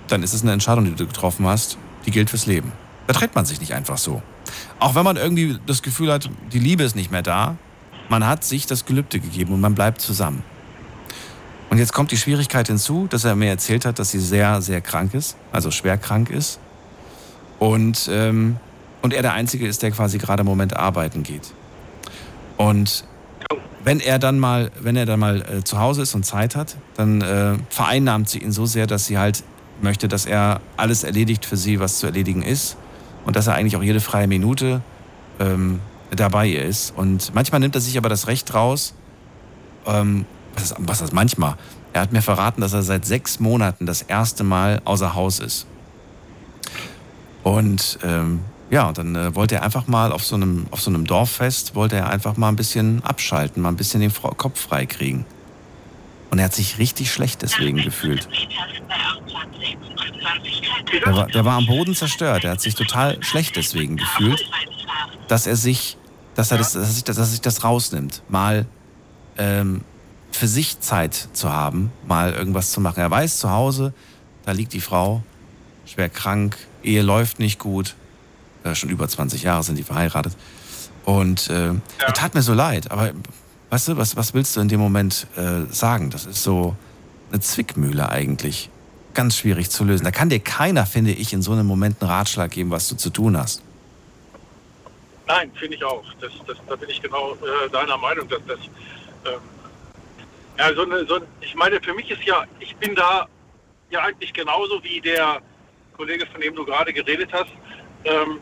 [0.08, 2.72] dann ist es eine Entscheidung, die du getroffen hast, die gilt fürs Leben.
[3.06, 4.22] Da trennt man sich nicht einfach so.
[4.78, 7.56] Auch wenn man irgendwie das Gefühl hat, die Liebe ist nicht mehr da,
[8.08, 10.42] man hat sich das Gelübde gegeben und man bleibt zusammen.
[11.70, 14.80] Und jetzt kommt die Schwierigkeit hinzu, dass er mir erzählt hat, dass sie sehr, sehr
[14.80, 16.58] krank ist, also schwer krank ist.
[17.60, 18.56] Und ähm,
[19.02, 21.52] und er der Einzige ist, der quasi gerade im Moment arbeiten geht.
[22.56, 23.04] Und
[23.82, 26.76] wenn er dann mal, wenn er dann mal äh, zu Hause ist und Zeit hat,
[26.96, 29.42] dann äh, vereinnahmt sie ihn so sehr, dass sie halt
[29.82, 32.76] möchte, dass er alles erledigt für sie, was zu erledigen ist.
[33.24, 34.80] Und dass er eigentlich auch jede freie Minute
[35.38, 36.92] ähm, dabei ist.
[36.96, 38.94] Und manchmal nimmt er sich aber das Recht raus,
[39.86, 40.24] ähm,
[40.54, 41.56] was, ist, was ist manchmal?
[41.92, 45.66] Er hat mir verraten, dass er seit sechs Monaten das erste Mal außer Haus ist.
[47.42, 48.40] Und ähm,
[48.70, 51.74] ja, und dann äh, wollte er einfach mal auf so, einem, auf so einem Dorffest,
[51.74, 55.26] wollte er einfach mal ein bisschen abschalten, mal ein bisschen den Kopf frei kriegen.
[56.30, 58.28] Und er hat sich richtig schlecht deswegen gefühlt.
[61.04, 62.44] Der war, der war am Boden zerstört.
[62.44, 64.44] Er hat sich total schlecht deswegen gefühlt,
[65.26, 65.96] dass er sich,
[66.36, 68.66] dass er das, dass er sich, dass er sich das rausnimmt, mal
[69.36, 69.82] ähm,
[70.30, 73.00] für sich Zeit zu haben, mal irgendwas zu machen.
[73.00, 73.92] Er weiß zu Hause,
[74.44, 75.22] da liegt die Frau,
[75.86, 77.96] schwer krank, Ehe läuft nicht gut,
[78.64, 80.34] äh, schon über 20 Jahre sind die verheiratet.
[81.04, 81.74] Und äh, ja.
[82.06, 82.90] er tat mir so leid.
[82.90, 83.12] Aber
[83.70, 86.10] weißt du, was, was willst du in dem Moment äh, sagen?
[86.10, 86.76] Das ist so
[87.30, 88.70] eine Zwickmühle eigentlich.
[89.14, 90.04] Ganz schwierig zu lösen.
[90.04, 92.96] Da kann dir keiner, finde ich, in so einem Moment einen Ratschlag geben, was du
[92.96, 93.62] zu tun hast.
[95.26, 96.04] Nein, finde ich auch.
[96.20, 98.58] Das, das, da bin ich genau äh, deiner Meinung, dass das.
[99.24, 99.40] Ähm,
[100.58, 103.26] ja, so eine, so, ich meine, für mich ist ja, ich bin da
[103.90, 105.40] ja eigentlich genauso wie der
[105.96, 107.50] Kollege, von dem du gerade geredet hast.
[108.04, 108.38] Ähm,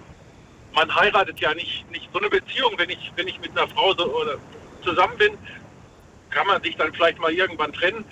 [0.74, 3.94] man heiratet ja nicht, nicht so eine Beziehung, wenn ich, wenn ich mit einer Frau
[3.94, 4.36] so, oder
[4.82, 5.38] zusammen bin,
[6.30, 8.04] kann man sich dann vielleicht mal irgendwann trennen.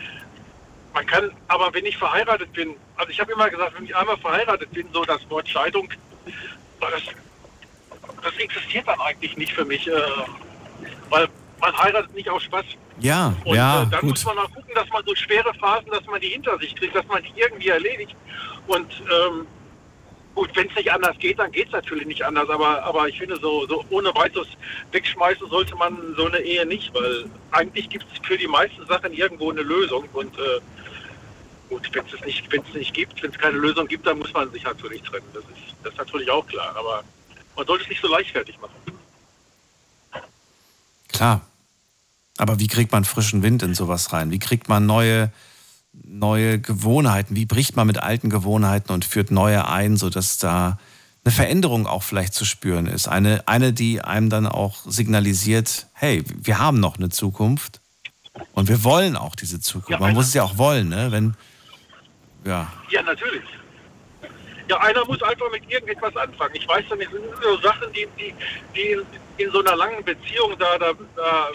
[0.94, 4.16] Man kann, aber wenn ich verheiratet bin, also ich habe immer gesagt, wenn ich einmal
[4.16, 5.88] verheiratet bin, so das Wort Scheidung,
[6.80, 7.02] das,
[8.22, 9.92] das existiert dann eigentlich nicht für mich, äh,
[11.10, 11.28] weil
[11.60, 12.64] man heiratet nicht aus Spaß.
[12.98, 13.82] Ja, und, ja.
[13.82, 14.10] Äh, dann gut.
[14.10, 16.94] muss man auch gucken, dass man so schwere Phasen, dass man die hinter sich kriegt,
[16.94, 18.16] dass man die irgendwie erledigt.
[18.66, 19.46] Und ähm,
[20.36, 22.50] Gut, wenn es nicht anders geht, dann geht es natürlich nicht anders.
[22.50, 24.46] Aber, aber ich finde, so, so ohne weiteres
[24.92, 29.14] wegschmeißen sollte man so eine Ehe nicht, weil eigentlich gibt es für die meisten Sachen
[29.14, 30.06] irgendwo eine Lösung.
[30.12, 30.60] Und äh,
[31.70, 34.62] gut, wenn es nicht, nicht gibt, wenn es keine Lösung gibt, dann muss man sich
[34.62, 35.24] natürlich trennen.
[35.32, 36.76] Das ist, das ist natürlich auch klar.
[36.76, 37.02] Aber
[37.56, 38.74] man sollte es nicht so leichtfertig machen.
[41.08, 41.40] Klar.
[42.36, 44.30] Aber wie kriegt man frischen Wind in sowas rein?
[44.30, 45.32] Wie kriegt man neue
[46.04, 47.36] neue Gewohnheiten?
[47.36, 50.78] Wie bricht man mit alten Gewohnheiten und führt neue ein, sodass da
[51.24, 53.08] eine Veränderung auch vielleicht zu spüren ist?
[53.08, 57.80] Eine, eine, die einem dann auch signalisiert, hey, wir haben noch eine Zukunft
[58.52, 59.90] und wir wollen auch diese Zukunft.
[59.90, 61.10] Ja, man muss es ja auch wollen, ne?
[61.10, 61.34] Wenn,
[62.44, 62.72] ja.
[62.90, 63.42] Ja, natürlich.
[64.68, 66.54] Ja, einer muss einfach mit irgendetwas anfangen.
[66.54, 68.34] Ich weiß dann, es sind so Sachen, die, die,
[68.74, 69.02] die in,
[69.36, 71.50] in so einer langen Beziehung da, da, da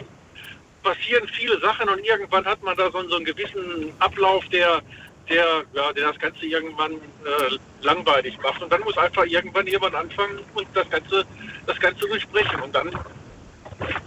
[0.84, 4.82] passieren viele Sachen und irgendwann hat man da so, so einen gewissen Ablauf, der,
[5.30, 8.62] der, ja, der das Ganze irgendwann äh, langweilig macht.
[8.62, 11.26] Und dann muss einfach irgendwann jemand anfangen und das Ganze,
[11.66, 12.92] das Ganze durchbrechen und dann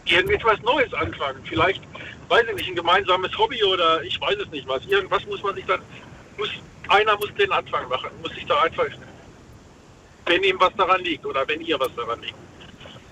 [0.05, 1.41] irgendetwas Neues anfangen.
[1.45, 1.83] Vielleicht,
[2.29, 4.85] weiß ich nicht, ein gemeinsames Hobby oder ich weiß es nicht was.
[4.87, 5.81] Irgendwas muss man sich dann,
[6.37, 6.51] muss,
[6.89, 8.87] einer muss den Anfang machen, muss sich da einfach,
[10.27, 12.35] wenn ihm was daran liegt oder wenn ihr was daran liegt.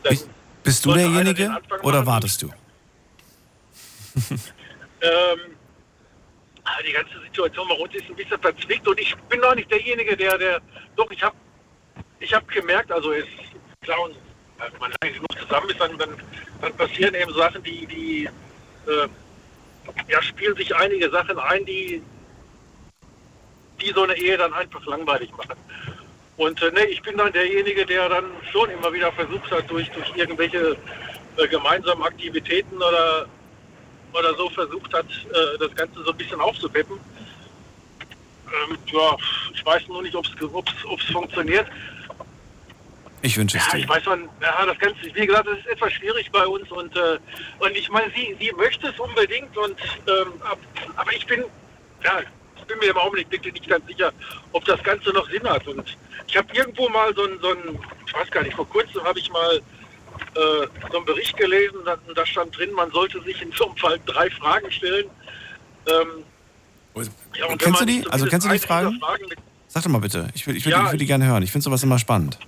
[0.03, 0.29] Bist,
[0.63, 1.51] bist du derjenige
[1.83, 2.51] oder wartest du?
[5.01, 5.41] ähm,
[6.65, 9.71] ah, die ganze Situation bei uns ist ein bisschen verzwickt und ich bin auch nicht
[9.71, 10.61] derjenige, der, der,
[10.97, 11.37] doch, ich habe
[12.21, 13.27] ich hab gemerkt, also es
[13.83, 14.17] klar, und,
[14.59, 16.17] wenn man lange genug zusammen ist, dann, dann,
[16.61, 18.29] dann passieren eben Sachen, die, die
[18.87, 19.09] äh,
[20.09, 22.03] ja, spielen sich einige Sachen ein, die,
[23.81, 25.57] die so eine Ehe dann einfach langweilig machen.
[26.37, 29.91] Und äh, nee, ich bin dann derjenige, der dann schon immer wieder versucht hat, durch,
[29.91, 30.77] durch irgendwelche
[31.37, 33.27] äh, gemeinsamen Aktivitäten oder,
[34.13, 36.99] oder so versucht hat, äh, das Ganze so ein bisschen aufzupeppen.
[38.47, 39.17] Ähm, ja,
[39.55, 41.67] ich weiß nur nicht, ob es funktioniert.
[43.23, 43.79] Ich wünsche es ja, dir.
[43.79, 46.95] Ich weiß man, ja, das Ganze, wie gesagt, das ist etwas schwierig bei uns und,
[46.97, 47.19] äh,
[47.61, 50.59] und ich meine, sie, sie möchte es unbedingt und ähm, ab,
[50.97, 51.45] aber ich bin,
[52.03, 52.21] ja,
[52.57, 54.13] ich bin mir im Augenblick wirklich nicht ganz sicher,
[54.51, 55.67] ob das Ganze noch Sinn hat.
[55.69, 59.03] Und ich habe irgendwo mal so ein, so ein, ich weiß gar nicht, vor kurzem
[59.05, 59.63] habe ich mal
[60.35, 63.77] äh, so einen Bericht gelesen, da, da stand drin, man sollte sich in so einem
[63.77, 65.07] Fall drei Fragen stellen.
[65.87, 66.25] Ähm,
[67.35, 68.07] ja, kennst du die?
[68.11, 68.99] Also kennst du die Fragen?
[69.01, 69.25] Fragen
[69.69, 70.29] Sag doch mal bitte.
[70.35, 71.43] Ich würde ich würd, ja, ich würd die gerne hören.
[71.43, 72.39] Ich finde sowas immer spannend.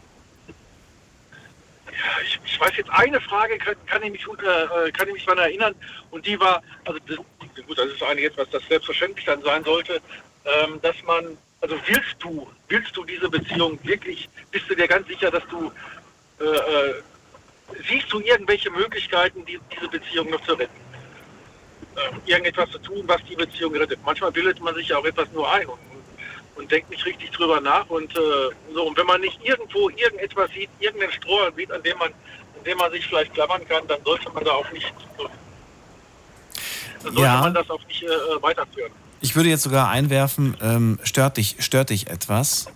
[1.90, 5.24] Ja, ich, ich, weiß jetzt eine Frage, kann, kann ich mich äh, kann ich mich
[5.24, 5.74] daran erinnern.
[6.11, 10.02] Und die war, also das, gut, das ist eigentlich etwas, das selbstverständlich dann sein sollte,
[10.44, 15.09] ähm, dass man, also willst du, willst du diese Beziehung wirklich, bist du dir ganz
[15.09, 15.73] sicher, dass du
[16.40, 17.02] äh, äh
[17.89, 20.74] siehst du irgendwelche Möglichkeiten, die, diese Beziehung noch zu retten?
[21.97, 23.99] Ähm, irgendetwas zu tun, was die Beziehung rettet.
[24.05, 25.78] Manchmal bildet man sich ja auch etwas nur ein und,
[26.57, 27.89] und denkt nicht richtig drüber nach.
[27.89, 31.97] Und, äh, so, und wenn man nicht irgendwo irgendetwas sieht, irgendeinen Stroh sieht, an dem
[31.99, 34.93] man, an dem man sich vielleicht klammern kann, dann sollte man da auch nicht,
[37.03, 37.41] dann sollte Ja.
[37.41, 38.09] man das auch nicht äh,
[38.41, 38.93] weiterführen.
[39.20, 42.66] Ich würde jetzt sogar einwerfen, ähm, stört dich, stört dich etwas?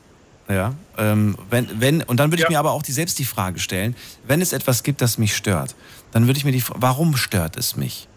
[0.48, 0.74] Ja.
[0.96, 3.94] Ähm, wenn, wenn, und dann würde ich mir aber auch die, selbst die Frage stellen,
[4.26, 5.74] wenn es etwas gibt, das mich stört,
[6.10, 8.08] dann würde ich mir die Frage, warum stört es mich?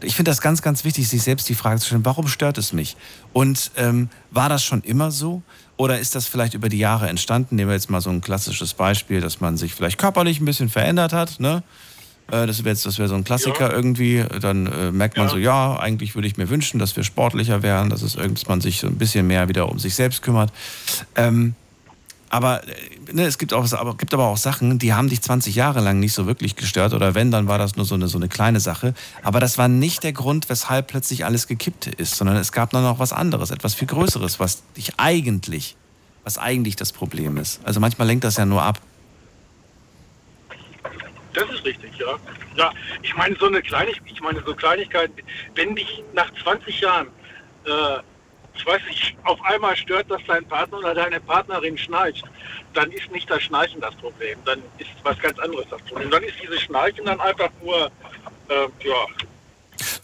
[0.00, 2.72] Ich finde das ganz, ganz wichtig, sich selbst die Frage zu stellen, warum stört es
[2.72, 2.96] mich?
[3.32, 5.42] Und ähm, war das schon immer so?
[5.76, 7.54] Oder ist das vielleicht über die Jahre entstanden?
[7.54, 10.68] Nehmen wir jetzt mal so ein klassisches Beispiel, dass man sich vielleicht körperlich ein bisschen
[10.68, 11.62] verändert hat, ne?
[12.32, 14.24] Äh, Das wäre jetzt, das wäre so ein Klassiker irgendwie.
[14.40, 17.90] Dann äh, merkt man so, ja, eigentlich würde ich mir wünschen, dass wir sportlicher wären,
[17.90, 20.50] dass es irgendwie, dass man sich so ein bisschen mehr wieder um sich selbst kümmert.
[21.14, 21.54] Ähm,
[22.30, 25.54] aber äh, ne, es gibt, auch, aber, gibt aber auch Sachen, die haben dich 20
[25.54, 26.94] Jahre lang nicht so wirklich gestört.
[26.94, 28.94] Oder wenn, dann war das nur so eine, so eine kleine Sache.
[29.22, 32.82] Aber das war nicht der Grund, weshalb plötzlich alles gekippt ist, sondern es gab dann
[32.82, 35.76] noch was anderes, etwas viel Größeres, was dich eigentlich,
[36.24, 37.60] was eigentlich das Problem ist.
[37.64, 38.80] Also manchmal lenkt das ja nur ab.
[41.34, 42.18] Das ist richtig, ja.
[42.56, 42.72] Ja,
[43.02, 45.14] ich meine, so eine Kleinigkeit, ich meine, so Kleinigkeiten,
[45.54, 47.06] wenn dich nach 20 Jahren,
[47.66, 48.00] äh,
[48.54, 52.24] ich weiß nicht, auf einmal stört, dass dein Partner oder deine Partnerin schnarcht,
[52.74, 56.10] dann ist nicht das Schnarchen das Problem, dann ist was ganz anderes das Problem.
[56.10, 57.86] Dann ist dieses Schnarchen dann einfach nur,
[58.48, 59.06] äh, ja,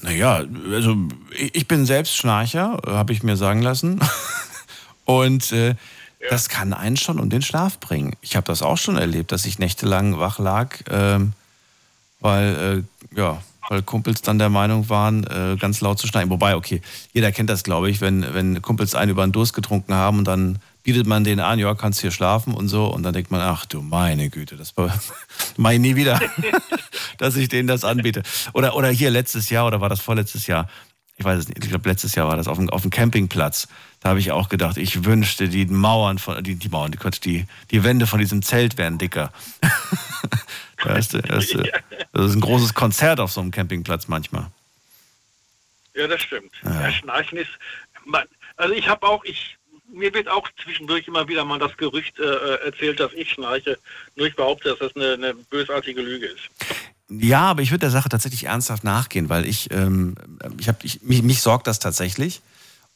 [0.00, 0.96] Naja, also
[1.36, 4.00] ich bin selbst Schnarcher, habe ich mir sagen lassen.
[5.05, 5.74] Und äh,
[6.31, 8.15] das kann einen schon um den Schlaf bringen.
[8.20, 11.32] Ich habe das auch schon erlebt, dass ich nächtelang wach lag, ähm,
[12.20, 12.85] weil,
[13.15, 16.31] äh, ja, weil Kumpels dann der Meinung waren, äh, ganz laut zu schneiden.
[16.31, 16.81] Wobei, okay,
[17.12, 20.24] jeder kennt das, glaube ich, wenn, wenn Kumpels einen über den Durst getrunken haben und
[20.24, 22.86] dann bietet man denen an, ja, kannst hier schlafen und so.
[22.86, 24.74] Und dann denkt man, ach du meine Güte, das
[25.57, 26.19] mache ich nie wieder,
[27.19, 28.23] dass ich denen das anbiete.
[28.55, 30.66] Oder, oder hier letztes Jahr, oder war das vorletztes Jahr?
[31.16, 33.69] Ich weiß es nicht, ich glaube letztes Jahr war das auf dem, auf dem Campingplatz.
[34.01, 37.47] Da habe ich auch gedacht, ich wünschte, die Mauern von, die, die Mauern, die, die,
[37.70, 39.33] die Wände von diesem Zelt wären dicker.
[40.85, 41.49] das, ist, das,
[42.12, 44.47] das ist ein großes Konzert auf so einem Campingplatz manchmal.
[45.95, 46.53] ja, das stimmt.
[46.65, 46.93] Ja.
[46.93, 47.51] Schnarchen ist,
[48.05, 48.25] man,
[48.57, 49.57] also ich habe auch, ich,
[49.93, 53.79] mir wird auch zwischendurch immer wieder mal das Gerücht äh, erzählt, dass ich schnarche.
[54.15, 56.51] Nur ich behaupte, dass das eine, eine bösartige Lüge ist.
[57.11, 60.15] Ja, aber ich würde der Sache tatsächlich ernsthaft nachgehen, weil ich, ähm,
[60.59, 62.43] ich habe, ich, mich, mich sorgt das tatsächlich.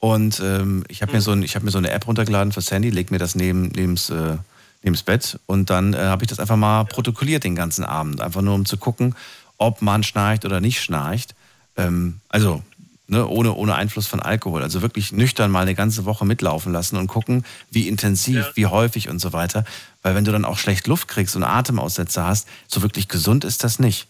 [0.02, 2.72] Und ähm, ich habe mir, so ein, ich hab mir so eine App runtergeladen fürs
[2.72, 4.36] Handy, leg mir das neben, neben's, äh,
[4.82, 8.20] neben's Bett und dann äh, habe ich das einfach mal protokolliert den ganzen Abend.
[8.20, 9.14] Einfach nur um zu gucken,
[9.58, 11.36] ob man schnarcht oder nicht schnarcht.
[11.76, 12.64] Ähm, also
[13.06, 14.64] ne, ohne, ohne Einfluss von Alkohol.
[14.64, 19.08] Also wirklich nüchtern mal eine ganze Woche mitlaufen lassen und gucken, wie intensiv, wie häufig
[19.08, 19.64] und so weiter.
[20.02, 23.62] Weil wenn du dann auch schlecht Luft kriegst und Atemaussetzer hast, so wirklich gesund ist
[23.62, 24.08] das nicht.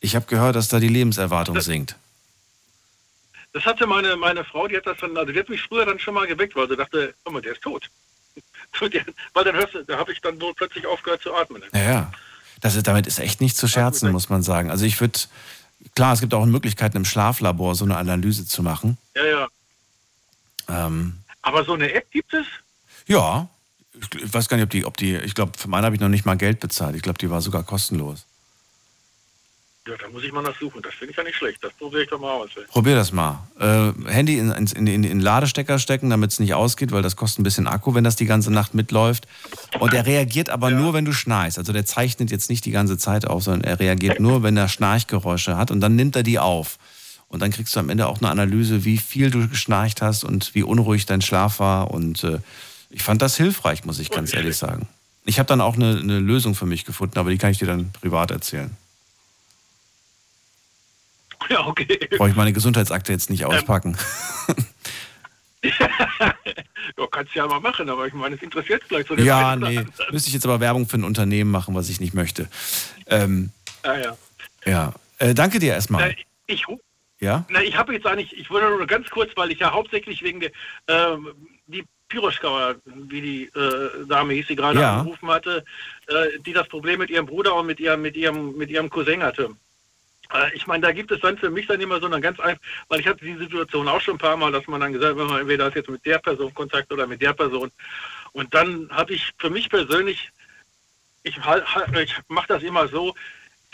[0.00, 1.96] Ich habe gehört, dass da die Lebenserwartung sinkt.
[3.54, 6.00] Das hatte meine, meine Frau, die hat das dann, also die hat mich früher dann
[6.00, 7.88] schon mal geweckt, weil sie dachte, guck mal, der ist tot.
[9.32, 11.62] weil dann hörst du, da habe ich dann wohl plötzlich aufgehört zu atmen.
[11.72, 12.12] Ja, ja.
[12.60, 14.72] Das ist, damit ist echt nicht zu scherzen, muss man sagen.
[14.72, 15.20] Also ich würde,
[15.94, 18.98] klar, es gibt auch Möglichkeiten im Schlaflabor so eine Analyse zu machen.
[19.14, 19.48] Ja, ja.
[20.68, 22.46] Ähm, Aber so eine App gibt es?
[23.06, 23.48] ja,
[23.92, 26.00] ich, ich weiß gar nicht, ob die, ob die, ich glaube, für meine habe ich
[26.00, 26.96] noch nicht mal Geld bezahlt.
[26.96, 28.26] Ich glaube, die war sogar kostenlos.
[29.86, 30.80] Ja, da muss ich mal nachsuchen.
[30.80, 31.62] Das finde ich ja nicht schlecht.
[31.62, 32.48] Das probiere ich doch mal aus.
[32.56, 32.62] ey.
[32.68, 33.46] Probier das mal.
[33.60, 37.16] Äh, Handy in, in, in, in den Ladestecker stecken, damit es nicht ausgeht, weil das
[37.16, 39.28] kostet ein bisschen Akku, wenn das die ganze Nacht mitläuft.
[39.80, 41.58] Und er reagiert aber nur, wenn du schnarchst.
[41.58, 44.68] Also der zeichnet jetzt nicht die ganze Zeit auf, sondern er reagiert nur, wenn er
[44.68, 46.78] Schnarchgeräusche hat und dann nimmt er die auf.
[47.28, 50.54] Und dann kriegst du am Ende auch eine Analyse, wie viel du geschnarcht hast und
[50.54, 51.90] wie unruhig dein Schlaf war.
[51.90, 52.38] Und äh,
[52.88, 54.88] ich fand das hilfreich, muss ich ganz ehrlich sagen.
[55.26, 57.66] Ich habe dann auch eine, eine Lösung für mich gefunden, aber die kann ich dir
[57.66, 58.74] dann privat erzählen.
[61.50, 61.98] Ja, okay.
[62.16, 63.96] Brauche ich meine Gesundheitsakte jetzt nicht auspacken.
[66.98, 69.86] Ja, kannst ja mal machen, aber ich meine, es interessiert vielleicht so Ja, den nee.
[70.10, 72.48] Müsste ich jetzt aber Werbung für ein Unternehmen machen, was ich nicht möchte.
[73.06, 73.50] Ähm,
[73.82, 74.16] Ah, ja.
[74.64, 74.94] ja.
[75.18, 76.08] Äh, danke dir erstmal.
[76.10, 76.14] Na,
[76.46, 76.64] ich
[77.20, 77.44] Ja?
[77.48, 80.40] na, ich habe jetzt eigentlich, ich wollte nur ganz kurz, weil ich ja hauptsächlich wegen
[80.40, 80.50] der,
[80.88, 81.28] ähm,
[81.66, 84.98] die Piroschkauer, wie die äh, Dame hieß, die gerade Ja.
[84.98, 85.64] angerufen hatte,
[86.08, 89.22] äh, die das Problem mit ihrem Bruder und mit ihrem, mit ihrem, mit ihrem Cousin
[89.22, 89.50] hatte.
[90.32, 92.62] Äh, Ich meine, da gibt es dann für mich dann immer so eine ganz einfach,
[92.88, 95.40] weil ich hatte die Situation auch schon ein paar Mal, dass man dann gesagt hat,
[95.40, 97.70] entweder hat jetzt mit der Person Kontakt oder mit der Person.
[98.32, 100.30] Und dann habe ich für mich persönlich,
[101.22, 103.14] ich, ich mache das immer so,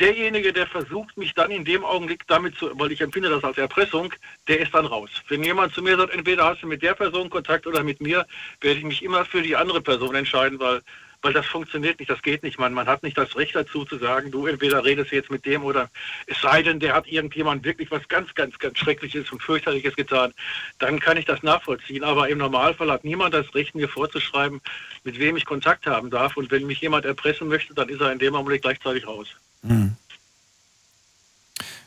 [0.00, 3.58] derjenige, der versucht, mich dann in dem Augenblick damit zu, weil ich empfinde das als
[3.58, 4.12] Erpressung,
[4.48, 5.10] der ist dann raus.
[5.28, 8.26] Wenn jemand zu mir sagt, entweder hast du mit der Person Kontakt oder mit mir,
[8.60, 10.80] werde ich mich immer für die andere Person entscheiden, weil,
[11.22, 12.58] weil das funktioniert nicht, das geht nicht.
[12.58, 15.64] Man, man hat nicht das Recht dazu zu sagen, du entweder redest jetzt mit dem
[15.64, 15.90] oder
[16.26, 20.32] es sei denn, der hat irgendjemand wirklich was ganz, ganz, ganz Schreckliches und Fürchterliches getan,
[20.78, 22.04] dann kann ich das nachvollziehen.
[22.04, 24.60] Aber im Normalfall hat niemand das Recht, mir vorzuschreiben,
[25.04, 26.36] mit wem ich Kontakt haben darf.
[26.36, 29.28] Und wenn mich jemand erpressen möchte, dann ist er in dem Augenblick gleichzeitig raus.
[29.66, 29.96] Hm.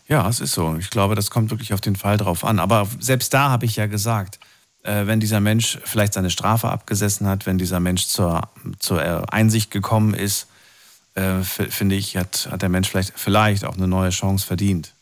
[0.07, 0.75] Ja, es ist so.
[0.79, 2.59] Ich glaube, das kommt wirklich auf den Fall drauf an.
[2.59, 4.39] Aber selbst da habe ich ja gesagt,
[4.83, 8.49] wenn dieser Mensch vielleicht seine Strafe abgesessen hat, wenn dieser Mensch zur,
[8.79, 10.47] zur äh, Einsicht gekommen ist,
[11.15, 14.93] äh, finde ich, hat, hat der Mensch vielleicht, vielleicht auch eine neue Chance verdient.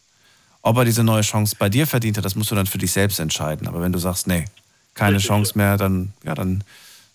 [0.61, 2.91] Ob er diese neue Chance bei dir verdient hat, das musst du dann für dich
[2.91, 3.67] selbst entscheiden.
[3.67, 4.45] Aber wenn du sagst, nee,
[4.93, 6.63] keine Richtig, Chance mehr, dann, ja, dann,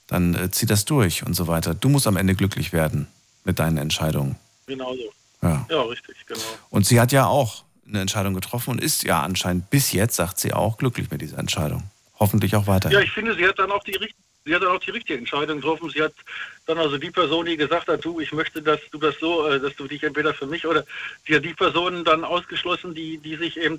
[0.09, 1.75] dann äh, zieh das durch und so weiter.
[1.75, 3.07] Du musst am Ende glücklich werden
[3.45, 4.37] mit deinen Entscheidungen.
[4.67, 5.47] Genau so.
[5.47, 5.67] Ja.
[5.71, 6.41] Ja, richtig, genau.
[6.71, 10.41] Und sie hat ja auch eine Entscheidung getroffen und ist ja anscheinend bis jetzt, sagt
[10.41, 11.85] sie auch, glücklich mit dieser Entscheidung.
[12.19, 12.91] Hoffentlich auch weiter.
[12.91, 15.19] Ja, ich finde, sie hat dann auch die richt- sie hat dann auch die richtige
[15.19, 15.91] Entscheidung getroffen.
[15.91, 16.15] Sie hat
[16.67, 19.61] dann also die Person, die gesagt hat, du, ich möchte, dass du das so, äh,
[19.61, 20.85] dass du dich entweder für mich oder
[21.27, 23.79] sie hat die Personen dann ausgeschlossen, die, die sich eben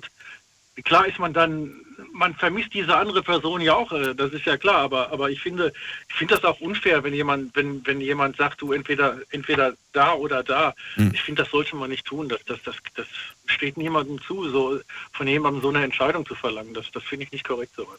[0.84, 1.74] klar ist man dann,
[2.12, 5.40] man vermisst diese andere Person ja auch, äh, das ist ja klar, aber, aber ich
[5.40, 5.72] finde,
[6.08, 10.12] ich finde das auch unfair, wenn jemand, wenn, wenn jemand sagt, du entweder, entweder da
[10.14, 10.74] oder da.
[10.94, 11.10] Hm.
[11.14, 12.28] Ich finde, das sollte man nicht tun.
[12.28, 13.06] Das, das, das, das
[13.46, 14.80] steht niemandem zu, so
[15.12, 16.74] von jemandem so eine Entscheidung zu verlangen.
[16.74, 17.98] Das, das finde ich nicht korrekt, sowas.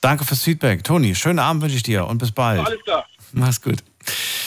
[0.00, 0.84] Danke fürs Feedback.
[0.84, 2.64] Toni, schönen Abend wünsche ich dir und bis bald.
[2.64, 3.04] Alles klar.
[3.32, 3.82] Mach's gut.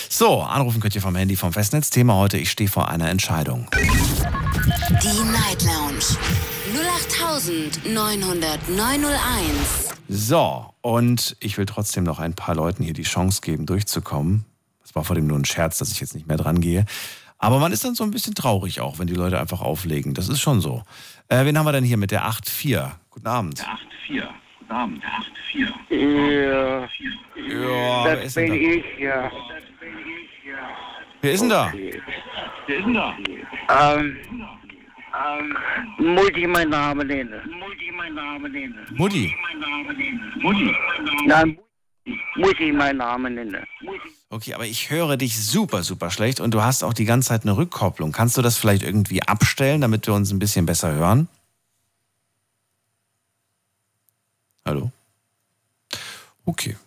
[0.09, 1.89] So, anrufen könnt ihr vom Handy vom Festnetz.
[1.89, 3.67] Thema heute, ich stehe vor einer Entscheidung.
[3.73, 5.99] Die Night Lounge
[7.83, 9.93] 0890901.
[10.07, 14.45] So, und ich will trotzdem noch ein paar Leuten hier die Chance geben, durchzukommen.
[14.83, 16.85] Das war vor dem nur ein Scherz, dass ich jetzt nicht mehr dran gehe.
[17.37, 20.13] Aber man ist dann so ein bisschen traurig auch, wenn die Leute einfach auflegen.
[20.13, 20.83] Das ist schon so.
[21.27, 22.91] Äh, wen haben wir denn hier mit der 8-4?
[23.09, 23.65] Guten Abend.
[24.07, 24.27] 8-4.
[24.71, 25.03] Abend.
[25.53, 25.67] 8-4.
[25.95, 28.75] Ja, Ja, wer das ist denn bin da?
[28.75, 29.31] ich, ja.
[31.21, 31.71] Wer ist denn da?
[31.73, 33.15] Wer ist denn da?
[33.95, 34.17] Ähm,
[35.13, 35.57] ähm,
[36.15, 37.41] Mutti mein Name nennen.
[37.59, 38.75] Mutti, mein Name nennen.
[38.91, 39.35] Mutti.
[40.41, 40.75] Mutti.
[41.25, 41.59] Nein,
[42.37, 43.57] Mutti mein Name nennen.
[44.29, 47.41] Okay, aber ich höre dich super, super schlecht und du hast auch die ganze Zeit
[47.43, 48.11] eine Rückkopplung.
[48.13, 51.27] Kannst du das vielleicht irgendwie abstellen, damit wir uns ein bisschen besser hören?
[54.65, 54.91] Hallo?
[56.45, 56.77] Okay.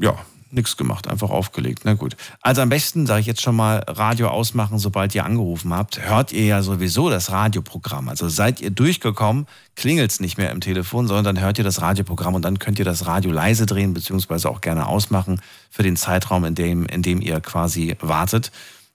[0.00, 0.16] Ja,
[0.50, 1.82] nichts gemacht, einfach aufgelegt.
[1.84, 2.16] Na gut.
[2.40, 6.00] Also am besten sage ich jetzt schon mal Radio ausmachen, sobald ihr angerufen habt.
[6.00, 8.08] Hört ihr ja sowieso das Radioprogramm.
[8.08, 11.80] Also seid ihr durchgekommen, klingelt es nicht mehr im Telefon, sondern dann hört ihr das
[11.80, 15.40] Radioprogramm und dann könnt ihr das Radio leise drehen, beziehungsweise auch gerne ausmachen
[15.70, 18.52] für den Zeitraum, in dem, in dem ihr quasi wartet.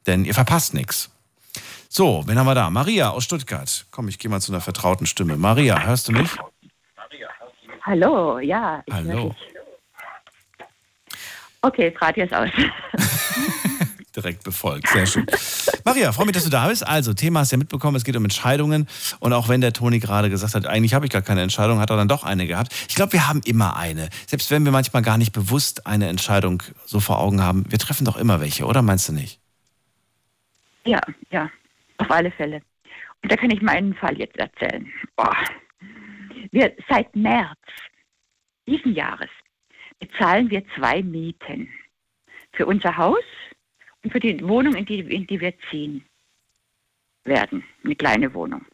[0.08, 1.10] Denn ihr verpasst nichts.
[1.90, 2.70] So, wen haben wir da?
[2.70, 3.86] Maria aus Stuttgart.
[3.92, 5.38] Komm, ich gehe mal zu einer vertrauten Stimme.
[5.38, 6.30] Maria, hörst du mich?
[7.90, 8.84] Hallo, ja.
[8.86, 9.36] Ich Hallo.
[11.64, 12.50] Okay, Radio ist aus.
[14.16, 15.26] Direkt befolgt, sehr schön.
[15.84, 16.86] Maria, freue mich, dass du da bist.
[16.86, 18.88] Also, Thema hast du ja mitbekommen, es geht um Entscheidungen.
[19.20, 21.90] Und auch wenn der Toni gerade gesagt hat, eigentlich habe ich gar keine Entscheidung, hat
[21.90, 22.76] er dann doch eine gehabt.
[22.88, 24.10] Ich glaube, wir haben immer eine.
[24.28, 28.06] Selbst wenn wir manchmal gar nicht bewusst eine Entscheidung so vor Augen haben, wir treffen
[28.06, 29.40] doch immer welche, oder meinst du nicht?
[30.86, 31.02] ja,
[31.32, 31.50] ja,
[31.98, 32.62] auf alle Fälle.
[33.24, 34.88] Und da kann ich meinen Fall jetzt erzählen.
[35.16, 35.36] Boah.
[36.52, 37.60] Wir, seit März
[38.68, 39.30] diesen Jahres
[40.00, 41.70] bezahlen wir zwei Mieten.
[42.54, 43.24] Für unser Haus
[44.04, 46.04] und für die Wohnung, in die, in die wir ziehen.
[47.26, 47.64] werden.
[47.84, 48.66] Eine kleine Wohnung.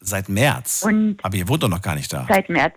[0.00, 0.82] Seit März.
[0.82, 2.26] Und Aber ihr wohnt doch noch gar nicht da.
[2.28, 2.74] seit März.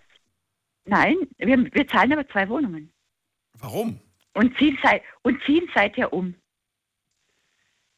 [0.85, 2.91] Nein, wir, wir zahlen aber zwei Wohnungen.
[3.53, 3.99] Warum?
[4.33, 6.35] Und ziehen, seit, und ziehen seither um.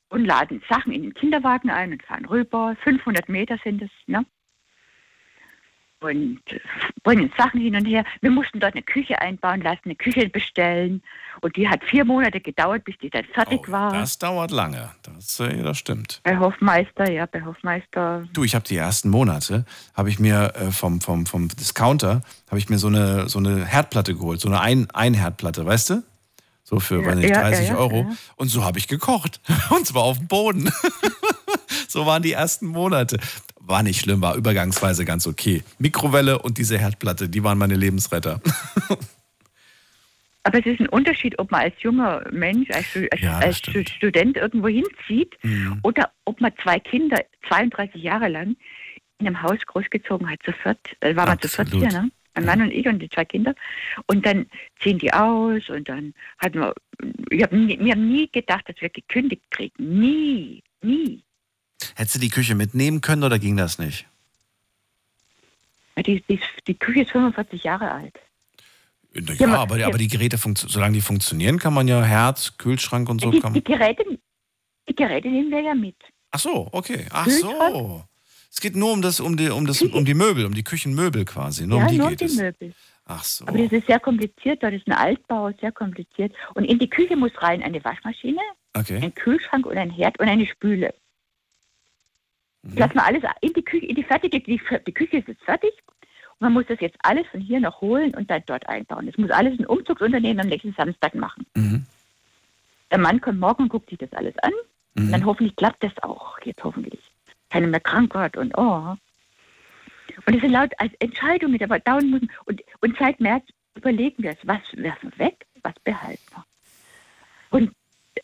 [0.10, 2.76] Und laden Sachen in den Kinderwagen ein und fahren rüber.
[2.84, 4.26] 500 Meter sind es, ne?
[6.02, 6.40] Und
[7.04, 8.04] bringen Sachen hin und her.
[8.22, 11.04] Wir mussten dort eine Küche einbauen lassen, eine Küche bestellen.
[11.42, 13.92] Und die hat vier Monate gedauert, bis die dann fertig war.
[13.92, 14.90] Oh, Das dauert lange.
[15.04, 16.20] Das, äh, das stimmt.
[16.24, 18.24] Bei Hofmeister, ja, bei Hofmeister.
[18.34, 22.58] Du, ich habe die ersten Monate, habe ich mir äh, vom, vom, vom Discounter, habe
[22.58, 26.04] ich mir so eine, so eine Herdplatte geholt, so eine ein, ein Herdplatte, weißt du?
[26.64, 28.12] So für, Ja, weiß nicht, ja, 30 ja, ja, Euro.
[28.38, 29.40] Und so habe ich gekocht.
[29.70, 30.72] Und zwar auf dem Boden.
[31.92, 33.18] so waren die ersten Monate.
[33.60, 35.64] War nicht schlimm, war übergangsweise ganz okay.
[35.80, 38.42] Mikrowelle und diese Herdplatte, die waren meine Lebensretter.
[40.44, 43.84] Aber es ist ein Unterschied, ob man als junger Mensch, als, als, Ja, als Stu-
[43.88, 45.80] Student irgendwo hinzieht Mhm.
[45.84, 48.56] oder ob man zwei Kinder 32 Jahre lang
[49.20, 51.92] in einem Haus großgezogen hat, zu viert, äh, war man zu viert Absolut.
[51.92, 52.12] hier, ne?
[52.34, 53.54] Mein Mann und ich und die zwei Kinder.
[54.08, 54.48] Und dann
[54.82, 56.74] ziehen die aus und dann hatten wir,
[57.30, 60.00] ich hab nie, wir haben nie gedacht, dass wir gekündigt kriegen.
[60.00, 61.22] Nie, nie.
[61.96, 64.06] Hättest du die Küche mitnehmen können oder ging das nicht?
[66.06, 68.16] Die, die, die Küche ist 45 Jahre alt.
[69.14, 69.88] Ja, Ja, aber- aber, die- ja.
[69.88, 73.30] aber die Geräte, solange die funktionieren, kann man ja Herd, Kühlschrank und so.
[73.30, 74.04] die, die, Geräte,
[74.90, 75.98] die Geräte nehmen wir ja mit.
[76.32, 77.06] Ach so, okay.
[77.12, 78.04] Ach so.
[78.50, 81.26] Es geht nur um das, um die, um das, um die Möbel, um die Küchenmöbel
[81.26, 81.68] quasi.
[81.68, 82.36] Nur ja, um die nur geht die es.
[82.36, 82.74] Möbel.
[83.06, 83.46] Ach so.
[83.48, 86.34] Aber das ist sehr kompliziert, dort ist ein Altbau, sehr kompliziert.
[86.56, 88.40] Und in die Küche muss rein eine Waschmaschine,
[88.74, 89.00] Okay.
[89.04, 90.94] ein Kühlschrank und ein Herd und eine Spüle.
[92.64, 92.74] Mhm.
[92.78, 95.72] Lass mal alles in die Küche, in die fertige, die, die Küche ist jetzt fertig.
[96.40, 99.06] Und man muss das jetzt alles von hier noch holen und dann dort einbauen.
[99.06, 101.46] Das muss alles ein Umzugsunternehmen am nächsten Samstag machen.
[101.56, 101.86] Mhm.
[102.92, 104.52] Der Mann kommt morgen und guckt sich das alles an.
[104.96, 105.06] Mhm.
[105.06, 106.40] Und dann hoffentlich klappt das auch.
[106.44, 107.00] Jetzt hoffentlich.
[107.50, 108.96] Keiner mehr krank wird und oh.
[110.26, 112.32] Und es sind laut als Entscheidungen, die aber dauern müssen.
[112.46, 116.46] Und, und seit März überlegen wir es, was werfen wir weg, was behalten wir.
[117.50, 117.72] Und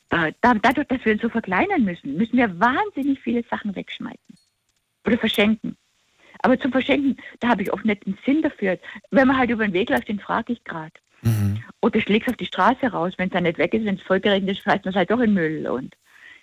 [0.09, 4.37] dadurch, dass wir uns so verkleinern müssen, müssen wir wahnsinnig viele Sachen wegschmeißen
[5.05, 5.77] oder verschenken.
[6.43, 8.77] Aber zum Verschenken, da habe ich oft nicht einen Sinn dafür.
[9.11, 10.93] Wenn man halt über den Weg läuft, den frage ich gerade.
[11.23, 11.63] Mhm.
[11.81, 14.19] Oder schlägst auf die Straße raus, wenn es dann nicht weg ist, wenn es voll
[14.19, 15.67] geregnet ist, schmeißt man es halt doch in den Müll.
[15.67, 15.95] Und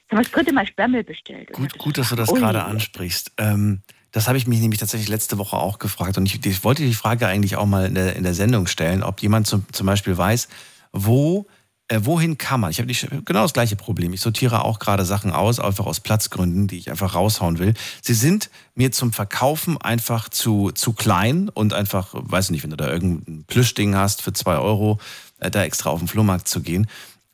[0.03, 1.53] jetzt haben wir das dritte Mal Sperrmüll bestellt.
[1.53, 3.33] Gut, gut, dass du das gerade ansprichst.
[3.39, 6.19] Ähm, das habe ich mich nämlich tatsächlich letzte Woche auch gefragt.
[6.19, 9.03] Und ich, ich wollte die Frage eigentlich auch mal in der, in der Sendung stellen,
[9.03, 10.49] ob jemand zum, zum Beispiel weiß,
[10.93, 11.47] wo,
[11.89, 12.71] äh, wohin kann man?
[12.71, 14.13] Ich habe genau das gleiche Problem.
[14.15, 17.75] Ich sortiere auch gerade Sachen aus, einfach aus Platzgründen, die ich einfach raushauen will.
[18.01, 22.77] Sie sind mir zum Verkaufen einfach zu, zu klein und einfach, weiß nicht, wenn du
[22.77, 24.99] da irgendein Plüschding hast für zwei Euro,
[25.41, 26.87] äh, da extra auf den Flohmarkt zu gehen.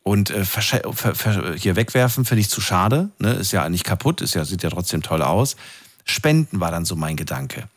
[0.02, 0.44] Und äh,
[1.56, 3.10] hier wegwerfen finde ich zu schade.
[3.18, 3.34] Ne?
[3.34, 5.56] Ist ja nicht kaputt, ist ja, sieht ja trotzdem toll aus.
[6.04, 7.68] Spenden war dann so mein Gedanke.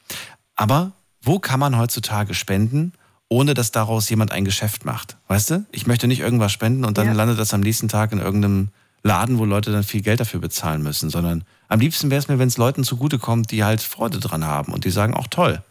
[0.56, 2.94] Aber wo kann man heutzutage spenden,
[3.34, 5.18] ohne dass daraus jemand ein Geschäft macht?
[5.28, 5.66] Weißt du?
[5.72, 7.14] Ich möchte nicht irgendwas spenden und dann Ja.
[7.14, 8.70] landet das am nächsten Tag in irgendeinem
[9.02, 12.38] Laden, wo Leute dann viel Geld dafür bezahlen müssen, sondern am liebsten wäre es mir,
[12.38, 15.64] wenn es Leuten zugutekommt, die halt Freude dran haben und die sagen auch toll.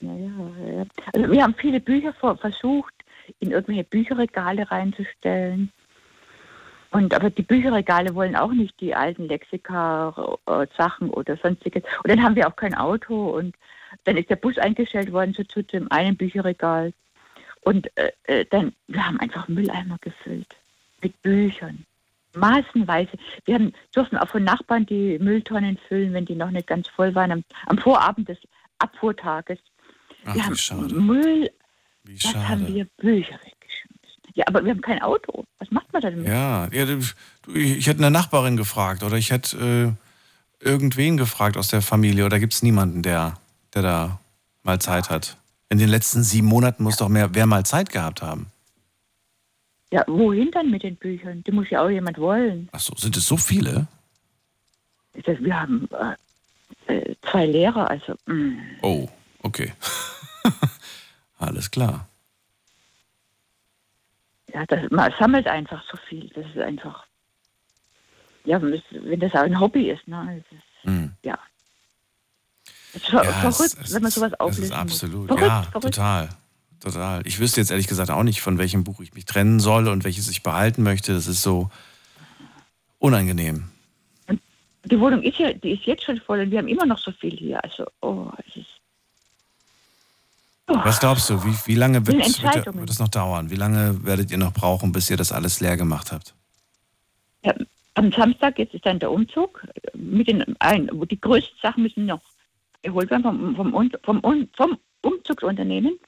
[0.00, 0.30] Ja, ja,
[0.72, 0.84] ja.
[1.12, 2.94] Also wir haben viele Bücher versucht,
[3.40, 5.70] in irgendwelche Bücherregale reinzustellen.
[6.92, 11.82] Und aber die Bücherregale wollen auch nicht die alten Lexika-Sachen oder sonstiges.
[12.02, 13.54] Und dann haben wir auch kein Auto und
[14.04, 16.92] dann ist der Bus eingestellt worden zu, zu dem einen Bücherregal.
[17.62, 20.54] Und äh, äh, dann, wir haben einfach Mülleimer gefüllt
[21.02, 21.84] mit Büchern.
[22.36, 23.12] Maßenweise.
[23.44, 27.14] Wir haben, durften auch von Nachbarn die Mülltonnen füllen, wenn die noch nicht ganz voll
[27.14, 28.38] waren, am, am Vorabend des
[28.78, 29.58] Abfuhrtages.
[30.24, 30.94] Ach, wir wie haben schade.
[30.94, 31.50] Müll,
[32.02, 32.74] Wie haben schade.
[32.74, 34.32] wir Bücher weggeschmissen.
[34.34, 35.44] Ja, aber wir haben kein Auto.
[35.58, 36.26] Was macht man da damit?
[36.26, 36.86] Ja, ja
[37.54, 39.96] ich hätte eine Nachbarin gefragt oder ich hätte
[40.62, 43.38] äh, irgendwen gefragt aus der Familie oder gibt es niemanden, der,
[43.74, 44.20] der da
[44.62, 45.36] mal Zeit hat?
[45.68, 48.46] In den letzten sieben Monaten muss doch mehr, wer mal Zeit gehabt haben.
[49.92, 51.42] Ja, wohin dann mit den Büchern?
[51.44, 52.68] Die muss ja auch jemand wollen.
[52.72, 53.86] Ach so, sind es so viele?
[55.24, 55.88] Das, wir haben
[56.88, 58.58] äh, äh, zwei Lehrer, also mm.
[58.82, 59.08] Oh,
[59.42, 59.72] okay.
[61.38, 62.08] Alles klar.
[64.52, 66.28] ja, das, man sammelt einfach so viel.
[66.34, 67.04] Das ist einfach,
[68.44, 70.42] ja, wenn das- auch ein Hobby ist, ne?
[70.50, 71.12] Das ist, Hm.
[71.24, 71.38] ja.
[73.10, 75.40] Ja, verrückt, es wenn man sowas ist absolut, muss.
[75.40, 75.94] ja, Verrückt, verrückt.
[75.94, 76.28] total.
[76.80, 77.26] Total.
[77.26, 80.04] Ich wüsste jetzt ehrlich gesagt auch nicht, von welchem Buch ich mich trennen soll und
[80.04, 81.14] welches ich behalten möchte.
[81.14, 81.70] Das ist so
[82.98, 83.70] unangenehm.
[84.84, 87.10] Die Wohnung ist ja, die ist jetzt schon voll und wir haben immer noch so
[87.12, 87.62] viel hier.
[87.64, 88.66] Also, oh, es ist.
[90.68, 90.74] Oh.
[90.84, 93.50] Was glaubst du, wie, wie lange wird, wird, wird es noch dauern?
[93.50, 96.34] Wie lange werdet ihr noch brauchen, bis ihr das alles leer gemacht habt?
[97.44, 97.54] Ja,
[97.94, 99.66] Am Samstag jetzt ist dann der Umzug.
[99.94, 102.20] Mit den ein, die größten Sachen müssen noch
[102.84, 103.90] erholt werden vom, vom,
[104.22, 105.98] vom, vom Umzugsunternehmen.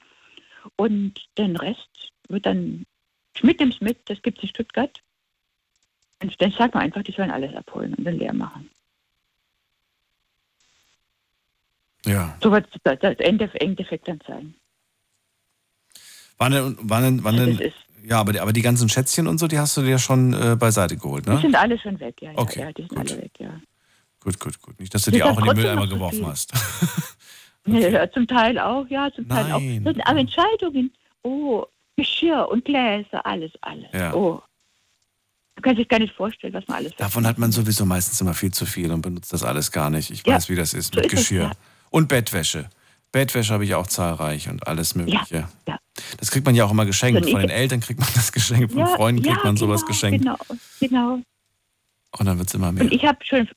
[0.75, 2.85] Und den Rest wird dann
[3.35, 5.01] Schmidt im Schmidt, das gibt es in Stuttgart.
[6.21, 8.69] Und dann sagt man einfach, die sollen alles abholen und dann leer machen.
[12.05, 12.37] Ja.
[12.41, 14.55] So wird das das Ende- Endeffekt dann sein.
[16.37, 17.73] Wann denn, wann denn, wann Ja, denn,
[18.03, 20.55] ja, aber die, aber die ganzen Schätzchen und so, die hast du dir schon äh,
[20.55, 21.39] beiseite geholt, Die ne?
[21.41, 22.31] sind alle schon weg, ja.
[22.31, 23.59] ja, Okay, ja die sind alle weg, ja.
[24.27, 24.77] Gut, gut, gut.
[24.77, 26.51] Nicht, dass du Das die auch in den Mülleimer geworfen hast.
[27.65, 29.59] Ja, ja, zum Teil auch, ja, zum Teil auch.
[29.59, 29.83] Nein.
[29.83, 30.89] Das sind aber Entscheidungen.
[31.23, 31.65] Oh,
[31.97, 33.87] Geschirr und Gläser, alles, alles.
[33.93, 34.13] Ja.
[34.13, 34.41] Oh.
[35.55, 38.33] Du kannst dich gar nicht vorstellen, was man alles Davon hat man sowieso meistens immer
[38.33, 40.11] viel zu viel und benutzt das alles gar nicht.
[40.11, 41.41] Ich Ja, weiß, wie das ist so mit ist es, Geschirr.
[41.43, 41.51] ja.
[41.89, 42.69] Und Bettwäsche.
[43.11, 45.49] Bettwäsche habe ich auch zahlreich und alles Mögliche.
[45.67, 45.79] ja.
[46.19, 47.17] Das kriegt man ja auch immer geschenkt.
[47.17, 49.81] Also Von den Eltern kriegt man das geschenkt, von Ja, Freunden kriegt ja, man sowas
[49.81, 50.23] genau, geschenkt.
[50.23, 50.37] Genau,
[50.79, 51.19] genau.
[52.17, 52.83] Und dann wird es immer mehr.
[52.85, 53.49] Und ich habe schon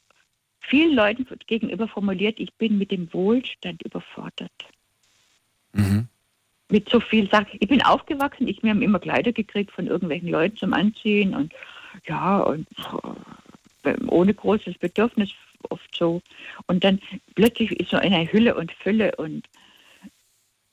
[0.70, 4.52] vielen Leuten gegenüber formuliert, ich bin mit dem Wohlstand überfordert.
[5.72, 6.08] Mhm.
[6.70, 7.58] Mit so viel Sachen.
[7.58, 11.52] Ich bin aufgewachsen, ich, wir haben immer Kleider gekriegt von irgendwelchen Leuten zum Anziehen und
[12.06, 12.68] ja, und
[13.82, 15.30] äh, ohne großes Bedürfnis
[15.68, 16.22] oft so.
[16.66, 17.00] Und dann
[17.34, 19.48] plötzlich ist so eine Hülle und Fülle und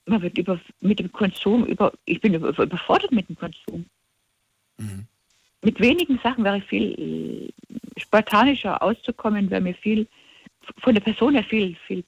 [0.06, 3.86] man wird über, mit dem Konsum über, ich bin über, überfordert mit dem Konsum.
[5.62, 7.54] Mit wenigen Sachen wäre ich viel
[7.98, 10.08] spartanischer auszukommen, wäre mir viel,
[10.82, 12.04] von der Person her viel, viel,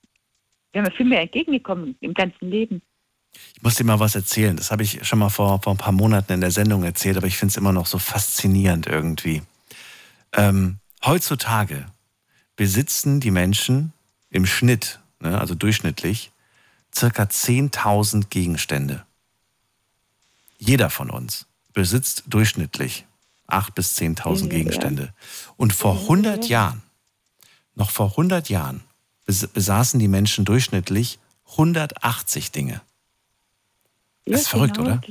[0.71, 2.81] wäre mir viel mehr entgegengekommen im ganzen Leben.
[3.55, 4.55] Ich muss dir mal was erzählen.
[4.55, 7.27] Das habe ich schon mal vor, vor ein paar Monaten in der Sendung erzählt, aber
[7.27, 9.41] ich finde es immer noch so faszinierend irgendwie.
[10.33, 11.85] Ähm, heutzutage
[12.55, 13.93] besitzen die Menschen
[14.29, 16.31] im Schnitt, ne, also durchschnittlich,
[16.93, 19.05] circa 10.000 Gegenstände.
[20.57, 23.05] Jeder von uns besitzt durchschnittlich
[23.51, 24.47] 8.000 bis 10.000 Ja.
[24.49, 25.13] Gegenstände.
[25.57, 26.81] Und vor 100 Jahren,
[27.75, 28.81] noch vor 100 Jahren,
[29.27, 31.19] bes- besaßen die Menschen durchschnittlich
[31.51, 32.81] 180 Dinge.
[34.25, 34.91] Das ist verrückt, genau.
[34.91, 35.01] oder?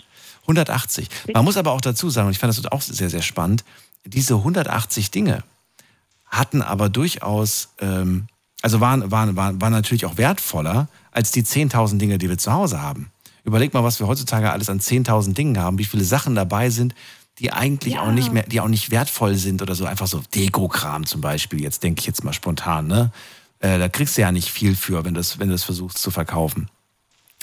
[0.42, 1.08] 180.
[1.34, 3.64] Man muss aber auch dazu sagen, und ich fand das auch sehr, sehr spannend,
[4.04, 5.42] diese 180 Dinge
[6.26, 8.28] hatten aber durchaus, ähm,
[8.62, 12.52] also waren, waren, waren, waren natürlich auch wertvoller als die 10.000 Dinge, die wir zu
[12.52, 13.10] Hause haben.
[13.44, 16.94] Überleg mal, was wir heutzutage alles an 10.000 Dingen haben, wie viele Sachen dabei sind,
[17.38, 21.06] die eigentlich auch nicht mehr, die auch nicht wertvoll sind oder so, einfach so Dekokram
[21.06, 23.12] zum Beispiel, jetzt denke ich jetzt mal spontan, ne?
[23.60, 25.98] Äh, da kriegst du ja nicht viel für, wenn du das, wenn du das versuchst
[25.98, 26.68] zu verkaufen.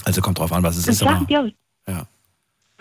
[0.06, 1.00] Also kommt drauf an, was es Und ist.
[1.00, 1.48] Sachen, die auch,
[1.88, 2.08] ja.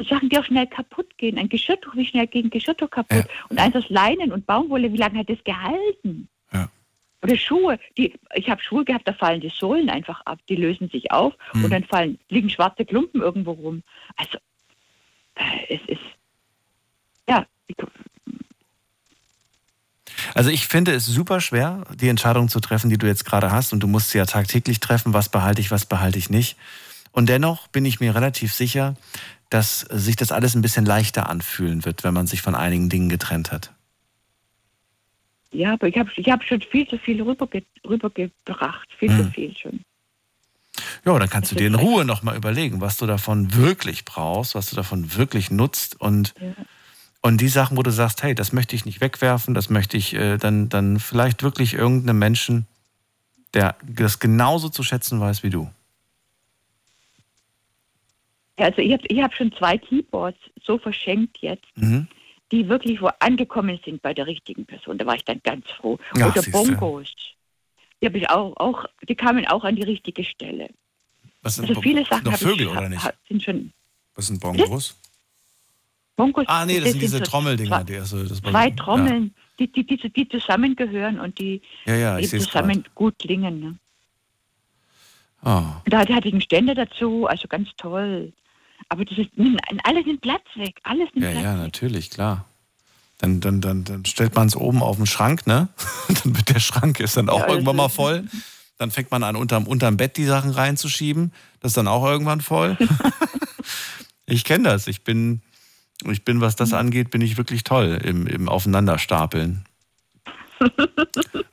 [0.09, 1.39] Sachen, die auch schnell kaputt gehen.
[1.39, 3.27] Ein Geschirrtuch, wie schnell geht ein Geschirrtuch kaputt?
[3.49, 6.29] Und eins aus Leinen und Baumwolle, wie lange hat das gehalten?
[6.53, 6.69] Ja.
[7.23, 10.89] Oder Schuhe, die, ich habe Schuhe gehabt, da fallen die Sohlen einfach ab, die lösen
[10.91, 11.65] sich auf Hm.
[11.65, 13.83] und dann fallen, liegen schwarze Klumpen irgendwo rum.
[14.17, 14.39] Also,
[15.37, 16.03] äh, es ist,
[17.29, 17.47] ja,
[20.35, 23.73] Also ich finde es super schwer, die Entscheidung zu treffen, die du jetzt gerade hast.
[23.73, 26.57] Und du musst sie ja tagtäglich treffen, was behalte ich, was behalte ich nicht.
[27.13, 28.97] Und dennoch bin ich mir relativ sicher,
[29.51, 33.09] dass sich das alles ein bisschen leichter anfühlen wird, wenn man sich von einigen Dingen
[33.09, 33.73] getrennt hat.
[35.53, 39.33] ja, aber ich habe ich hab schon viel zu viel rüberge, rübergebracht, viel zu Hm.
[39.33, 39.81] viel schon.
[41.05, 44.55] Ja, dann kannst du Das dir in Ruhe nochmal überlegen, was du davon wirklich brauchst,
[44.57, 46.35] was du davon wirklich nutzt und,
[47.25, 50.13] und die Sachen, wo du sagst, hey, das möchte ich nicht wegwerfen, das möchte ich
[50.13, 52.67] äh, dann, dann vielleicht wirklich irgendeinem Menschen,
[53.55, 55.71] der das genauso zu schätzen weiß wie du.
[58.57, 62.09] Also ich habe ich hab schon zwei Keyboards so verschenkt jetzt, Mhm.
[62.53, 64.99] die wirklich wo angekommen sind bei der richtigen Person.
[64.99, 65.99] Da war ich dann ganz froh.
[66.17, 66.43] Ja, Oder.
[66.43, 67.09] Bongos.
[68.03, 70.69] Die habe ich auch, auch, die kamen auch an die richtige Stelle.
[71.41, 73.15] Was sind Also viele Sachen noch Vögel ich, oder nicht?
[73.29, 73.73] sind schon
[74.15, 74.95] Was sind Bongos?
[76.17, 76.45] Bongos.
[76.47, 77.71] Ah, nee, das sind diese so Trommeldinger.
[77.71, 82.17] Zwei, Die, also, das zwei Trommeln, die, die, die, die zusammengehören und die Ja, ja,
[82.19, 83.61] seh's zusammen gut klingen.
[83.61, 83.79] Ne?
[85.45, 85.83] Ja.
[85.85, 85.91] Oh.
[85.91, 88.33] Da hatte ich einen Ständer dazu, also ganz toll.
[88.89, 89.31] Aber das ist,
[89.85, 90.81] alles nimmt Platz weg.
[90.85, 92.45] Alles nimmt Ja, Platz ja, natürlich, klar.
[93.19, 95.69] Dann, dann, dann, dann stellt man es oben auf den Schrank, ne?
[96.09, 98.25] dann wird der Schrank ist dann auch Ja, irgendwann mal voll.
[98.79, 101.33] Dann fängt man an, unterm, unterm Bett die Sachen reinzuschieben.
[101.61, 102.77] Das ist dann auch irgendwann voll.
[104.27, 104.89] ich kenne das.
[104.89, 105.43] Ich bin,
[106.11, 109.65] ich bin, was das angeht, bin ich wirklich toll im, im Aufeinanderstapeln.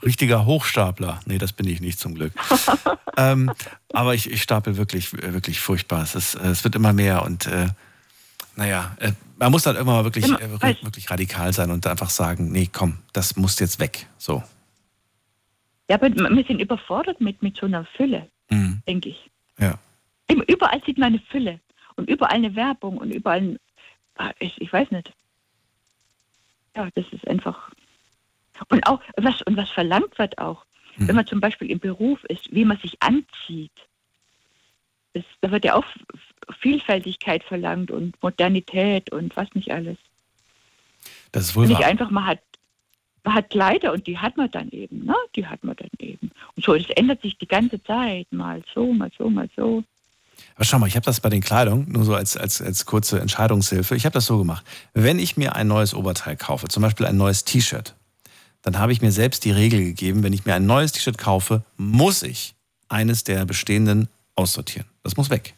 [0.03, 1.19] Richtiger Hochstapler.
[1.25, 2.33] Nee, das bin ich nicht zum Glück.
[3.17, 3.51] ähm,
[3.93, 6.03] aber ich, ich stapel wirklich, wirklich furchtbar.
[6.03, 7.67] Es, ist, es wird immer mehr und äh,
[8.55, 12.09] naja, äh, man muss dann irgendwann mal wirklich, Immer- äh, wirklich radikal sein und einfach
[12.09, 14.07] sagen, nee, komm, das muss jetzt weg.
[14.17, 14.43] So.
[15.89, 18.81] Ja, aber wir sind überfordert mit, mit so einer Fülle, Mhm.
[18.87, 19.29] denke ich.
[19.57, 19.75] Ja.
[20.47, 21.59] Überall sieht man eine Fülle
[21.95, 23.57] und überall eine Werbung und überall, ein,
[24.39, 25.11] ich, ich weiß nicht.
[26.75, 27.71] Ja, das ist einfach.
[28.69, 30.65] Und auch, was, und was verlangt wird auch,
[30.97, 31.07] Mhm.
[31.07, 33.71] wenn man zum Beispiel im Beruf ist, wie man sich anzieht.
[35.13, 35.85] Das, da wird ja auch
[36.59, 39.97] Vielfältigkeit verlangt und Modernität und was nicht alles.
[41.31, 41.87] Das ist wohl Nicht wahr.
[41.87, 42.39] einfach, man hat,
[43.23, 45.15] man hat Kleider und die hat man dann eben, ne?
[45.35, 46.29] Die hat man dann eben.
[46.57, 48.27] Und so, das ändert sich die ganze Zeit.
[48.31, 49.83] Mal so, mal so, mal so.
[50.61, 53.19] Aber schau mal, ich habe das bei den Kleidung, nur so als, als, als kurze
[53.19, 53.95] Entscheidungshilfe.
[53.95, 54.63] Ich habe das so gemacht.
[54.93, 57.95] Wenn ich mir ein neues Oberteil kaufe, zum Beispiel ein neues T-Shirt,
[58.61, 61.63] dann habe ich mir selbst die Regel gegeben, wenn ich mir ein neues T-Shirt kaufe,
[61.77, 62.53] muss ich
[62.89, 64.85] eines der bestehenden aussortieren.
[65.01, 65.55] Das muss weg.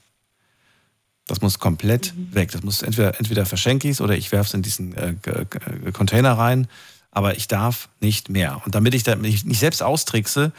[1.28, 2.52] Das muss komplett weg.
[2.54, 6.38] Das muss entweder, entweder verschenke ich es oder ich werfe es in diesen äh, Container
[6.38, 6.70] rein.
[7.12, 8.62] Aber ich darf nicht mehr.
[8.64, 10.54] Und damit ich da mich nicht selbst austrickse,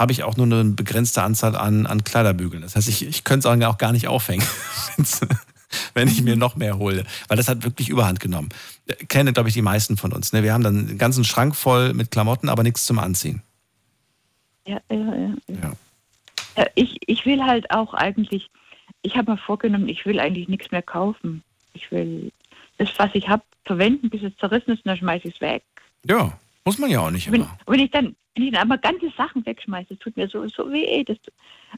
[0.00, 2.62] habe ich auch nur eine begrenzte Anzahl an, an Kleiderbügeln.
[2.62, 4.46] Das heißt, ich, ich könnte es auch gar nicht aufhängen,
[5.94, 7.04] wenn ich mir noch mehr hole.
[7.28, 8.48] Weil das hat wirklich Überhand genommen.
[8.86, 10.32] Äh, Kennen, glaube ich, die meisten von uns.
[10.32, 10.42] Ne?
[10.42, 13.42] Wir haben dann einen ganzen Schrank voll mit Klamotten, aber nichts zum Anziehen.
[14.66, 15.34] Ja, ja, ja.
[15.48, 15.72] ja.
[16.56, 18.50] Ja, ich, ich will halt auch eigentlich,
[19.02, 21.44] ich habe mir vorgenommen, ich will eigentlich nichts mehr kaufen.
[21.74, 22.32] Ich will
[22.78, 25.62] das, was ich habe, verwenden, bis es zerrissen ist und dann schmeiße ich es weg.
[26.06, 27.58] Ja, muss man ja auch nicht Wenn, immer.
[27.66, 30.70] wenn ich dann, wenn ich dann aber ganze Sachen wegschmeiße, das tut mir so, so
[30.70, 31.02] weh.
[31.04, 31.16] Das,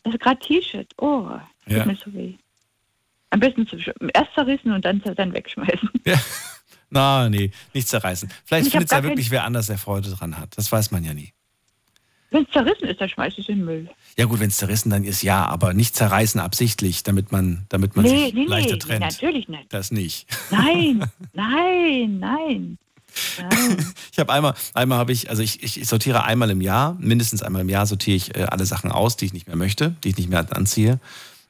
[0.05, 1.29] also gerade T-Shirt, oh,
[1.65, 1.79] das Ja.
[1.85, 2.35] tut mir so weh.
[3.31, 3.67] Am besten
[4.13, 5.89] erst zerrissen und dann, dann wegschmeißen.
[6.91, 8.31] Na, nee, nicht zerreißen.
[8.45, 10.59] Vielleicht findet es ja wirklich wer anders, der Freude dran hat.
[10.59, 11.33] Das weiß man ja nie.
[12.31, 13.91] Wenn es zerrissen ist, dann schmeiße ich es in den Müll.
[14.19, 17.95] Ja gut, wenn es zerrissen dann ist, ja, aber nicht zerreißen absichtlich, damit man, damit
[17.95, 19.01] man nee, sich nee, leichter nee, trennt.
[19.01, 19.73] natürlich nicht.
[19.73, 20.27] Das nicht.
[20.51, 22.79] Nein, nein, nein.
[24.13, 27.63] Ich habe einmal, einmal habe ich, also ich, ich sortiere einmal im Jahr, mindestens einmal
[27.63, 30.19] im Jahr sortiere ich äh, alle Sachen aus, die ich nicht mehr möchte, die ich
[30.19, 31.01] nicht mehr anziehe.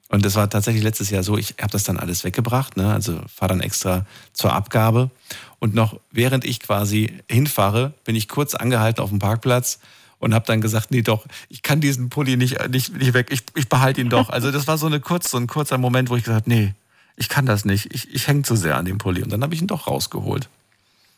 [0.08, 2.92] Und das war tatsächlich letztes Jahr so, ich habe das dann alles weggebracht, ne?
[2.92, 5.10] also fahre dann extra zur Abgabe.
[5.58, 9.78] Und noch während ich quasi hinfahre, bin ich kurz angehalten auf dem Parkplatz
[10.18, 13.42] und habe dann gesagt, nee doch, ich kann diesen Pulli nicht, nicht, nicht weg, ich,
[13.54, 14.28] ich behalte ihn doch.
[14.28, 16.74] Also das war so, eine kurz, so ein kurzer Moment, wo ich gesagt habe, nee,
[17.16, 19.22] ich kann das nicht, ich, ich hänge zu sehr an dem Pulli.
[19.22, 20.48] Und dann habe ich ihn doch rausgeholt.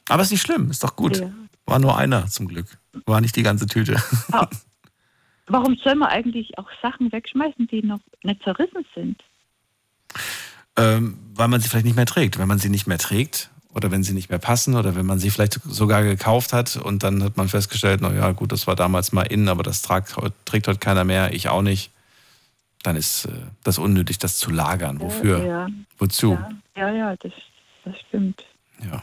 [0.09, 1.19] Aber ist nicht schlimm, ist doch gut.
[1.19, 1.31] Ja.
[1.67, 2.67] War nur einer zum Glück.
[3.07, 3.97] War nicht die ganze Tüte.
[5.47, 9.23] Warum soll man eigentlich auch Sachen wegschmeißen, die noch nicht zerrissen sind?
[10.77, 12.39] ähm, weil man sie vielleicht nicht mehr trägt.
[12.39, 15.19] Wenn man sie nicht mehr trägt oder wenn sie nicht mehr passen oder wenn man
[15.19, 18.77] sie vielleicht sogar gekauft hat und dann hat man festgestellt, na ja, gut, das war
[18.77, 20.15] damals mal in, aber das tragt,
[20.45, 21.91] trägt heute keiner mehr, ich auch nicht.
[22.83, 23.31] Dann ist äh,
[23.63, 25.01] das unnötig, das zu lagern.
[25.01, 25.45] Wofür?
[25.45, 25.69] Ja,
[25.99, 26.39] Wozu?
[26.77, 27.33] ja, ja das,
[27.85, 28.45] das stimmt.
[28.85, 29.03] Ja.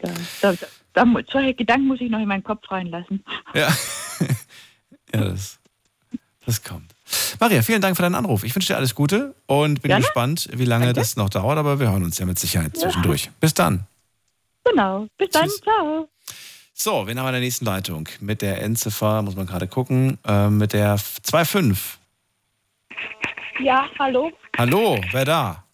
[0.00, 0.10] Da,
[0.40, 0.54] da,
[0.92, 3.24] da, solche Gedanken muss ich noch in meinen Kopf reinlassen.
[3.54, 3.68] Ja,
[5.14, 5.58] ja das,
[6.46, 6.94] das kommt.
[7.40, 8.44] Maria, vielen Dank für deinen Anruf.
[8.44, 10.04] Ich wünsche dir alles Gute und bin Gerne.
[10.04, 12.82] gespannt, wie lange das noch dauert, aber wir hören uns ja mit Sicherheit Ja.
[12.82, 13.30] zwischendurch.
[13.40, 13.86] Bis dann.
[14.64, 15.06] Genau.
[15.16, 15.48] Bis dann.
[15.48, 16.08] Ciao.
[16.74, 18.08] So, wen haben wir in der nächsten Leitung?
[18.20, 21.98] Mit der Endziffer, muss man gerade gucken, äh, mit der 2.5.
[23.60, 24.30] Ja, hallo.
[24.56, 25.64] Hallo, wer da?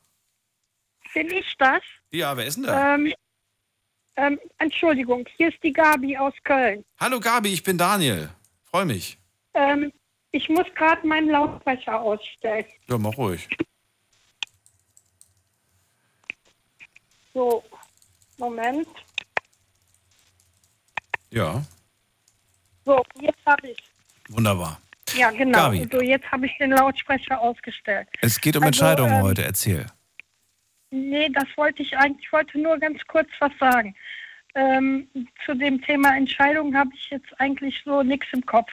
[1.13, 1.83] Bin ich das?
[2.11, 2.95] Ja, wer ist denn da?
[2.95, 3.13] Ähm,
[4.17, 6.85] ähm, Entschuldigung, hier ist die Gabi aus Köln.
[7.01, 8.31] Hallo Gabi, ich bin Daniel.
[8.65, 9.19] Freue mich.
[9.55, 9.93] Ähm,
[10.33, 12.65] ich muss gerade meinen Lautsprecher ausstellen.
[12.89, 13.49] Ja, mach ruhig.
[17.33, 17.63] So,
[18.39, 18.87] Moment.
[21.31, 21.65] Ja,
[22.85, 23.79] So, jetzt habe ich.
[24.29, 24.81] wunderbar.
[25.17, 25.59] Ja, genau.
[25.59, 25.89] Gabi.
[25.91, 28.09] So, jetzt habe ich den Lautsprecher ausgestellt.
[28.21, 29.87] Es geht um Also, Entscheidungen ähm, heute, erzähl.
[30.95, 33.97] Nee, das wollte ich eigentlich, ich wollte nur ganz kurz was sagen.
[34.55, 35.09] Ähm,
[35.45, 38.71] zu dem Thema Entscheidung habe ich jetzt eigentlich so nichts im Kopf.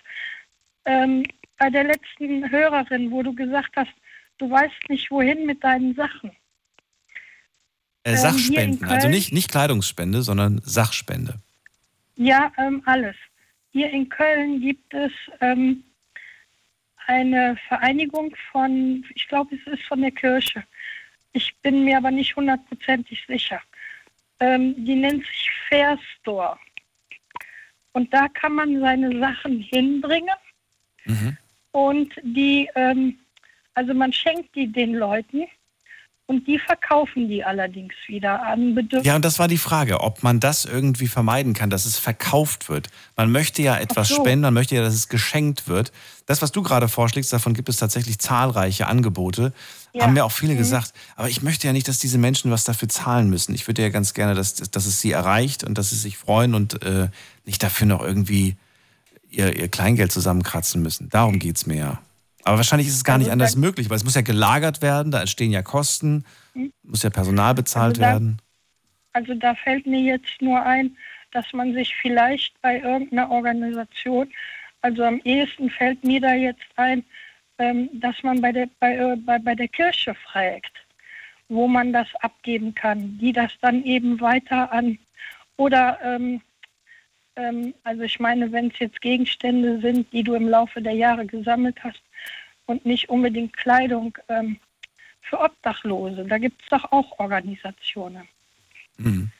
[0.85, 1.23] Ähm,
[1.57, 3.91] bei der letzten Hörerin, wo du gesagt hast,
[4.37, 6.29] du weißt nicht wohin mit deinen Sachen.
[8.03, 11.39] Äh, ähm, Sachspenden, also nicht, nicht Kleidungsspende, sondern Sachspende.
[12.17, 13.15] Ja, ähm, alles.
[13.71, 15.83] Hier in Köln gibt es ähm,
[17.07, 20.63] eine Vereinigung von, ich glaube, es ist von der Kirche.
[21.33, 23.61] Ich bin mir aber nicht hundertprozentig sicher.
[24.39, 26.57] Ähm, die nennt sich Fair Store.
[27.93, 30.35] Und da kann man seine Sachen hinbringen
[31.71, 33.19] und die, ähm,
[33.73, 35.45] also man schenkt die den Leuten
[36.31, 39.05] und die verkaufen die allerdings wieder an Bedürftige.
[39.09, 42.69] Ja, und das war die Frage, ob man das irgendwie vermeiden kann, dass es verkauft
[42.69, 42.87] wird.
[43.17, 44.15] Man möchte ja etwas so.
[44.15, 45.91] spenden, man möchte ja, dass es geschenkt wird.
[46.27, 49.51] Das, was du gerade vorschlägst, davon gibt es tatsächlich zahlreiche Angebote.
[49.91, 50.03] Ja.
[50.03, 50.59] Haben mir auch viele Mhm.
[50.59, 50.93] gesagt.
[51.17, 53.53] Aber ich möchte ja nicht, dass diese Menschen was dafür zahlen müssen.
[53.53, 56.55] Ich würde ja ganz gerne, dass, dass es sie erreicht und dass sie sich freuen
[56.55, 57.09] und äh,
[57.45, 58.55] nicht dafür noch irgendwie
[59.29, 61.09] ihr, ihr Kleingeld zusammenkratzen müssen.
[61.09, 61.99] Darum geht es mir ja.
[62.43, 65.11] Aber wahrscheinlich ist es gar Also nicht anders möglich, weil es muss ja gelagert werden,
[65.11, 66.71] da entstehen ja Kosten, Mhm.
[66.83, 68.41] muss ja Personal bezahlt Also da- werden.
[69.13, 70.95] Also da fällt mir jetzt nur ein,
[71.31, 74.29] dass man sich vielleicht bei irgendeiner Organisation,
[74.81, 77.03] also am ehesten fällt mir da jetzt ein,
[77.57, 80.71] ähm, dass man bei der, bei, äh, bei, bei der Kirche fragt,
[81.49, 84.97] wo man das abgeben kann, die das dann eben weiter an
[85.57, 86.41] oder ähm,
[87.35, 91.25] ähm, also ich meine, wenn es jetzt Gegenstände sind, die du im Laufe der Jahre
[91.25, 92.01] gesammelt hast
[92.71, 94.57] und nicht unbedingt Kleidung ähm,
[95.21, 98.27] für Obdachlose, da gibt es doch auch Organisationen.
[98.97, 99.31] Mhm.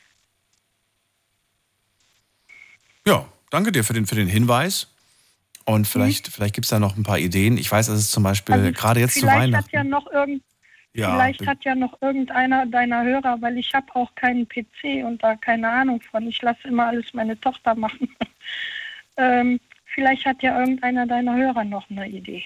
[3.05, 4.87] Ja, danke dir für den, für den Hinweis.
[5.65, 7.57] Und vielleicht, vielleicht gibt es da noch ein paar Ideen.
[7.57, 9.65] Ich weiß, dass es zum Beispiel Also gerade jetzt zu vielleicht Weihnachten.
[9.65, 10.43] Hat ja noch irgend,
[10.93, 15.23] Ja, vielleicht hat ja noch irgendeiner deiner Hörer, weil ich habe auch keinen PC und
[15.23, 16.27] da keine Ahnung von.
[16.27, 18.09] Ich lasse immer alles meine Tochter machen.
[19.17, 22.43] ähm, vielleicht hat ja irgendeiner deiner Hörer noch eine Idee.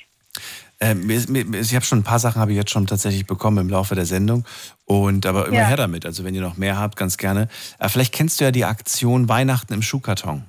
[0.79, 1.23] Äh, mir,
[1.59, 4.05] ich habe schon ein paar Sachen habe ich jetzt schon tatsächlich bekommen im Laufe der
[4.05, 4.45] Sendung
[4.85, 5.67] und aber immer Ja.
[5.67, 6.05] her damit.
[6.05, 7.47] Also wenn ihr noch mehr habt, ganz gerne.
[7.79, 10.43] Äh, vielleicht kennst du ja die Aktion Weihnachten im Schuhkarton.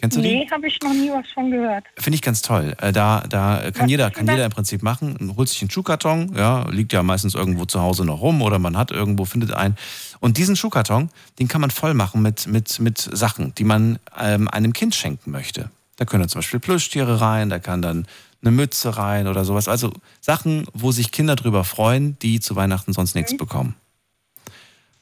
[0.00, 0.34] Kennst du die?
[0.38, 1.84] Nee, habe ich noch nie was von gehört.
[1.96, 2.74] Finde ich ganz toll.
[2.80, 5.32] Äh, Da, da kann Was jeder, kann jeder im Prinzip machen.
[5.36, 8.76] Holt sich einen Schuhkarton, ja, liegt ja meistens irgendwo zu Hause noch rum oder man
[8.76, 9.76] hat irgendwo, findet einen.
[10.18, 14.48] Und diesen Schuhkarton, den kann man voll machen mit, mit, mit Sachen, die man ähm,
[14.48, 15.70] einem Kind schenken möchte.
[15.96, 18.06] Da können dann zum Beispiel Plüschtiere rein, da kann dann
[18.44, 19.68] eine Mütze rein oder sowas.
[19.68, 23.74] Also Sachen, wo sich Kinder drüber freuen, die zu Weihnachten sonst nichts bekommen.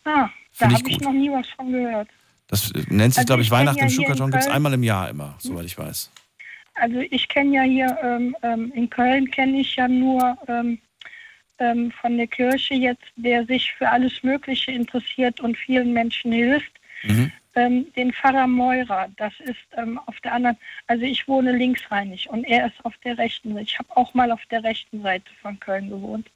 [0.04, 0.28] Ah,
[0.58, 2.08] da ich habe ich noch nie was von gehört.
[2.48, 4.30] Das nennt sich, Also glaube ich, ich Weihnachten ja im Schuhkarton.
[4.30, 6.10] Gibt es einmal im Jahr immer, soweit ich weiß.
[6.74, 10.78] Also ich kenne ja hier ähm, ähm, in Köln kenne ich ja nur ähm,
[11.58, 16.72] ähm, von der Kirche jetzt, der sich für alles Mögliche interessiert und vielen Menschen hilft.
[17.54, 20.56] Ähm, den Pfarrer Meurer, das ist ähm, auf der anderen,
[20.86, 23.64] also ich wohne linksrheinig und er ist auf der rechten Seite.
[23.64, 26.30] Ich habe auch mal auf der rechten Seite von Köln gewohnt.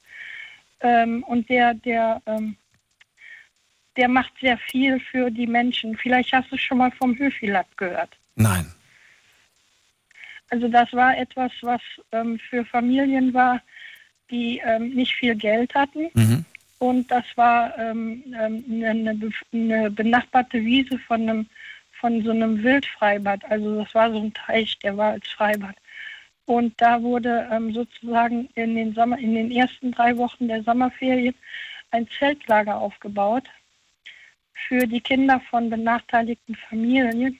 [0.81, 2.55] Ähm, und der, der, ähm,
[3.95, 5.97] der macht sehr viel für die Menschen.
[5.97, 8.15] Vielleicht hast du schon mal vom Höfilat gehört.
[8.35, 8.71] Nein.
[10.49, 11.81] Also das war etwas, was
[12.11, 13.61] ähm, für Familien war,
[14.29, 16.09] die ähm, nicht viel Geld hatten.
[16.13, 16.45] Mhm.
[16.79, 21.49] Und das war ähm, ähm, eine, bef- eine benachbarte Wiese von einem
[21.99, 23.43] von so einem Wildfreibad.
[23.45, 25.75] Also das war so ein Teich, der war als Freibad.
[26.45, 31.33] Und da wurde ähm, sozusagen in den Sommer, in den ersten drei Wochen der Sommerferien
[31.91, 33.49] ein Zeltlager aufgebaut
[34.67, 37.39] für die Kinder von benachteiligten Familien.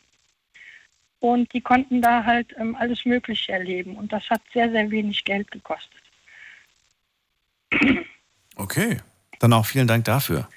[1.20, 3.96] Und die konnten da halt ähm, alles Mögliche erleben.
[3.96, 6.02] Und das hat sehr, sehr wenig Geld gekostet.
[8.56, 8.98] Okay.
[9.40, 10.48] Dann auch vielen Dank dafür.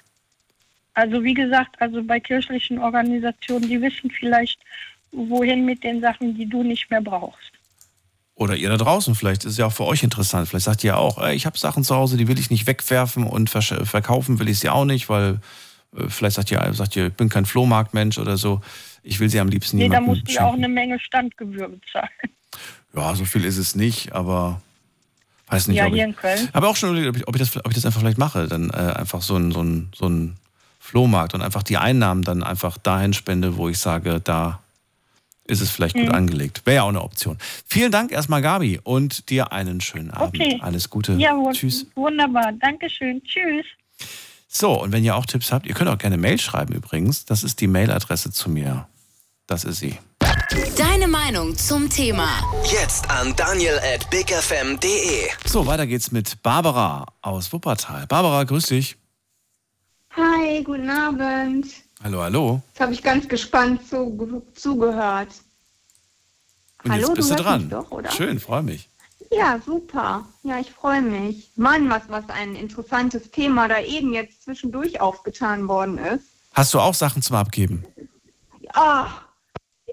[0.93, 4.59] Also wie gesagt, also bei kirchlichen Organisationen, die wissen vielleicht,
[5.11, 7.51] wohin mit den Sachen, die du nicht mehr brauchst.
[8.35, 10.47] Oder ihr da draußen, vielleicht ist es ja auch für euch interessant.
[10.47, 13.25] Vielleicht sagt ihr auch, ey, ich habe Sachen zu Hause, die will ich nicht wegwerfen
[13.25, 15.39] und verkaufen will ich sie auch nicht, weil
[15.95, 18.61] äh, vielleicht sagt ihr, sagt ihr, ich bin kein Flohmarktmensch oder so.
[19.03, 22.09] Ich will sie am liebsten Nee, da musst du ja auch eine Menge Standgebühr bezahlen.
[22.95, 24.61] Ja, so viel ist es nicht, aber
[25.51, 26.49] weiß nicht, Ja, ob hier ich, in Köln.
[26.53, 28.73] habe auch schon überlegt, ob ich, das, ob ich das einfach vielleicht mache, dann äh,
[28.73, 30.37] einfach so ein, so ein, so ein
[30.79, 34.59] Flohmarkt und einfach die Einnahmen dann einfach dahin spende, wo ich sage, da
[35.45, 36.11] ist es vielleicht gut Mhm.
[36.15, 36.61] angelegt.
[36.65, 37.37] Wäre ja auch eine Option.
[37.67, 40.39] Vielen Dank erstmal, Gabi, und dir einen schönen Abend.
[40.39, 40.59] Okay.
[40.61, 41.13] Alles Gute.
[41.13, 41.85] Ja, Tschüss.
[41.95, 42.51] wunderbar.
[42.59, 43.21] Dankeschön.
[43.23, 43.65] Tschüss.
[44.47, 47.25] So, und wenn ihr auch Tipps habt, ihr könnt auch gerne Mail schreiben übrigens.
[47.25, 48.87] Das ist die Mailadresse zu mir.
[49.47, 49.97] Das ist sie.
[50.77, 52.41] Deine Meinung zum Thema.
[52.65, 55.29] Jetzt an daniel at bigfm.de.
[55.45, 58.05] So, weiter geht's mit Barbara aus Wuppertal.
[58.07, 58.97] Barbara, grüß dich.
[60.17, 61.67] Hi, guten Abend.
[62.03, 62.61] Hallo, hallo.
[62.67, 65.29] Jetzt habe ich ganz gespannt zu, zugehört.
[66.83, 67.61] Und Hallo, jetzt bist du du hörst dran.
[67.61, 68.11] mich doch, oder?
[68.11, 68.89] Schön, freue mich.
[69.31, 70.25] Ja, super.
[70.43, 71.49] Ja, ich freue mich.
[71.55, 76.25] Mann, was, was ein interessantes Thema da eben jetzt zwischendurch aufgetan worden ist.
[76.53, 77.85] Hast du auch Sachen zum Abgeben?
[78.73, 79.07] Ah,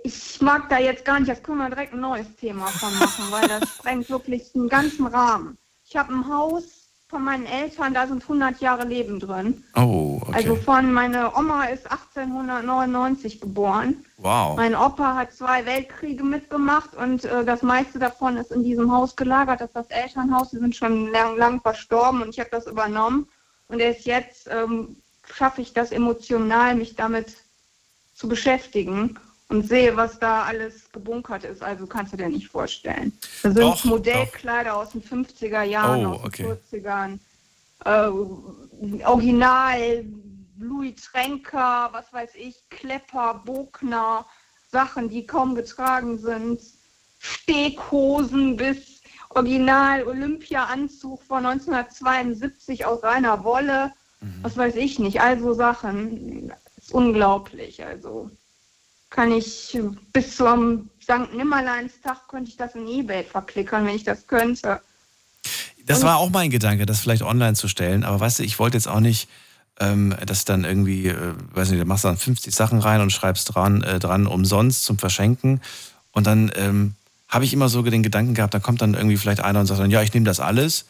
[0.08, 3.24] ich mag da jetzt gar nicht, das können wir direkt ein neues Thema von machen,
[3.30, 5.58] weil das sprengt wirklich den ganzen Rahmen.
[5.84, 6.64] Ich habe ein Haus
[7.08, 9.64] von meinen Eltern, da sind 100 Jahre Leben drin.
[9.76, 10.32] Oh, okay.
[10.34, 14.04] Also von, meine Oma ist 1899 geboren.
[14.18, 14.56] wow.
[14.56, 19.16] Mein Opa hat zwei Weltkriege mitgemacht und äh, das meiste davon ist in diesem Haus
[19.16, 19.60] gelagert.
[19.60, 20.50] Das ist das Elternhaus.
[20.50, 23.26] Die sind schon lang, lang verstorben und ich habe das übernommen.
[23.68, 24.96] Und erst jetzt ähm,
[25.34, 27.36] schaffe ich das emotional, mich damit
[28.14, 29.18] zu beschäftigen
[29.48, 31.62] und sehe, was da alles gebunkert ist.
[31.62, 33.12] Also kannst du dir nicht vorstellen.
[33.42, 36.56] Da sind Doch, Modellkleider aus den 50er Jahren, Oh, aus den okay.
[36.72, 37.18] 40ern.
[37.84, 40.04] Äh, Original,
[40.58, 44.26] Louis Trenker, was weiß ich, Klepper, Bogner,
[44.70, 46.60] Sachen, die kaum getragen sind.
[47.20, 49.00] Steghosen bis
[49.30, 53.92] Original Olympia-Anzug von 1972 aus reiner Wolle.
[54.42, 56.52] Was weiß ich nicht, also Sachen.
[56.76, 57.84] ist unglaublich.
[57.84, 58.30] Also
[59.10, 59.78] kann ich
[60.12, 61.34] bis zum St.
[61.34, 64.80] Nimmerleinstag könnte ich das in Ebay verklickern, wenn ich das könnte.
[65.86, 68.04] Das war auch mein Gedanke, das vielleicht online zu stellen.
[68.04, 69.28] Aber weißt du, ich wollte jetzt auch nicht,
[69.80, 73.54] ähm, dass dann irgendwie, äh, weiß nicht, du machst dann 50 Sachen rein und schreibst
[73.54, 75.62] dran, äh, dran umsonst zum Verschenken.
[76.12, 76.94] Und dann ähm,
[77.28, 79.80] habe ich immer so den Gedanken gehabt, da kommt dann irgendwie vielleicht einer und sagt
[79.80, 80.84] dann, ja, ich nehme das alles.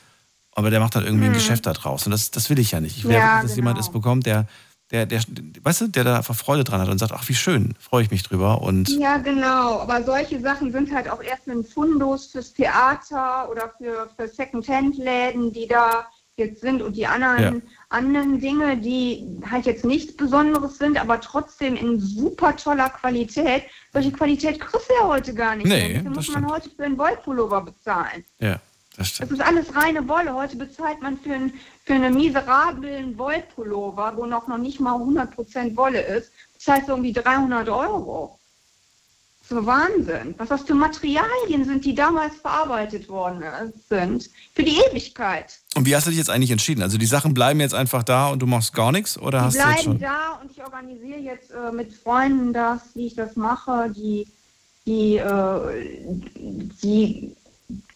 [0.53, 1.39] Aber der macht dann irgendwie ein Hm.
[1.39, 2.07] Geschäft da draus.
[2.07, 2.97] Und das, das will ich ja nicht.
[2.97, 3.87] Ich will, Ja, dass jemand genau.
[3.87, 4.49] es bekommt, der,
[4.91, 5.21] der, der,
[5.63, 8.11] weißt du, der da einfach Freude dran hat und sagt, ach, wie schön, freue ich
[8.11, 8.63] mich drüber.
[8.63, 9.81] Und Ja, genau.
[9.81, 15.53] Aber solche Sachen sind halt auch erst ein Fundus fürs Theater oder für, für Second-Hand-Läden,
[15.53, 16.07] die da
[16.37, 17.61] jetzt sind und die anderen, Ja.
[17.89, 23.65] anderen Dinge, die halt jetzt nichts Besonderes sind, aber trotzdem in super toller Qualität.
[23.93, 25.67] Solche Qualität kriegst du ja heute gar nicht.
[25.67, 25.95] Nee.
[25.95, 28.25] Dafür das muss man heute für einen Wollpullover bezahlen.
[28.39, 28.61] ja,
[28.97, 29.33] das stimmt.
[29.33, 30.33] Das ist alles reine Wolle.
[30.33, 31.53] Heute bezahlt man für, einen
[31.89, 37.15] für einen miserablen Wollpullover, wo noch, noch nicht mal 100% Wolle ist, bezahlt so irgendwie
[37.15, 38.39] 300 Euro.
[39.49, 40.35] So Wahnsinn.
[40.37, 43.43] Was das für Materialien sind, die damals verarbeitet worden
[43.89, 44.29] sind.
[44.55, 45.59] Für die Ewigkeit.
[45.77, 46.83] Und wie hast du dich jetzt eigentlich entschieden?
[46.83, 49.19] Also die Sachen bleiben jetzt einfach da und du machst gar nichts?
[49.19, 49.99] Oder Die hast du jetzt bleiben schon.
[50.01, 54.29] da und ich organisiere jetzt äh, mit Freunden das, wie ich das mache, die,
[54.85, 56.05] die, äh,
[56.83, 57.35] die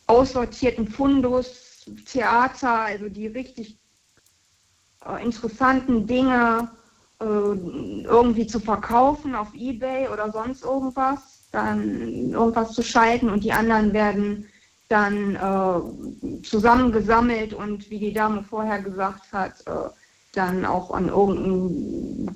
[0.07, 3.77] aussortierten Fundus, Theater, also die richtig
[5.09, 6.71] äh, interessanten Dinge
[7.21, 13.53] äh, irgendwie zu verkaufen auf Ebay oder sonst irgendwas, dann irgendwas zu schalten und die
[13.53, 14.49] anderen werden
[14.89, 19.89] dann äh, zusammengesammelt und wie die Dame vorher gesagt hat, äh,
[20.35, 22.35] dann auch an irgendeine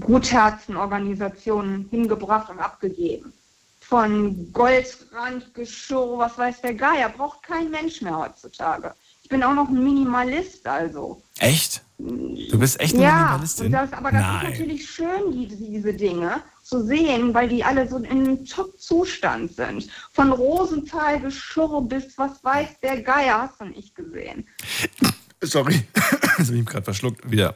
[0.00, 3.32] Gutherzorganisationen hingebracht und abgegeben.
[3.80, 8.94] Von Goldrandgeschirr, was weiß der Geier, braucht kein Mensch mehr heutzutage.
[9.22, 11.22] Ich bin auch noch ein Minimalist, also.
[11.38, 11.83] Echt?
[11.98, 13.72] Du bist echt eine ja, Minimalistin?
[13.72, 14.36] das, aber das Nein.
[14.36, 19.54] ist natürlich schön, diese, diese Dinge zu sehen, weil die alle so in einem Top-Zustand
[19.54, 19.88] sind.
[20.12, 24.46] Von Rosenthal Geschirr bis was weiß der Geier, hast du nicht gesehen.
[25.40, 25.84] Sorry,
[26.38, 27.30] das habe ich gerade verschluckt.
[27.30, 27.54] Wieder.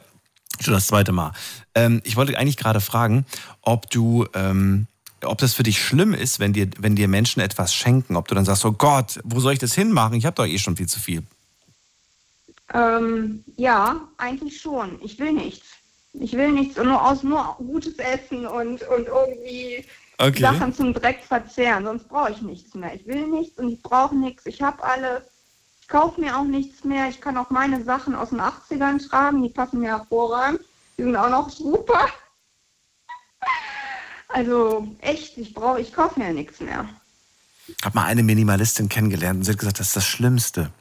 [0.61, 1.33] Schon das zweite Mal.
[1.75, 3.25] Ähm, ich wollte eigentlich gerade fragen,
[3.61, 4.87] ob du, ähm,
[5.23, 8.35] ob das für dich schlimm ist, wenn dir, wenn dir Menschen etwas schenken, ob du
[8.35, 10.15] dann sagst, oh Gott, wo soll ich das hinmachen?
[10.15, 11.23] Ich habe doch eh schon viel zu viel.
[12.73, 14.99] Ähm, ja, eigentlich schon.
[15.01, 15.67] Ich will nichts.
[16.13, 19.85] Ich will nichts und nur aus nur gutes Essen und, und irgendwie
[20.21, 20.41] Okay.
[20.41, 21.85] Sachen zum Dreck verzehren.
[21.85, 22.93] Sonst brauche ich nichts mehr.
[22.93, 24.45] Ich will nichts und ich brauche nichts.
[24.45, 25.23] Ich habe alles.
[25.81, 27.07] Ich kaufe mir auch nichts mehr.
[27.07, 29.41] Ich kann auch meine Sachen aus den 80ern tragen.
[29.41, 30.59] Die passen mir hervorragend.
[30.97, 32.07] Die sind auch noch super.
[34.31, 36.87] Also echt, ich brauche, ich kaufe mir nichts mehr.
[37.65, 40.71] Ich habe mal eine Minimalistin kennengelernt und sie hat gesagt, das ist das Schlimmste.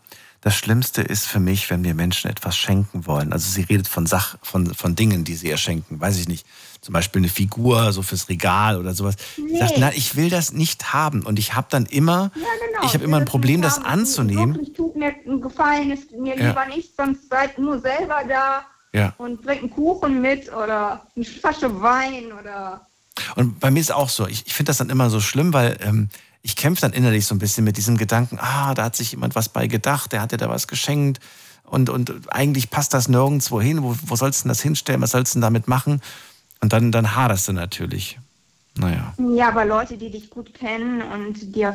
[0.40, 3.32] Das Schlimmste ist für mich, wenn mir Menschen etwas schenken wollen.
[3.32, 6.01] Also sie redet von Sach, von, von Dingen, die sie ihr schenken.
[6.01, 6.47] Weiß ich nicht.
[6.81, 9.16] Zum Beispiel eine Figur, so fürs Regal oder sowas.
[9.35, 9.59] Sie Nee.
[9.59, 11.23] sagt, nein, ich will das nicht haben.
[11.24, 12.43] Und ich habe dann immer, Ja,
[12.73, 12.86] genau.
[12.86, 14.55] ich habe immer ein Problem, das anzunehmen.
[14.55, 16.48] Wirklich tut mir ein Gefallen, ist mir Ja.
[16.48, 18.62] lieber nicht, sonst seid nur selber da
[18.93, 19.15] Ja.
[19.19, 22.86] und bringt einen Kuchen mit oder eine Flasche Wein oder
[23.35, 25.77] Und bei mir ist auch so, ich, ich finde das dann immer so schlimm, weil
[25.82, 26.09] ähm,
[26.49, 29.35] ich kämpfe dann innerlich so ein bisschen mit diesem Gedanken, ah, da hat sich jemand
[29.35, 31.20] was bei gedacht, der hat dir da was geschenkt
[31.65, 35.11] und, und eigentlich passt das nirgendwo hin, wo, wo sollst du denn das hinstellen, was
[35.11, 36.01] sollst du denn damit machen?
[36.62, 38.19] Und dann, dann haderst du natürlich.
[38.77, 39.12] Naja.
[39.35, 41.75] ja, aber Leute, die dich gut kennen und dir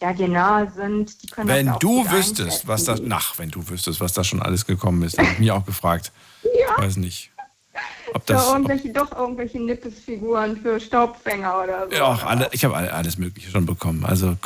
[0.00, 3.38] ja, dir nahe sind, die können Wenn das auch du gut wüsstest, was da, nach,
[3.38, 6.10] wenn du wüsstest, was da schon alles gekommen ist, habe ich mich auch gefragt.
[6.44, 6.82] Ja.
[6.82, 7.32] Weiß nicht,
[8.14, 11.94] ob So, das, ob, irgendwelche, doch irgendwelche Nippesfiguren für Staubfänger oder so.
[11.94, 14.04] Ja, auch alle, ich habe alle, alles Mögliche schon bekommen.
[14.04, 14.36] Also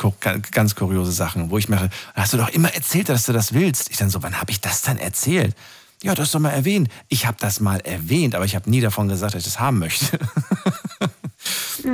[0.51, 3.89] ganz kuriose Sachen, wo ich mache, hast du doch immer erzählt, dass du das willst.
[3.91, 5.55] Ich dann so, wann habe ich das dann erzählt?
[6.01, 6.89] Ja, du hast doch mal erwähnt.
[7.07, 9.79] Ich habe das mal erwähnt, aber ich habe nie davon gesagt, dass ich das haben
[9.79, 10.19] möchte.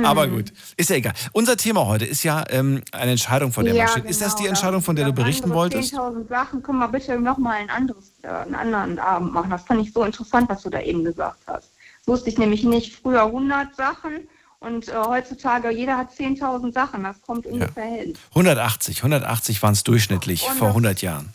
[0.04, 1.14] aber gut, ist ja egal.
[1.32, 4.04] Unser Thema heute ist ja ähm, eine Entscheidung, vor der ja, man steht.
[4.04, 5.94] Ist das die genau, Entscheidung, von der du berichten wolltest?
[5.94, 9.50] 10.000 Sachen, können wir bitte nochmal ein anderes, äh, einen anderen Abend machen.
[9.50, 11.68] Das fand ich so interessant, was du da eben gesagt hast.
[11.98, 12.96] Das wusste ich nämlich nicht.
[12.96, 14.28] Früher 100 Sachen
[14.60, 17.02] und äh, heutzutage jeder hat 10.000 Sachen.
[17.02, 18.14] Das kommt ungefähr hin.
[18.30, 21.34] 180, 180 waren es durchschnittlich Und vor das- 100 Jahren.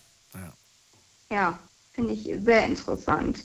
[1.32, 1.58] Ja,
[1.94, 3.40] finde ich sehr interessant.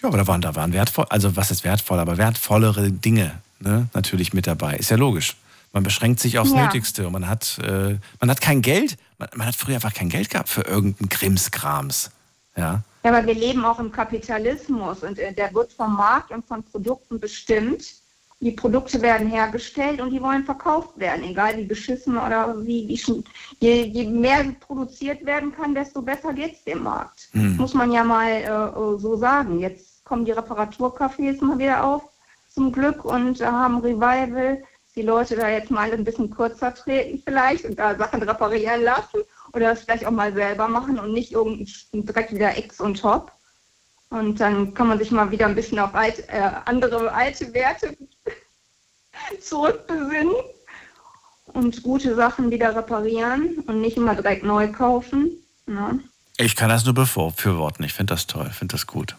[0.00, 3.88] Ja, aber da waren, da waren wertvoll, also was ist wertvoll, aber wertvollere Dinge ne,
[3.94, 4.76] natürlich mit dabei.
[4.76, 5.36] Ist ja logisch.
[5.72, 6.66] Man beschränkt sich aufs Ja.
[6.66, 8.96] Nötigste und man hat, äh, man hat kein Geld.
[9.18, 12.10] Man, man hat früher einfach kein Geld gehabt für irgendeinen Krimskrams.
[12.56, 12.82] Ja.
[13.02, 16.62] Ja, aber wir leben auch im Kapitalismus und äh, der wird vom Markt und von
[16.62, 17.82] Produkten bestimmt.
[18.40, 22.96] Die Produkte werden hergestellt und die wollen verkauft werden, egal wie beschissen oder wie, wie
[22.96, 23.24] sch-
[23.60, 27.28] je, je mehr produziert werden kann, desto besser geht es dem Markt.
[27.32, 27.56] Hm.
[27.56, 29.60] Muss man ja mal äh, so sagen.
[29.60, 32.02] Jetzt kommen die Reparaturcafés mal wieder auf.
[32.54, 34.62] Zum Glück und äh, haben Revival.
[34.96, 39.22] Die Leute da jetzt mal ein bisschen kürzer treten vielleicht und da Sachen reparieren lassen
[39.52, 43.32] oder das vielleicht auch mal selber machen und nicht irgendein direkt wieder Ex und Top.
[44.10, 47.96] Und dann kann man sich mal wieder ein bisschen auf alt, äh, andere alte Werte
[49.40, 50.36] zurückbesinnen
[51.46, 55.32] und gute Sachen wieder reparieren und nicht immer direkt neu kaufen.
[55.66, 55.98] Ne?
[56.36, 57.84] Ich kann das nur befürworten.
[57.84, 59.16] Ich finde das toll, finde das gut.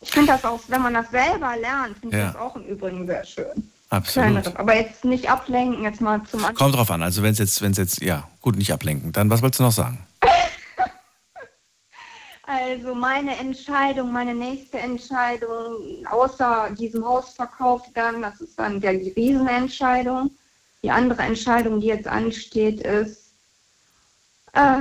[0.00, 2.26] Ich finde das auch, wenn man das selber lernt, finde Ja.
[2.28, 3.70] ich das auch im Übrigen sehr schön.
[3.90, 4.30] Absolut.
[4.30, 4.58] Kleinere.
[4.58, 6.56] Aber jetzt nicht ablenken, jetzt mal zum anderen.
[6.56, 7.02] Kommt drauf an.
[7.02, 9.12] Also wenn es jetzt, wenn es jetzt, ja, gut, nicht ablenken.
[9.12, 9.98] Dann was wolltest du noch sagen?
[12.52, 19.10] Also meine Entscheidung, meine nächste Entscheidung, außer diesem Hausverkauf dann, das ist dann der, die
[19.10, 20.32] Riesenentscheidung.
[20.82, 23.34] Die andere Entscheidung, die jetzt ansteht, ist,
[24.54, 24.78] äh,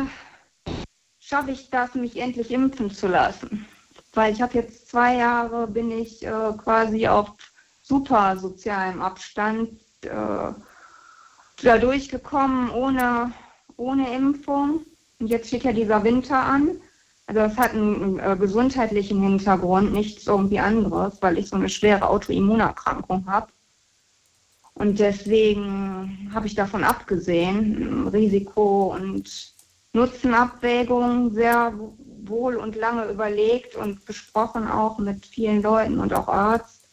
[1.20, 3.68] schaffe ich das, mich endlich impfen zu lassen?
[4.14, 7.32] Weil ich habe jetzt zwei Jahre, bin ich äh, quasi auf
[7.84, 10.54] super sozialem Abstand äh,
[11.64, 13.32] da durchgekommen ohne,
[13.78, 14.86] ohne Impfung.
[15.20, 16.78] Und jetzt steht ja dieser Winter an.
[17.28, 22.10] Also das hat einen äh, gesundheitlichen Hintergrund, nichts irgendwie anderes, weil ich so eine schwere
[22.10, 23.52] Autoimmunerkrankung habe.
[24.74, 29.54] Und deswegen habe ich davon abgesehen, Risiko- und
[29.94, 31.74] Nutzenabwägung sehr
[32.24, 36.88] wohl und lange überlegt und besprochen auch mit vielen Leuten und auch Arzt.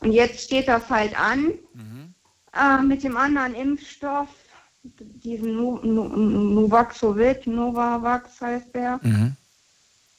[0.00, 1.52] Und jetzt steht das halt an
[2.54, 4.28] äh, mit dem anderen Impfstoff,
[4.82, 9.00] diesen Nu- Nu- Nuvaxovid, Novavax heißt der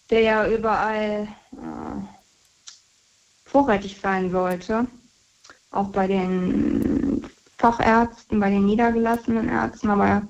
[0.09, 2.01] der ja überall äh,
[3.45, 4.85] vorrätig sein sollte.
[5.71, 7.25] Auch bei den
[7.57, 10.21] Fachärzten, bei den niedergelassenen Ärzten, aber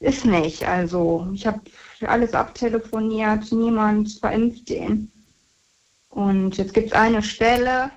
[0.00, 0.64] ist nicht.
[0.64, 1.60] Also ich habe
[2.06, 5.10] alles abtelefoniert, niemand verimpft den.
[6.08, 7.90] Und jetzt gibt es eine Stelle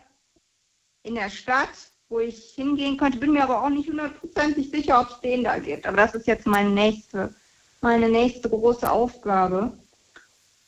[1.04, 1.70] in der Stadt,
[2.10, 5.58] wo ich hingehen könnte, bin mir aber auch nicht hundertprozentig sicher, ob es den da
[5.60, 5.88] gibt.
[5.88, 7.34] Aber das ist jetzt meine nächste,
[7.80, 9.72] meine nächste große Aufgabe.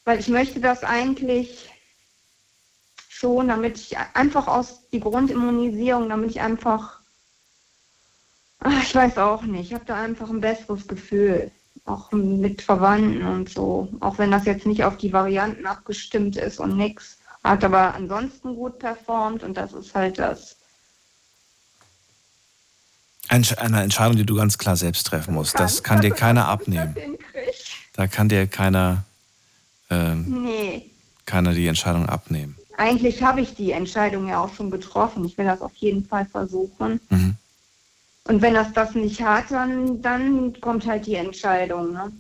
[0.06, 1.70] Weil ich möchte das eigentlich
[3.10, 7.02] schon, damit ich einfach aus die Grundimmunisierung, damit ich einfach,
[8.64, 11.52] ach, ich weiß auch nicht, ich habe da einfach ein besseres Gefühl,
[11.86, 16.60] auch mit Verwandten und so, auch wenn das jetzt nicht auf die Varianten abgestimmt ist
[16.60, 20.56] und nix, hat aber ansonsten gut performt und das ist halt das.
[23.30, 25.60] Eine Entscheidung, die du ganz klar selbst treffen musst.
[25.60, 26.96] Das kann dir keiner abnehmen.
[27.94, 29.04] Da kann dir keiner,
[29.90, 30.92] ähm, Nee,
[31.26, 32.56] keiner die Entscheidung abnehmen.
[32.78, 35.26] eigentlich habe ich die Entscheidung ja auch schon getroffen.
[35.26, 37.00] Ich will das auf jeden Fall versuchen.
[37.10, 37.36] Mhm.
[38.28, 41.94] Und wenn das das nicht hat, dann, dann kommt halt die Entscheidung.
[41.94, 42.12] Ne?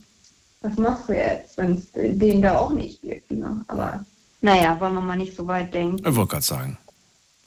[0.61, 3.31] Was machst du jetzt, wenn es den da auch nicht gibt?
[3.31, 3.63] Ne?
[3.67, 4.05] Aber
[4.41, 6.05] naja, wollen wir mal nicht so weit denken.
[6.05, 6.77] Ich wollte gerade sagen,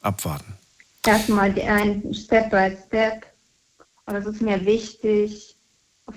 [0.01, 0.55] abwarten.
[1.07, 3.27] Erstmal ein Step by Step.
[4.07, 5.57] Und das ist mir wichtig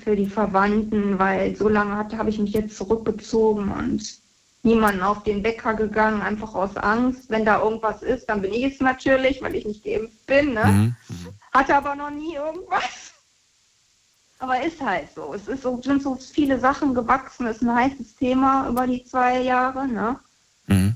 [0.03, 4.19] für die Verwandten, weil so lange habe ich mich jetzt zurückgezogen und
[4.63, 7.29] niemanden auf den Wecker gegangen, einfach aus Angst.
[7.29, 10.53] Wenn da irgendwas ist, dann bin ich es natürlich, weil ich nicht geimpft bin.
[10.53, 10.65] Ne?
[10.65, 10.95] Mhm.
[11.51, 13.13] Hatte aber noch nie irgendwas.
[14.39, 15.33] Aber ist halt so.
[15.33, 17.47] Es ist so, sind so viele Sachen gewachsen.
[17.47, 19.87] Es ist ein heißes Thema über die zwei Jahre.
[19.87, 20.19] Ne?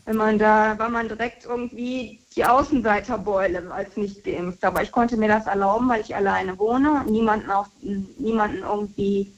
[0.05, 4.63] Wenn man da, war man direkt irgendwie die Außenseiterbeule als nicht geimpft.
[4.63, 9.33] Aber ich konnte mir das erlauben, weil ich alleine wohne und niemanden, auf, niemanden irgendwie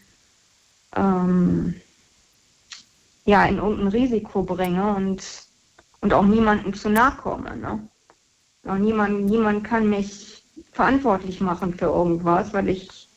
[0.96, 1.80] ähm,
[3.26, 5.24] ja, in irgendein Risiko bringe und,
[6.02, 7.56] und auch niemanden zu nahe komme.
[7.56, 7.88] Ne?
[8.68, 10.35] Auch niemand, niemand kann mich
[10.76, 13.08] verantwortlich machen für irgendwas, weil ich,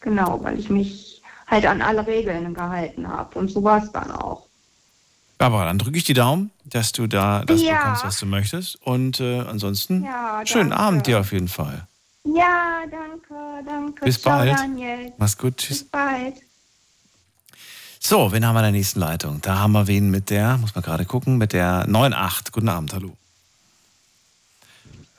[0.00, 3.38] genau, weil ich mich halt an alle Regeln gehalten habe.
[3.38, 4.46] Und so war es dann auch.
[5.38, 7.76] Aber dann drücke ich die Daumen, dass du da das Ja.
[7.78, 8.76] bekommst, was du möchtest.
[8.82, 10.72] Und äh, ansonsten Ja, schönen.
[10.72, 11.86] Abend dir auf jeden Fall.
[12.24, 13.34] Ja, danke,
[13.66, 14.04] danke.
[14.04, 14.52] Bis Ciao, bald.
[14.58, 15.12] Daniel.
[15.18, 15.80] Mach's gut, tschüss.
[15.80, 16.34] Bis bald.
[17.98, 19.40] So, wen haben wir in der nächsten Leitung?
[19.42, 22.52] Da haben wir wen mit der, muss man gerade gucken, mit der 9.8.
[22.52, 23.16] Guten Abend, hallo.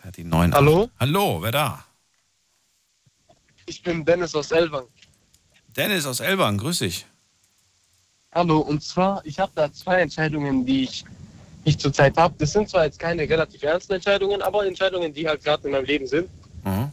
[0.10, 0.53] Die 9.8?
[0.53, 0.90] Hallo?
[0.99, 1.86] Hallo, wer da?
[3.68, 4.88] Ich bin Dennis aus Elwang.
[5.78, 7.06] Dennis aus Elbern, grüß dich.
[8.34, 11.06] Hallo, und zwar, ich habe da zwei Entscheidungen, die ich,
[11.65, 12.34] ich zurzeit habe.
[12.40, 15.86] Das sind zwar jetzt keine relativ ernsten Entscheidungen, aber Entscheidungen, die halt gerade in meinem
[15.86, 16.30] Leben sind.
[16.64, 16.91] Mhm.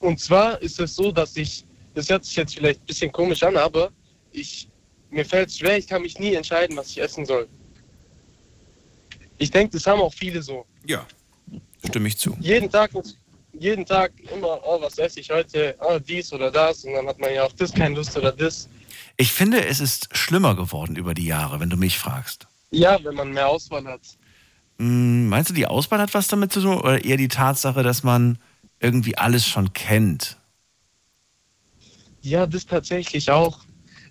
[0.00, 1.64] Und zwar ist es so, dass ich,
[1.94, 3.90] das hört sich jetzt vielleicht ein bisschen komisch an, aber
[4.32, 4.68] ich,
[5.10, 7.48] mir fällt es schwer, ich kann mich nie entscheiden, was ich essen soll.
[9.38, 10.66] Ich denke, das haben auch viele so.
[10.84, 11.06] Ja,
[11.84, 12.36] stimme ich zu.
[12.40, 12.90] Jeden Tag,
[13.52, 15.76] jeden Tag immer, oh, was esse ich heute?
[15.80, 16.84] Oh, dies oder das.
[16.84, 18.68] Und dann hat man ja auf das keine Lust oder das.
[19.16, 22.46] Ich finde, es ist schlimmer geworden über die Jahre, wenn du mich fragst.
[22.70, 24.02] Ja, wenn man mehr Auswahl hat.
[24.78, 28.02] Hm, Meinst du, die Auswahl hat was damit zu tun oder eher die Tatsache, dass
[28.02, 28.38] man
[28.80, 30.36] irgendwie alles schon kennt?
[32.20, 33.60] Ja, das tatsächlich auch.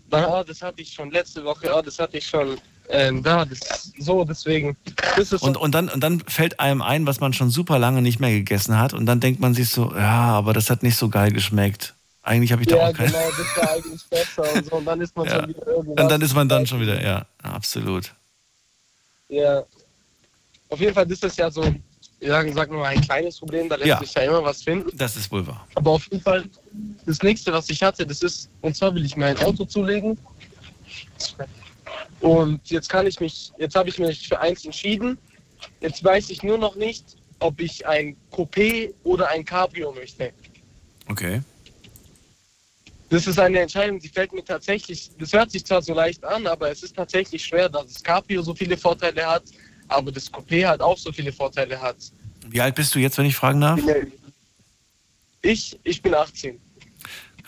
[0.10, 2.58] Na, das hatte ich schon letzte Woche, ja, das hatte ich schon
[2.90, 4.78] ähm, da, das so, deswegen.
[5.18, 8.20] Ist Und, und, dann, und dann fällt einem ein, was man schon super lange nicht
[8.20, 11.10] mehr gegessen hat und dann denkt man sich so, ja, aber das hat nicht so
[11.10, 11.94] geil geschmeckt.
[12.22, 13.12] Eigentlich habe ich da ja, auch keine.
[13.12, 14.76] genau, das war eigentlich besser und so.
[14.78, 15.36] Und dann ist man Ja.
[15.40, 16.04] schon wieder irgendwas.
[16.04, 18.14] Und dann ist man dann schon wieder, ja, absolut.
[19.30, 19.64] Ja.
[20.70, 21.64] Auf jeden Fall ist das ja so,
[22.20, 24.00] ja, sag nur mal, ein kleines Problem, da lässt Ja.
[24.00, 24.90] sich ja immer was finden.
[24.98, 25.68] Das ist wohl wahr.
[25.76, 26.44] Aber auf jeden Fall,
[27.06, 30.18] das nächste, was ich hatte, das ist, und zwar will ich mir ein Auto zulegen.
[32.26, 35.20] Und jetzt kann ich mich, jetzt habe ich mich für eins entschieden.
[35.80, 37.06] Jetzt weiß ich nur noch nicht,
[37.38, 40.34] ob ich ein Coupé oder ein Cabrio möchte.
[41.08, 41.44] Okay.
[43.10, 46.48] Das ist eine Entscheidung, die fällt mir tatsächlich, das hört sich zwar so leicht an,
[46.48, 49.44] aber es ist tatsächlich schwer, dass das Cabrio so viele Vorteile hat,
[49.88, 51.98] aber das Coupé halt auch so viele Vorteile hat.
[52.48, 53.80] Wie alt bist du jetzt, wenn ich fragen darf?
[55.44, 56.60] Ich, ich bin 18.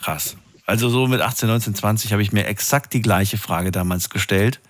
[0.00, 0.36] Krass.
[0.66, 4.60] Also so mit 18, 19, 20 habe ich mir exakt die gleiche Frage damals gestellt.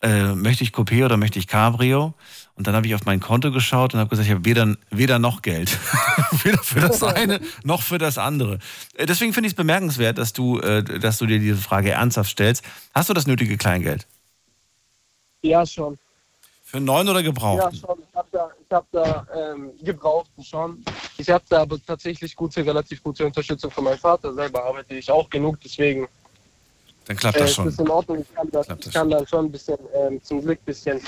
[0.00, 2.14] Äh, möchte ich Coupé oder möchte ich Cabrio?
[2.54, 5.18] Und dann habe ich auf mein Konto geschaut und habe gesagt, ich habe weder, weder
[5.18, 5.76] noch Geld.
[6.44, 8.58] weder für das eine noch für das andere.
[8.94, 12.30] Äh, Deswegen finde ich es bemerkenswert, dass du, äh, dass du dir diese Frage ernsthaft
[12.30, 12.64] stellst.
[12.94, 14.06] Hast du das nötige Kleingeld?
[15.42, 15.98] Ja, schon.
[16.62, 17.62] Für neun oder gebraucht?
[17.62, 17.98] Ja, schon.
[18.08, 20.84] Ich habe da, ich hab da ähm, gebraucht schon.
[21.16, 24.34] Ich habe da aber tatsächlich gute, relativ gute Unterstützung von meinem Vater.
[24.34, 26.06] Selber arbeite ich auch genug, deswegen
[27.08, 27.68] Dann klappt das äh, schon.
[27.68, 28.18] ist in Ordnung.
[28.20, 31.00] Ich kann, das, ich kann dann schon ein bisschen, ähm, zum Glück ein bisschen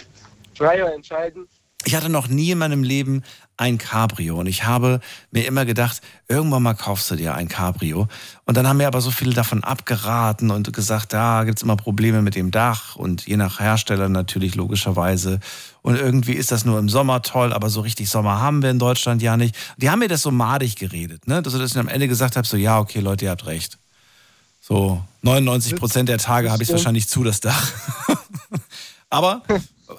[0.55, 1.47] freier entscheiden.
[1.85, 3.23] Ich hatte noch nie in meinem Leben
[3.57, 5.01] ein Cabrio und ich habe
[5.31, 8.07] mir immer gedacht, irgendwann mal kaufst du dir ein Cabrio.
[8.45, 12.23] Und dann haben mir aber so viele davon abgeraten und gesagt, da gibt's immer Probleme
[12.23, 15.41] mit dem Dach und je nach Hersteller natürlich logischerweise.
[15.83, 18.79] Und irgendwie ist das nur im Sommer toll, aber so richtig Sommer haben wir in
[18.79, 19.57] Deutschland ja nicht.
[19.79, 21.43] Die haben mir das so madig geredet, ne?
[21.43, 23.80] dass ich am Ende gesagt habe, so ja, okay, Leute, ihr habt recht.
[24.71, 27.73] So 99 Prozent der Tage habe ich wahrscheinlich zu, das Dach.
[29.11, 29.43] aber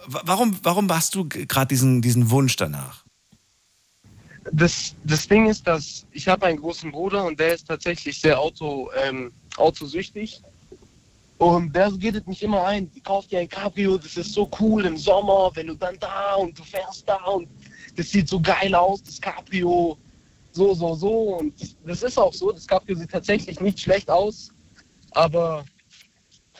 [0.07, 3.03] warum, warum hast du gerade diesen, diesen Wunsch danach?
[4.53, 8.39] Das, das Ding ist, dass ich habe einen großen Bruder und der ist tatsächlich sehr
[8.39, 10.41] Auto, ähm, autosüchtig.
[11.37, 14.95] Und der redet mich immer ein, kauf dir ein Cabrio, das ist so cool im
[14.95, 17.49] Sommer, wenn du dann da und du fährst da und
[17.97, 19.97] das sieht so geil aus, das Cabrio,
[20.53, 21.37] so, so, so.
[21.39, 21.53] Und
[21.85, 24.53] das ist auch so, das Cabrio sieht tatsächlich nicht schlecht aus,
[25.11, 25.65] aber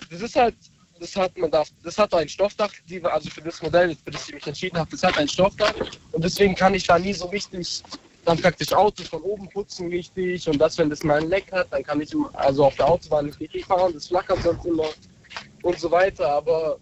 [0.09, 0.55] das ist halt,
[0.99, 4.27] das hat, man darf, das hat ein Stoffdach, die, also für das Modell, für das
[4.27, 5.73] ich mich entschieden habe, das hat ein Stoffdach.
[6.11, 7.83] Und deswegen kann ich da nie so richtig
[8.25, 10.47] dann praktisch Autos von oben putzen richtig.
[10.47, 13.25] Und das, wenn das mal ein Leck hat, dann kann ich also auf der Autobahn
[13.25, 14.89] nicht richtig fahren, das flackert sonst immer
[15.63, 16.79] und so weiter, aber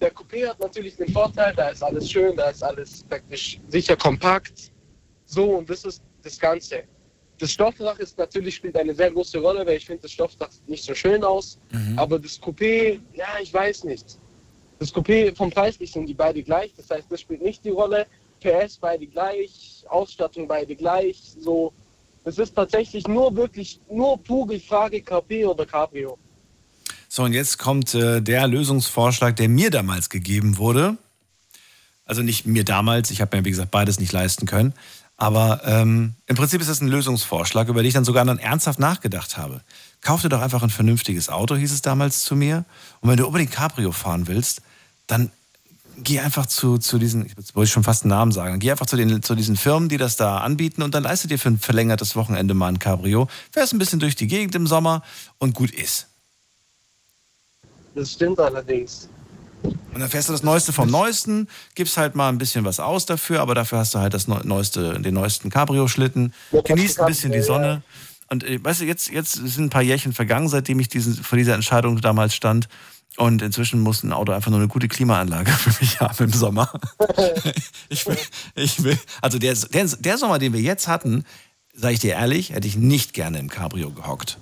[0.00, 3.96] der Coupé hat natürlich den Vorteil, da ist alles schön, da ist alles praktisch sicher
[3.96, 4.70] kompakt,
[5.24, 6.84] so und das ist das Ganze.
[7.38, 10.68] Das Stoffdach ist natürlich spielt eine sehr große Rolle, weil ich finde das Stoffdach sieht
[10.68, 11.58] nicht so schön aus,
[11.96, 14.18] aber das Coupé, ja, ich weiß nicht.
[14.78, 18.06] Das Coupé vom Preislich sind die beide gleich, das heißt, das spielt nicht die Rolle.
[18.40, 21.72] PS beide gleich, Ausstattung beide gleich, so.
[22.24, 26.18] Es ist tatsächlich nur wirklich, nur pure Frage Coupé oder Cabrio.
[27.08, 30.98] So, und jetzt kommt äh, der Lösungsvorschlag, der mir damals gegeben wurde.
[32.04, 34.74] Also nicht mir damals, ich habe mir, wie gesagt, beides nicht leisten können.
[35.20, 38.78] Aber ähm, im Prinzip ist das ein Lösungsvorschlag, über den ich dann sogar dann ernsthaft
[38.78, 39.60] nachgedacht habe.
[40.00, 42.64] Kauf dir doch einfach ein vernünftiges Auto, hieß es damals zu mir.
[43.00, 44.62] Und wenn du unbedingt Cabrio fahren willst,
[45.08, 45.32] dann
[45.96, 48.86] geh einfach zu, zu diesen, jetzt wollte ich schon fast einen Namen sagen, geh einfach
[48.86, 51.58] zu, den, zu diesen Firmen, die das da anbieten und dann leiste dir für ein
[51.58, 55.02] verlängertes Wochenende mal ein Cabrio, fährst ein bisschen durch die Gegend im Sommer
[55.38, 56.06] und gut ist.
[57.96, 59.08] Das stimmt allerdings.
[59.62, 63.06] Und dann fährst du das Neueste vom Neuesten, gibst halt mal ein bisschen was aus
[63.06, 66.32] dafür, aber dafür hast du halt das Neu- Neueste, den neuesten Cabrio-Schlitten,
[66.64, 67.82] genießt ein bisschen die Sonne.
[68.30, 71.36] Und äh, weißt du, jetzt, jetzt sind ein paar Jährchen vergangen, seitdem ich diesen, vor
[71.38, 72.68] dieser Entscheidung damals stand.
[73.16, 76.70] Und inzwischen muss ein Auto einfach nur eine gute Klimaanlage für mich haben im Sommer.
[77.88, 78.18] ich will,
[78.54, 81.24] ich will, also der, der, der Sommer, den wir jetzt hatten,
[81.74, 84.38] sage ich dir ehrlich, hätte ich nicht gerne im Cabrio gehockt.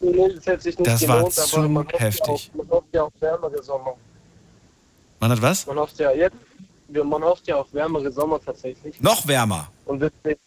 [0.00, 0.14] Nee,
[0.44, 2.28] das Das war gelohnt, zu man hofft, heftig.
[2.28, 3.94] Auf, man hofft ja auf wärmere Sommer.
[5.20, 5.66] Man hat was?
[5.66, 6.36] Man hofft ja jetzt,
[6.88, 9.00] man hofft ja auf wärmere Sommer tatsächlich.
[9.00, 9.68] Noch wärmer.
[9.86, 10.40] Und deswegen,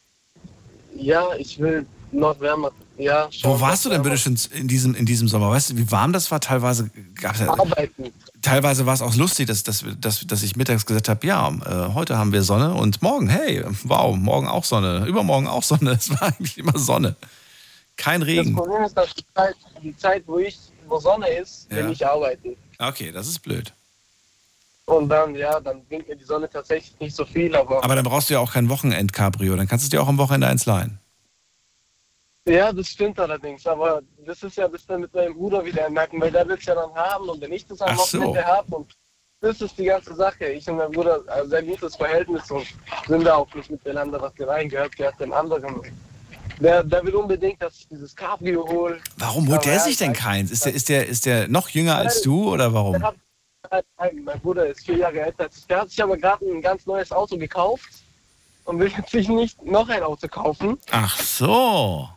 [0.96, 2.72] ja, ich will noch wärmer.
[2.98, 5.50] Ja, Wo warst du denn bitte schon in diesem, in diesem Sommer?
[5.52, 6.42] Weißt du, wie warm das war?
[6.42, 8.12] Teilweise gab's ja, Arbeiten.
[8.42, 11.94] teilweise war es auch lustig, dass, dass, dass, dass ich mittags gesagt habe, ja, äh,
[11.94, 15.92] heute haben wir Sonne und morgen, hey, wow, morgen auch Sonne, übermorgen auch Sonne.
[16.00, 17.16] Es war eigentlich immer Sonne.
[17.96, 18.56] Kein Das Regen.
[18.56, 21.90] Problem ist, dass die Zeit, die Zeit wo ich, wo Sonne ist, will Ja.
[21.90, 22.56] ich arbeiten.
[22.80, 23.74] Okay, das ist blöd.
[24.90, 27.84] Und dann, ja, dann bringt mir die Sonne tatsächlich nicht so viel, aber.
[27.84, 29.56] Aber dann brauchst du ja auch kein Wochenend-Cabrio.
[29.56, 31.00] Dann kannst du dir auch am Wochenende eins leihen.
[32.48, 35.94] Ja, das stimmt allerdings, aber das ist ja das dann mit meinem Bruder wieder im
[35.94, 38.18] Nacken, weil der will es ja dann haben und wenn ich das am Ach so.
[38.18, 38.96] Wochenende habe und
[39.42, 40.46] das ist die ganze Sache.
[40.46, 42.66] Ich und mein Bruder ein sehr gutes Verhältnis und
[43.08, 45.82] sind da auch nicht miteinander, was der einen gehört, gehört dem anderen.
[46.60, 49.00] Der, der will unbedingt, dass ich dieses Cabrio hole.
[49.18, 50.50] Warum holt Aber der sich denn keins?
[50.50, 52.94] Ist der, ist, der, ist der noch jünger als du oder warum?
[52.94, 53.16] Der hat,
[53.72, 55.68] nein, mein Bruder ist vier Jahre älter als ich.
[55.68, 57.90] Der hat sich aber gerade ein ganz neues Auto gekauft
[58.66, 60.78] und will jetzt sich nicht noch ein Auto kaufen.
[60.92, 62.10] Ach so.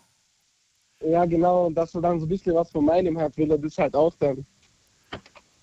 [1.05, 3.59] Ja, genau, und dass er dann so ein bisschen was von meinem hat, will er
[3.59, 4.47] das halt auch dann.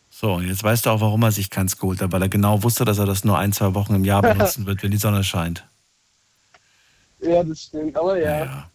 [0.10, 2.62] So, und jetzt weißt du auch, warum er sich keins geholt hat, weil er genau
[2.62, 5.24] wusste, dass er das nur ein, zwei Wochen im Jahr benutzen wird, wenn die Sonne
[5.24, 5.66] scheint.
[7.22, 8.70] Ja, das stimmt, aber ja.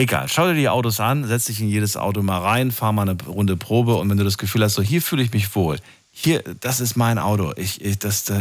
[0.00, 3.06] Egal, schau dir die Autos an, setz dich in jedes Auto mal rein, fahr mal
[3.06, 5.78] eine Runde Probe und wenn du das Gefühl hast, so hier fühle ich mich wohl,
[6.10, 8.40] hier, das ist mein Auto, ich, ich, das, das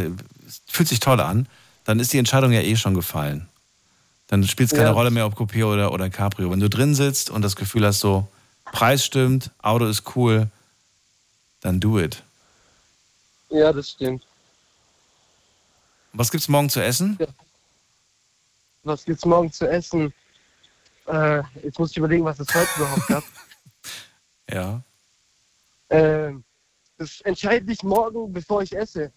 [0.67, 1.49] fühlt sich toll an,
[1.83, 3.49] dann ist die Entscheidung ja eh schon gefallen.
[4.27, 4.93] Dann spielt es keine Ja.
[4.93, 6.49] Rolle mehr, ob Coupé oder, oder Cabrio.
[6.49, 8.25] Wenn du drin sitzt und das Gefühl hast, so,
[8.63, 10.47] Preis stimmt, Auto ist cool,
[11.59, 12.23] dann do it.
[13.49, 14.23] Ja, das stimmt.
[16.13, 17.19] Was gibt's morgen zu essen?
[18.83, 20.13] Was gibt's morgen zu essen?
[21.09, 23.23] Äh, jetzt muss ich überlegen, was es heute überhaupt gab.
[24.51, 24.81] Ja.
[25.89, 26.33] Äh,
[26.97, 29.11] das entscheide ich morgen, bevor ich esse.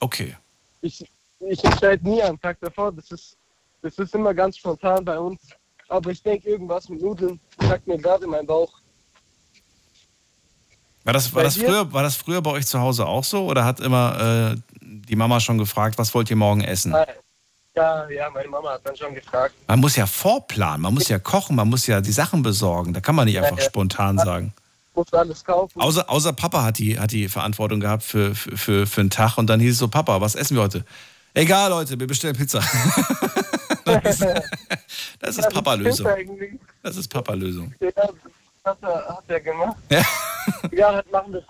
[0.00, 0.34] Okay.
[0.80, 1.04] Ich,
[1.40, 2.90] ich entscheide nie am Tag davor.
[2.90, 3.36] Das ist,
[3.82, 5.42] das ist immer ganz spontan bei uns.
[5.88, 8.72] Aber ich denke, irgendwas mit Nudeln sagt mir gerade mein Bauch.
[11.04, 13.44] War das, war, das früher, war das früher bei euch zu Hause auch so?
[13.44, 16.94] Oder hat immer äh, die Mama schon gefragt, was wollt ihr morgen essen?
[16.94, 17.06] Äh,
[17.76, 19.54] Ja, ja, meine Mama hat dann schon gefragt.
[19.66, 22.94] Man muss ja vorplanen, man muss ja kochen, man muss ja die Sachen besorgen.
[22.94, 23.68] Da kann man nicht einfach Ja, ja.
[23.68, 24.54] spontan sagen.
[24.94, 25.78] Muss alles kaufen.
[25.78, 29.36] Außer, außer Papa hat die, hat die Verantwortung gehabt für, für, für, für einen Tag
[29.36, 30.86] und dann hieß es so, Papa, was essen wir heute?
[31.34, 32.60] Egal, Leute, wir bestellen Pizza.
[33.84, 34.26] das ist,
[35.20, 36.08] das ist Papa-Lösung.
[36.82, 37.74] Das ist Papa-Lösung.
[37.78, 38.08] Ja, das
[38.64, 39.76] hat er, hat er gemacht.
[39.90, 40.02] Ja.
[40.70, 41.42] Ja, heute machen wir,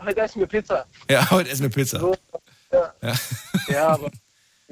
[0.00, 0.86] heute essen wir Pizza.
[1.10, 1.98] Ja, heute essen wir Pizza.
[1.98, 2.14] So,
[2.72, 2.92] ja.
[3.02, 3.14] Ja.
[3.66, 4.10] Ja, aber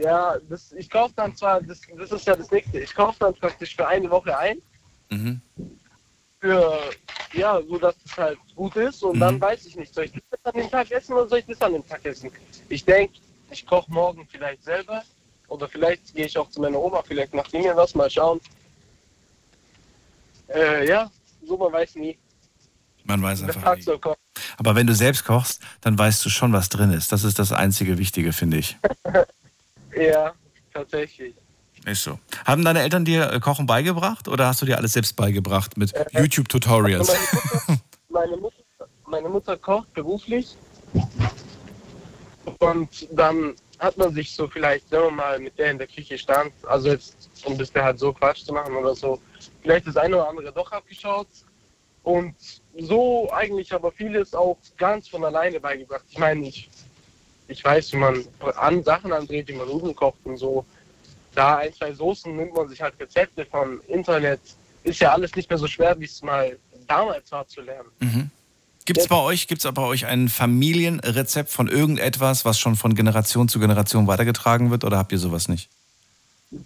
[0.02, 3.34] ja, das, ich kaufe dann zwar, das, das ist ja das nächste, ich kaufe dann
[3.34, 4.58] praktisch für eine Woche ein,
[5.10, 5.40] Mhm.
[6.40, 6.80] für,
[7.34, 9.20] ja, so dass es halt gut ist und Mhm.
[9.20, 11.60] dann weiß ich nicht, soll ich das an dem Tag essen oder soll ich das
[11.60, 12.30] an dem Tag essen?
[12.68, 13.14] Ich denke,
[13.50, 15.02] ich koche morgen vielleicht selber
[15.48, 18.40] oder vielleicht gehe ich auch zu meiner Oma, vielleicht macht die mir was, mal schauen.
[20.48, 21.10] Äh, ja,
[21.46, 22.18] so man weiß nie.
[23.04, 23.84] Man weiß einfach nie.
[24.56, 27.12] Aber wenn du selbst kochst, dann weißt du schon, was drin ist.
[27.12, 28.76] Das ist das einzige Wichtige, finde ich.
[29.96, 30.32] Ja,
[30.72, 31.34] tatsächlich.
[31.84, 32.18] Ist so.
[32.46, 35.92] Haben deine Eltern dir äh, Kochen beigebracht oder hast du dir alles selbst beigebracht mit
[35.94, 37.10] Äh, YouTube-Tutorials?
[37.10, 37.22] Also
[38.08, 40.56] meine, Mutter, meine, Mutter, meine Mutter kocht beruflich
[42.58, 46.16] und dann hat man sich so vielleicht, wenn man mal mit der in der Küche
[46.16, 49.20] stand, also jetzt, um das der halt so Quatsch zu machen oder so,
[49.60, 51.26] vielleicht das eine oder andere doch abgeschaut
[52.04, 52.34] und
[52.78, 56.04] so eigentlich aber vieles auch ganz von alleine beigebracht.
[56.08, 56.68] Ich meine, ich,
[57.52, 58.24] ich weiß, wie man
[58.56, 60.64] an Sachen andreht, wie man Nudeln kocht und so.
[61.34, 64.40] Da ein, zwei Soßen nimmt man sich halt Rezepte vom Internet.
[64.82, 67.88] Ist ja alles nicht mehr so schwer, wie es mal damals war zu lernen.
[68.00, 68.30] Mhm.
[68.84, 73.48] Gibt es bei euch, gibt's bei euch ein Familienrezept von irgendetwas, was schon von Generation
[73.48, 75.70] zu Generation weitergetragen wird oder habt ihr sowas nicht?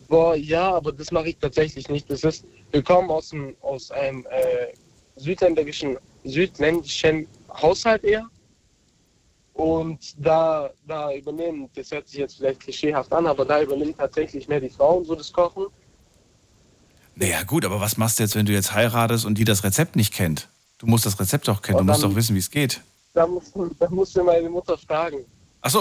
[0.09, 2.11] Boah, ja, aber das mache ich tatsächlich nicht.
[2.11, 4.75] Das ist, wir kommen aus, dem, aus einem äh,
[5.17, 8.27] südländischen, südländischen Haushalt eher.
[9.57, 14.49] Und da, da übernehmen, das hört sich jetzt vielleicht klischeehaft an, aber da übernimmt tatsächlich
[14.49, 15.67] mehr die Frauen so das Kochen.
[17.15, 19.97] Naja, gut, aber was machst du jetzt, wenn du jetzt heiratest und die das Rezept
[19.97, 20.49] nicht kennt?
[20.77, 22.83] Du musst das Rezept doch kennen, du Und musst dann- doch wissen, wie es geht.
[23.15, 25.25] Da musst, du- da musst du meine Mutter fragen.
[25.63, 25.73] Dann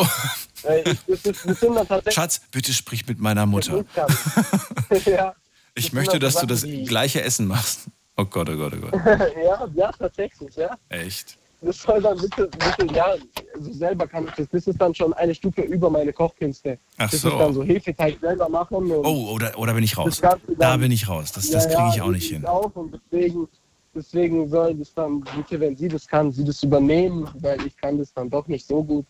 [1.88, 3.84] tatsächlich Schatz, bitte sprich mit meiner Mutter.
[5.06, 5.36] ja,
[5.76, 7.88] Ich möchte, dass du das gleiche Essen machst.
[8.16, 8.94] Oh Gott, oh Gott, oh Gott.
[9.44, 10.78] ja, ja, tatsächlich, ja.
[10.88, 11.38] Echt?
[11.66, 13.16] Das soll dann bitte, bitte ja,
[13.56, 14.48] also selber kann ich das.
[14.52, 16.78] Das ist dann schon eine Stufe über meine Kochkünste.
[16.98, 17.30] Ach das so.
[17.30, 18.92] ist dann so Hefeteig selber machen.
[18.92, 20.22] Oh, oder, oder bin ich raus?
[20.22, 21.32] Dann- Da bin ich raus.
[21.32, 22.46] Das, das Ja, kriege ja, ich auch nicht hin.
[22.46, 23.48] Auch und deswegen,
[23.96, 27.98] deswegen soll das dann, bitte, wenn sie das kann, sie das übernehmen, weil ich kann
[27.98, 29.08] das dann doch nicht so gut.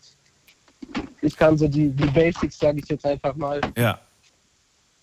[1.22, 3.60] Ich kann so die, die Basics, sage ich jetzt einfach mal.
[3.78, 4.00] Ja,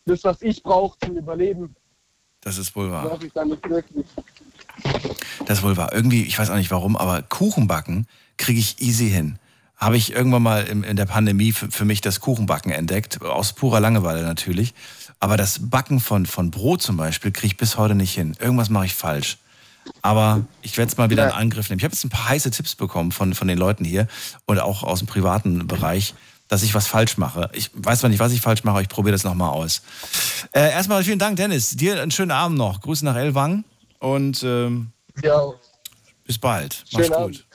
[0.07, 1.74] Das, was ich brauche zum Überleben,
[2.41, 3.09] das ist wohl wahr.
[3.09, 4.07] brauche ich dann nicht wirklich.
[5.47, 5.93] Das wohl wahr.
[5.93, 9.39] Irgendwie, ich weiß auch nicht warum, aber Kuchenbacken kriege ich easy hin.
[9.77, 13.53] Habe ich irgendwann mal in, in der Pandemie für, für mich das Kuchenbacken entdeckt, aus
[13.53, 14.74] purer Langeweile natürlich.
[15.19, 18.36] Aber das Backen von, von Brot zum Beispiel kriege ich bis heute nicht hin.
[18.40, 19.39] Irgendwas mache ich falsch.
[20.01, 21.78] Aber ich werde es mal wieder in Angriff nehmen.
[21.78, 24.07] Ich habe jetzt ein paar heiße Tipps bekommen von, von den Leuten hier
[24.47, 26.15] und auch aus dem privaten Bereich,
[26.47, 27.51] dass ich was falsch mache.
[27.53, 29.82] Ich weiß zwar nicht, was ich falsch mache, aber ich probiere das nochmal aus.
[30.53, 31.70] Äh, erstmal vielen Dank, Dennis.
[31.70, 32.81] Dir einen schönen Abend noch.
[32.81, 33.65] Grüße nach Elwang
[34.03, 34.93] und ähm,
[35.23, 35.53] Ja,
[36.24, 36.85] bis bald.
[36.93, 37.47] Mach's Schönen gut.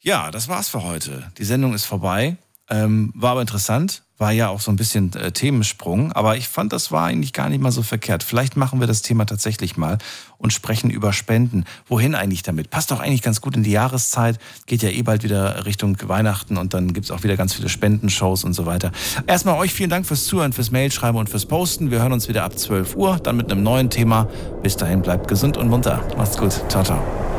[0.00, 1.30] Ja, das war's für heute.
[1.38, 2.36] Die Sendung ist vorbei.
[2.68, 4.02] Ähm, war aber interessant.
[4.22, 6.12] War ja auch so ein bisschen äh, Themensprung.
[6.12, 8.22] Aber ich fand, das war eigentlich gar nicht mal so verkehrt.
[8.22, 9.98] Vielleicht machen wir das Thema tatsächlich mal
[10.38, 11.64] und sprechen über Spenden.
[11.88, 12.70] Wohin eigentlich damit?
[12.70, 14.38] Passt doch eigentlich ganz gut in die Jahreszeit.
[14.66, 18.44] Geht ja eh bald wieder Richtung Weihnachten und dann gibt's auch wieder ganz viele Spendenshows
[18.44, 18.92] und so weiter.
[19.26, 21.90] Erstmal euch vielen Dank fürs Zuhören, fürs Mailschreiben und fürs Posten.
[21.90, 24.28] Wir hören uns wieder ab 12 Uhr, dann mit einem neuen Thema.
[24.62, 26.00] Bis dahin bleibt gesund und munter.
[26.16, 26.52] Macht's gut.
[26.68, 27.31] Ciao, ciao.